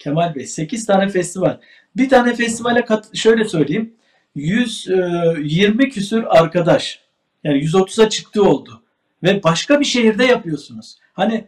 Kemal 0.03 0.35
Bey 0.35 0.47
8 0.47 0.87
tane 0.87 1.09
festival. 1.09 1.61
Bir 1.97 2.09
tane 2.09 2.35
festivale 2.35 2.85
kat, 2.85 3.17
şöyle 3.17 3.45
söyleyeyim. 3.45 3.95
120 4.35 5.89
küsür 5.89 6.25
arkadaş 6.29 7.01
yani 7.45 7.59
130'a 7.59 8.09
çıktı 8.09 8.43
oldu. 8.43 8.83
Ve 9.23 9.43
başka 9.43 9.81
bir 9.81 9.85
şehirde 9.85 10.25
yapıyorsunuz. 10.25 10.99
Hani 11.13 11.45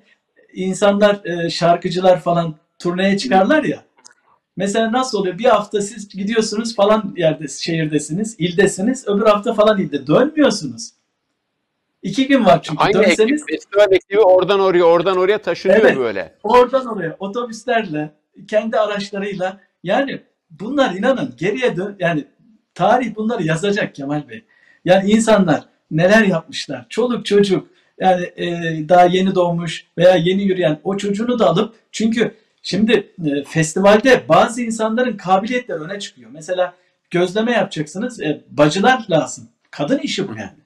insanlar 0.52 1.24
e, 1.24 1.50
şarkıcılar 1.50 2.20
falan 2.20 2.54
turneye 2.78 3.18
çıkarlar 3.18 3.64
ya. 3.64 3.84
Mesela 4.56 4.92
nasıl 4.92 5.18
oluyor? 5.18 5.38
Bir 5.38 5.44
hafta 5.44 5.80
siz 5.80 6.08
gidiyorsunuz 6.08 6.76
falan 6.76 7.14
yerde 7.16 7.48
şehirdesiniz, 7.48 8.36
ildesiniz. 8.38 9.08
Öbür 9.08 9.26
hafta 9.26 9.54
falan 9.54 9.80
ilde. 9.80 10.06
Dönmüyorsunuz. 10.06 10.90
İki 12.02 12.28
gün 12.28 12.44
var 12.44 12.62
çünkü. 12.62 12.84
Aynı 12.84 12.94
Dönseniz, 12.94 13.42
ekip, 13.42 13.48
festival 13.48 13.92
ekibi 13.92 14.20
oradan 14.20 14.60
oraya, 14.60 14.84
oradan 14.84 15.16
oraya 15.16 15.38
taşınıyor 15.38 15.80
evet, 15.80 15.98
böyle. 15.98 16.34
Oradan 16.42 16.86
oraya. 16.86 17.16
Otobüslerle, 17.18 18.10
kendi 18.48 18.78
araçlarıyla. 18.78 19.60
Yani 19.82 20.20
bunlar 20.50 20.94
inanın 20.94 21.34
geriye 21.36 21.76
dön. 21.76 21.96
Yani 21.98 22.24
tarih 22.74 23.16
bunları 23.16 23.42
yazacak 23.42 23.94
Kemal 23.94 24.28
Bey. 24.28 24.44
Yani 24.84 25.10
insanlar 25.10 25.64
neler 25.90 26.22
yapmışlar. 26.22 26.86
Çoluk 26.88 27.26
çocuk 27.26 27.68
yani 28.00 28.24
e, 28.36 28.48
daha 28.88 29.04
yeni 29.04 29.34
doğmuş 29.34 29.86
veya 29.98 30.14
yeni 30.14 30.42
yürüyen 30.42 30.80
o 30.84 30.96
çocuğunu 30.96 31.38
da 31.38 31.46
alıp 31.50 31.74
çünkü 31.92 32.34
şimdi 32.62 33.12
e, 33.24 33.44
festivalde 33.44 34.28
bazı 34.28 34.62
insanların 34.62 35.16
kabiliyetleri 35.16 35.78
öne 35.78 36.00
çıkıyor. 36.00 36.30
Mesela 36.32 36.74
gözleme 37.10 37.52
yapacaksınız. 37.52 38.20
E, 38.20 38.40
bacılar 38.50 39.06
lazım. 39.10 39.48
Kadın 39.70 39.98
işi 39.98 40.28
bu 40.28 40.32
yani. 40.32 40.64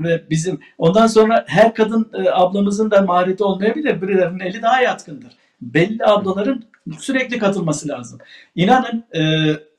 Ve 0.00 0.22
bizim 0.30 0.60
ondan 0.78 1.06
sonra 1.06 1.44
her 1.48 1.74
kadın 1.74 2.10
e, 2.14 2.30
ablamızın 2.30 2.90
da 2.90 3.02
mahareti 3.02 3.44
olmayabilir. 3.44 4.02
Birilerinin 4.02 4.40
eli 4.40 4.62
daha 4.62 4.80
yatkındır. 4.80 5.32
Belli 5.60 6.04
ablaların 6.04 6.62
sürekli 6.98 7.38
katılması 7.38 7.88
lazım. 7.88 8.18
İnanın 8.54 9.04
e, 9.14 9.22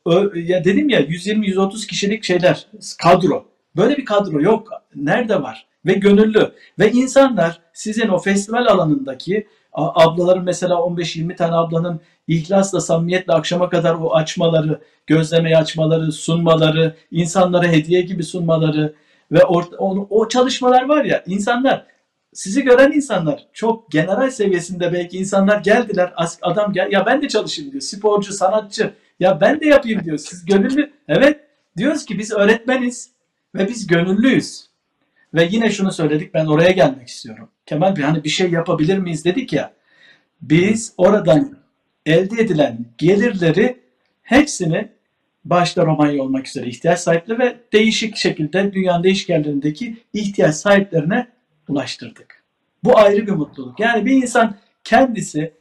ö, 0.05 0.39
ya 0.39 0.63
dedim 0.63 0.89
ya 0.89 1.01
120-130 1.01 1.87
kişilik 1.87 2.23
şeyler 2.23 2.67
kadro. 3.03 3.45
Böyle 3.75 3.97
bir 3.97 4.05
kadro 4.05 4.41
yok. 4.41 4.69
Nerede 4.95 5.41
var? 5.41 5.67
Ve 5.85 5.93
gönüllü. 5.93 6.51
Ve 6.79 6.91
insanlar 6.91 7.59
sizin 7.73 8.07
o 8.07 8.19
festival 8.19 8.65
alanındaki 8.65 9.47
ablaların 9.73 10.43
mesela 10.43 10.75
15-20 10.75 11.35
tane 11.35 11.55
ablanın 11.55 12.01
ihlasla, 12.27 12.81
samimiyetle 12.81 13.33
akşama 13.33 13.69
kadar 13.69 13.95
o 13.95 14.15
açmaları, 14.15 14.81
gözlemeyi 15.07 15.57
açmaları, 15.57 16.11
sunmaları, 16.11 16.95
insanlara 17.11 17.67
hediye 17.67 18.01
gibi 18.01 18.23
sunmaları 18.23 18.93
ve 19.31 19.43
orta, 19.43 19.77
o, 19.77 20.07
o 20.09 20.27
çalışmalar 20.27 20.89
var 20.89 21.05
ya 21.05 21.23
insanlar 21.27 21.85
sizi 22.39 22.63
gören 22.63 22.91
insanlar 22.91 23.47
çok 23.53 23.91
general 23.91 24.29
seviyesinde 24.29 24.93
belki 24.93 25.17
insanlar 25.17 25.57
geldiler 25.57 26.13
adam 26.41 26.73
gel 26.73 26.91
ya 26.91 27.05
ben 27.05 27.21
de 27.21 27.27
çalışayım 27.27 27.71
diyor 27.71 27.81
sporcu 27.81 28.33
sanatçı 28.33 28.93
ya 29.19 29.41
ben 29.41 29.61
de 29.61 29.67
yapayım 29.67 30.03
diyor 30.03 30.17
siz 30.17 30.45
gönüllü 30.45 30.91
evet 31.07 31.39
diyoruz 31.77 32.05
ki 32.05 32.19
biz 32.19 32.31
öğretmeniz 32.31 33.11
ve 33.55 33.67
biz 33.67 33.87
gönüllüyüz 33.87 34.65
ve 35.33 35.47
yine 35.51 35.69
şunu 35.69 35.91
söyledik 35.91 36.33
ben 36.33 36.45
oraya 36.45 36.71
gelmek 36.71 37.07
istiyorum. 37.07 37.49
Kemal 37.65 37.95
Bey 37.95 38.03
hani 38.03 38.23
bir 38.23 38.29
şey 38.29 38.51
yapabilir 38.51 38.97
miyiz 38.97 39.25
dedik 39.25 39.53
ya. 39.53 39.73
Biz 40.41 40.93
oradan 40.97 41.57
elde 42.05 42.41
edilen 42.41 42.85
gelirleri 42.97 43.79
hepsini 44.21 44.89
başta 45.45 45.85
Romanya 45.85 46.23
olmak 46.23 46.47
üzere 46.47 46.67
ihtiyaç 46.67 46.99
sahipleri 46.99 47.39
ve 47.39 47.57
değişik 47.73 48.15
şekilde 48.15 48.73
dünyanın 48.73 49.03
değişik 49.03 49.29
yerlerindeki 49.29 49.97
ihtiyaç 50.13 50.55
sahiplerine 50.55 51.27
ulaştırdık. 51.69 52.43
Bu 52.83 52.97
ayrı 52.97 53.27
bir 53.27 53.31
mutluluk. 53.31 53.79
Yani 53.79 54.05
bir 54.05 54.11
insan 54.11 54.55
kendisi 54.83 55.53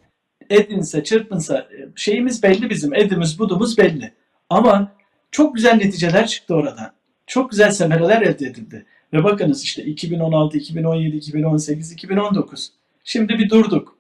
edinse, 0.51 1.05
çırpınsa 1.05 1.69
şeyimiz 1.97 2.43
belli 2.43 2.71
bizim. 2.71 2.95
Edimiz, 2.95 3.39
budumuz 3.39 3.79
belli. 3.79 4.13
Ama 4.51 4.93
çok 5.31 5.55
güzel 5.55 5.75
neticeler 5.75 6.27
çıktı 6.27 6.55
oradan. 6.55 6.93
Çok 7.27 7.51
güzel 7.51 7.71
semereler 7.71 8.23
elde 8.23 8.47
edildi. 8.47 8.87
Ve 9.13 9.25
bakınız 9.25 9.65
işte 9.65 9.85
2016, 9.85 10.59
2017, 10.59 11.17
2018, 11.17 11.93
2019. 11.93 12.73
Şimdi 13.05 13.39
bir 13.39 13.51
durduk. 13.51 13.99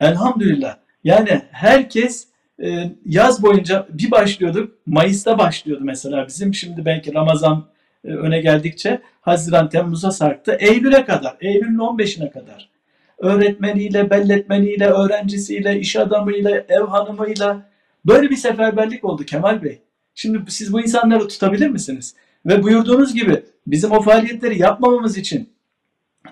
Elhamdülillah. 0.00 0.76
Yani 1.04 1.42
herkes 1.50 2.26
e, 2.62 2.92
yaz 3.06 3.42
boyunca 3.42 3.86
bir 3.90 4.10
başlıyorduk. 4.10 4.78
Mayıs'ta 4.86 5.38
başlıyordu 5.38 5.84
mesela 5.84 6.26
bizim. 6.26 6.54
Şimdi 6.54 6.84
belki 6.84 7.14
Ramazan 7.14 7.58
e, 7.58 7.69
öne 8.04 8.40
geldikçe 8.40 9.00
Haziran, 9.20 9.68
Temmuz'a 9.68 10.10
sarktı. 10.10 10.56
Eylül'e 10.60 11.04
kadar, 11.04 11.36
Eylül'ün 11.40 11.78
15'ine 11.78 12.30
kadar. 12.30 12.70
Öğretmeniyle, 13.18 14.10
belletmeniyle, 14.10 14.86
öğrencisiyle, 14.86 15.80
iş 15.80 15.96
adamıyla, 15.96 16.50
ev 16.50 16.82
hanımıyla 16.82 17.70
böyle 18.06 18.30
bir 18.30 18.36
seferberlik 18.36 19.04
oldu 19.04 19.24
Kemal 19.24 19.62
Bey. 19.62 19.82
Şimdi 20.14 20.50
siz 20.50 20.72
bu 20.72 20.80
insanları 20.80 21.28
tutabilir 21.28 21.68
misiniz? 21.68 22.14
Ve 22.46 22.62
buyurduğunuz 22.62 23.14
gibi 23.14 23.42
bizim 23.66 23.92
o 23.92 24.02
faaliyetleri 24.02 24.58
yapmamamız 24.58 25.18
için 25.18 25.50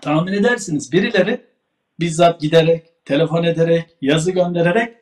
tahmin 0.01 0.33
edersiniz 0.33 0.93
birileri 0.93 1.41
bizzat 2.01 2.41
giderek, 2.41 3.05
telefon 3.05 3.45
ederek, 3.45 3.97
yazı 4.01 4.31
göndererek 4.31 4.97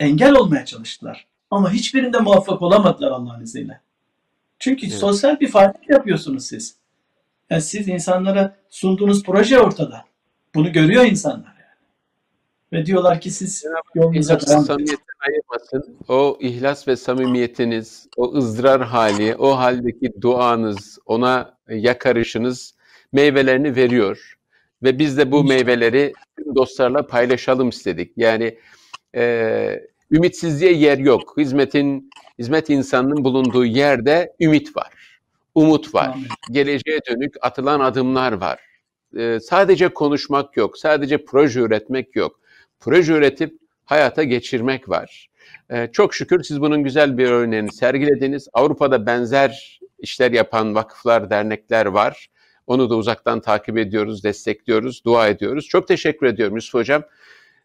engel 0.00 0.34
olmaya 0.34 0.64
çalıştılar. 0.64 1.26
Ama 1.50 1.72
hiçbirinde 1.72 2.18
muvaffak 2.18 2.62
olamadılar 2.62 3.10
Allah'ın 3.10 3.42
izniyle. 3.42 3.80
Çünkü 4.62 4.86
evet. 4.86 4.98
sosyal 4.98 5.40
bir 5.40 5.48
faaliyet 5.48 5.90
yapıyorsunuz 5.90 6.46
siz. 6.46 6.76
Yani 7.50 7.62
siz 7.62 7.88
insanlara 7.88 8.56
sunduğunuz 8.68 9.22
proje 9.22 9.60
ortada. 9.60 10.04
Bunu 10.54 10.72
görüyor 10.72 11.04
insanlar 11.04 11.54
yani. 11.58 11.78
Ve 12.72 12.86
diyorlar 12.86 13.20
ki 13.20 13.30
siz 13.30 13.64
yolunuza 13.94 14.40
devam 14.40 14.80
edin 14.80 14.98
ayırmasın. 15.28 15.96
O 16.08 16.38
ihlas 16.40 16.88
ve 16.88 16.96
samimiyetiniz, 16.96 18.06
o 18.16 18.34
ızdırar 18.34 18.82
hali, 18.82 19.36
o 19.36 19.58
haldeki 19.58 20.12
duanız, 20.20 20.98
ona 21.06 21.58
yakarışınız 21.68 22.74
meyvelerini 23.12 23.76
veriyor. 23.76 24.38
Ve 24.82 24.98
biz 24.98 25.18
de 25.18 25.32
bu 25.32 25.44
meyveleri 25.44 26.12
tüm 26.36 26.54
dostlarla 26.54 27.06
paylaşalım 27.06 27.68
istedik. 27.68 28.12
Yani 28.16 28.58
e, 29.14 29.80
ümitsizliğe 30.10 30.72
yer 30.72 30.98
yok. 30.98 31.34
Hizmetin, 31.38 32.10
hizmet 32.42 32.70
insanının 32.70 33.24
bulunduğu 33.24 33.64
yerde 33.64 34.32
ümit 34.40 34.76
var. 34.76 35.18
Umut 35.54 35.94
var. 35.94 36.16
Geleceğe 36.50 37.00
dönük 37.10 37.34
atılan 37.40 37.80
adımlar 37.80 38.32
var. 38.32 38.60
E, 39.16 39.40
sadece 39.40 39.88
konuşmak 39.88 40.56
yok. 40.56 40.78
Sadece 40.78 41.24
proje 41.24 41.60
üretmek 41.60 42.16
yok 42.16 42.42
proje 42.82 43.12
üretip 43.12 43.58
hayata 43.84 44.22
geçirmek 44.22 44.88
var. 44.88 45.28
Ee, 45.70 45.88
çok 45.92 46.14
şükür 46.14 46.42
siz 46.42 46.60
bunun 46.60 46.84
güzel 46.84 47.18
bir 47.18 47.30
örneğini 47.30 47.72
sergilediniz. 47.72 48.48
Avrupa'da 48.52 49.06
benzer 49.06 49.80
işler 49.98 50.32
yapan 50.32 50.74
vakıflar, 50.74 51.30
dernekler 51.30 51.86
var. 51.86 52.28
Onu 52.66 52.90
da 52.90 52.96
uzaktan 52.96 53.40
takip 53.40 53.78
ediyoruz, 53.78 54.24
destekliyoruz, 54.24 55.04
dua 55.04 55.28
ediyoruz. 55.28 55.66
Çok 55.66 55.88
teşekkür 55.88 56.26
ediyorum 56.26 56.54
Yusuf 56.56 56.74
Hocam. 56.74 57.02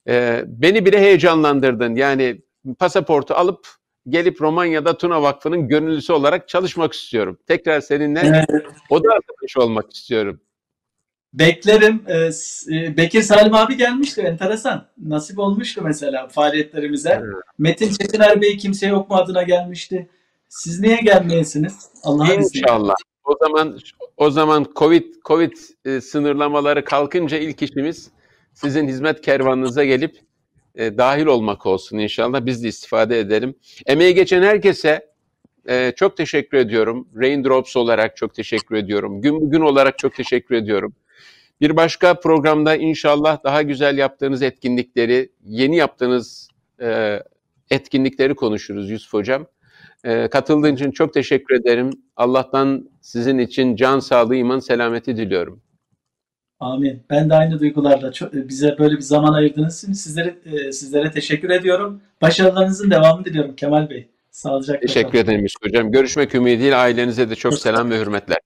Ee, 0.07 0.43
beni 0.47 0.85
bile 0.85 0.99
heyecanlandırdın. 0.99 1.95
Yani 1.95 2.41
pasaportu 2.79 3.33
alıp 3.33 3.67
gelip 4.09 4.41
Romanya'da 4.41 4.97
Tuna 4.97 5.21
Vakfı'nın 5.21 5.67
gönüllüsü 5.67 6.13
olarak 6.13 6.47
çalışmak 6.47 6.93
istiyorum. 6.93 7.37
Tekrar 7.47 7.81
seninle 7.81 8.19
evet. 8.23 8.65
oda 8.89 9.09
arkadaşı 9.13 9.59
olmak 9.59 9.93
istiyorum. 9.93 10.41
Beklerim. 11.33 12.03
Ee, 12.07 12.29
e, 12.75 12.97
Bekir 12.97 13.21
Salim 13.21 13.55
abi 13.55 13.77
gelmişti. 13.77 14.21
Enteresan. 14.21 14.87
Nasip 15.05 15.39
olmuştu 15.39 15.81
mesela 15.83 16.27
faaliyetlerimize. 16.27 17.09
Evet. 17.09 17.35
Metin 17.57 17.91
Çetiner 17.91 18.41
Bey 18.41 18.57
kimse 18.57 18.87
yok 18.87 19.09
mu 19.09 19.15
adına 19.15 19.43
gelmişti. 19.43 20.09
Siz 20.49 20.79
niye 20.79 20.97
gelmeyesiniz? 20.97 21.89
Allah'a 22.03 22.33
İnşallah. 22.33 22.93
O 23.25 23.35
zaman 23.45 23.79
o 24.17 24.29
zaman 24.29 24.65
Covid 24.75 25.13
Covid 25.25 25.53
e, 25.85 26.01
sınırlamaları 26.01 26.83
kalkınca 26.85 27.37
ilk 27.37 27.61
işimiz 27.61 28.11
sizin 28.53 28.87
hizmet 28.87 29.21
kervanınıza 29.21 29.83
gelip 29.83 30.26
e, 30.77 30.97
dahil 30.97 31.25
olmak 31.25 31.65
olsun 31.65 31.97
inşallah. 31.97 32.45
Biz 32.45 32.63
de 32.63 32.67
istifade 32.67 33.19
edelim. 33.19 33.55
Emeği 33.85 34.13
geçen 34.13 34.41
herkese 34.41 35.07
e, 35.69 35.93
çok 35.95 36.17
teşekkür 36.17 36.57
ediyorum. 36.57 37.07
Raindrops 37.15 37.75
olarak 37.75 38.17
çok 38.17 38.33
teşekkür 38.33 38.75
ediyorum. 38.75 39.21
Gün 39.21 39.41
bugün 39.41 39.61
olarak 39.61 39.97
çok 39.97 40.15
teşekkür 40.15 40.55
ediyorum. 40.55 40.95
Bir 41.61 41.75
başka 41.75 42.19
programda 42.19 42.75
inşallah 42.75 43.43
daha 43.43 43.61
güzel 43.61 43.97
yaptığınız 43.97 44.41
etkinlikleri, 44.41 45.31
yeni 45.43 45.75
yaptığınız 45.77 46.49
e, 46.81 47.19
etkinlikleri 47.71 48.35
konuşuruz 48.35 48.89
Yusuf 48.89 49.13
Hocam. 49.13 49.47
E, 50.03 50.27
katıldığın 50.27 50.75
için 50.75 50.91
çok 50.91 51.13
teşekkür 51.13 51.55
ederim. 51.55 51.89
Allah'tan 52.15 52.89
sizin 53.01 53.37
için 53.37 53.75
can 53.75 53.99
sağlığı, 53.99 54.35
iman 54.35 54.59
selameti 54.59 55.17
diliyorum. 55.17 55.61
Amin. 56.59 57.03
Ben 57.09 57.29
de 57.29 57.35
aynı 57.35 57.59
duygularla 57.59 58.11
çok, 58.11 58.33
bize 58.33 58.75
böyle 58.79 58.95
bir 58.95 59.01
zaman 59.01 59.33
ayırdığınız 59.33 59.83
için 59.83 59.93
sizlere 59.93 60.35
e, 60.45 60.71
sizlere 60.71 61.11
teşekkür 61.11 61.49
ediyorum. 61.49 62.01
Başarılarınızın 62.21 62.91
devamını 62.91 63.25
diliyorum 63.25 63.55
Kemal 63.55 63.89
Bey. 63.89 64.07
Sağlıcakla. 64.31 64.87
Teşekkür 64.87 65.11
kalın. 65.11 65.23
ederim 65.23 65.41
Yusuf 65.41 65.65
Hocam. 65.65 65.91
Görüşmek 65.91 66.35
ümidiyle 66.35 66.75
ailenize 66.75 67.29
de 67.29 67.35
çok 67.35 67.59
selam 67.59 67.91
ve 67.91 67.99
hürmetler. 67.99 68.37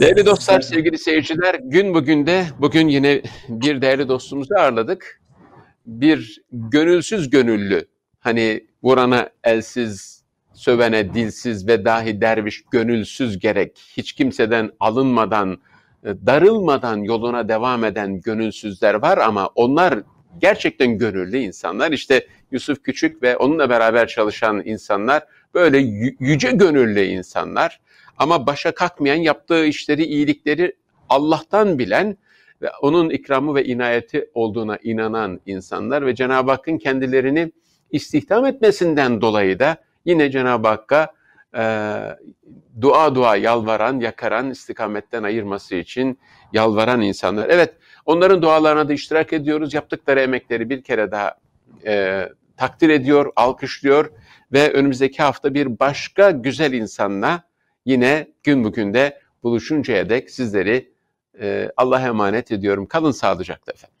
Değerli 0.00 0.26
dostlar, 0.26 0.60
sevgili 0.60 0.98
seyirciler, 0.98 1.54
gün 1.54 1.94
bugün 1.94 2.26
de 2.26 2.44
bugün 2.58 2.88
yine 2.88 3.22
bir 3.48 3.82
değerli 3.82 4.08
dostumuzu 4.08 4.54
ağırladık. 4.54 5.20
Bir 5.86 6.42
gönülsüz 6.52 7.30
gönüllü, 7.30 7.88
hani 8.20 8.66
vurana 8.82 9.28
elsiz, 9.44 10.22
sövene 10.54 11.14
dilsiz 11.14 11.68
ve 11.68 11.84
dahi 11.84 12.20
derviş 12.20 12.64
gönülsüz 12.70 13.38
gerek, 13.38 13.78
hiç 13.96 14.12
kimseden 14.12 14.70
alınmadan, 14.80 15.58
darılmadan 16.04 16.96
yoluna 16.96 17.48
devam 17.48 17.84
eden 17.84 18.20
gönülsüzler 18.20 18.94
var 18.94 19.18
ama 19.18 19.50
onlar 19.54 20.02
gerçekten 20.40 20.98
gönüllü 20.98 21.38
insanlar. 21.38 21.92
İşte 21.92 22.26
Yusuf 22.50 22.82
Küçük 22.82 23.22
ve 23.22 23.36
onunla 23.36 23.70
beraber 23.70 24.08
çalışan 24.08 24.62
insanlar 24.64 25.22
böyle 25.54 25.78
yüce 26.20 26.50
gönüllü 26.50 27.00
insanlar 27.00 27.80
ama 28.18 28.46
başa 28.46 28.74
kalkmayan 28.74 29.16
yaptığı 29.16 29.66
işleri, 29.66 30.04
iyilikleri 30.04 30.76
Allah'tan 31.08 31.78
bilen 31.78 32.16
ve 32.62 32.70
onun 32.82 33.10
ikramı 33.10 33.54
ve 33.54 33.64
inayeti 33.64 34.30
olduğuna 34.34 34.78
inanan 34.82 35.40
insanlar 35.46 36.06
ve 36.06 36.14
Cenab-ı 36.14 36.50
Hakk'ın 36.50 36.78
kendilerini 36.78 37.52
istihdam 37.90 38.46
etmesinden 38.46 39.20
dolayı 39.20 39.58
da 39.58 39.76
yine 40.04 40.30
Cenab-ı 40.30 40.68
Hakk'a 40.68 41.12
e, 41.56 41.64
dua 42.80 43.14
dua 43.14 43.36
yalvaran, 43.36 44.00
yakaran, 44.00 44.50
istikametten 44.50 45.22
ayırması 45.22 45.74
için 45.74 46.18
yalvaran 46.52 47.00
insanlar. 47.00 47.48
Evet, 47.48 47.74
onların 48.06 48.42
dualarına 48.42 48.88
da 48.88 48.92
iştirak 48.92 49.32
ediyoruz. 49.32 49.74
Yaptıkları 49.74 50.20
emekleri 50.20 50.70
bir 50.70 50.82
kere 50.82 51.10
daha 51.10 51.36
e, 51.86 52.28
takdir 52.56 52.88
ediyor, 52.88 53.32
alkışlıyor 53.36 54.10
ve 54.52 54.72
önümüzdeki 54.72 55.22
hafta 55.22 55.54
bir 55.54 55.78
başka 55.78 56.30
güzel 56.30 56.72
insanla 56.72 57.42
yine 57.84 58.28
gün 58.42 58.64
bugün 58.64 58.94
de 58.94 59.20
buluşuncaya 59.42 60.10
dek 60.10 60.30
sizleri 60.30 60.92
e, 61.40 61.70
Allah'a 61.76 62.06
emanet 62.06 62.52
ediyorum. 62.52 62.86
Kalın 62.86 63.10
sağlıcakla 63.10 63.72
efendim. 63.72 63.93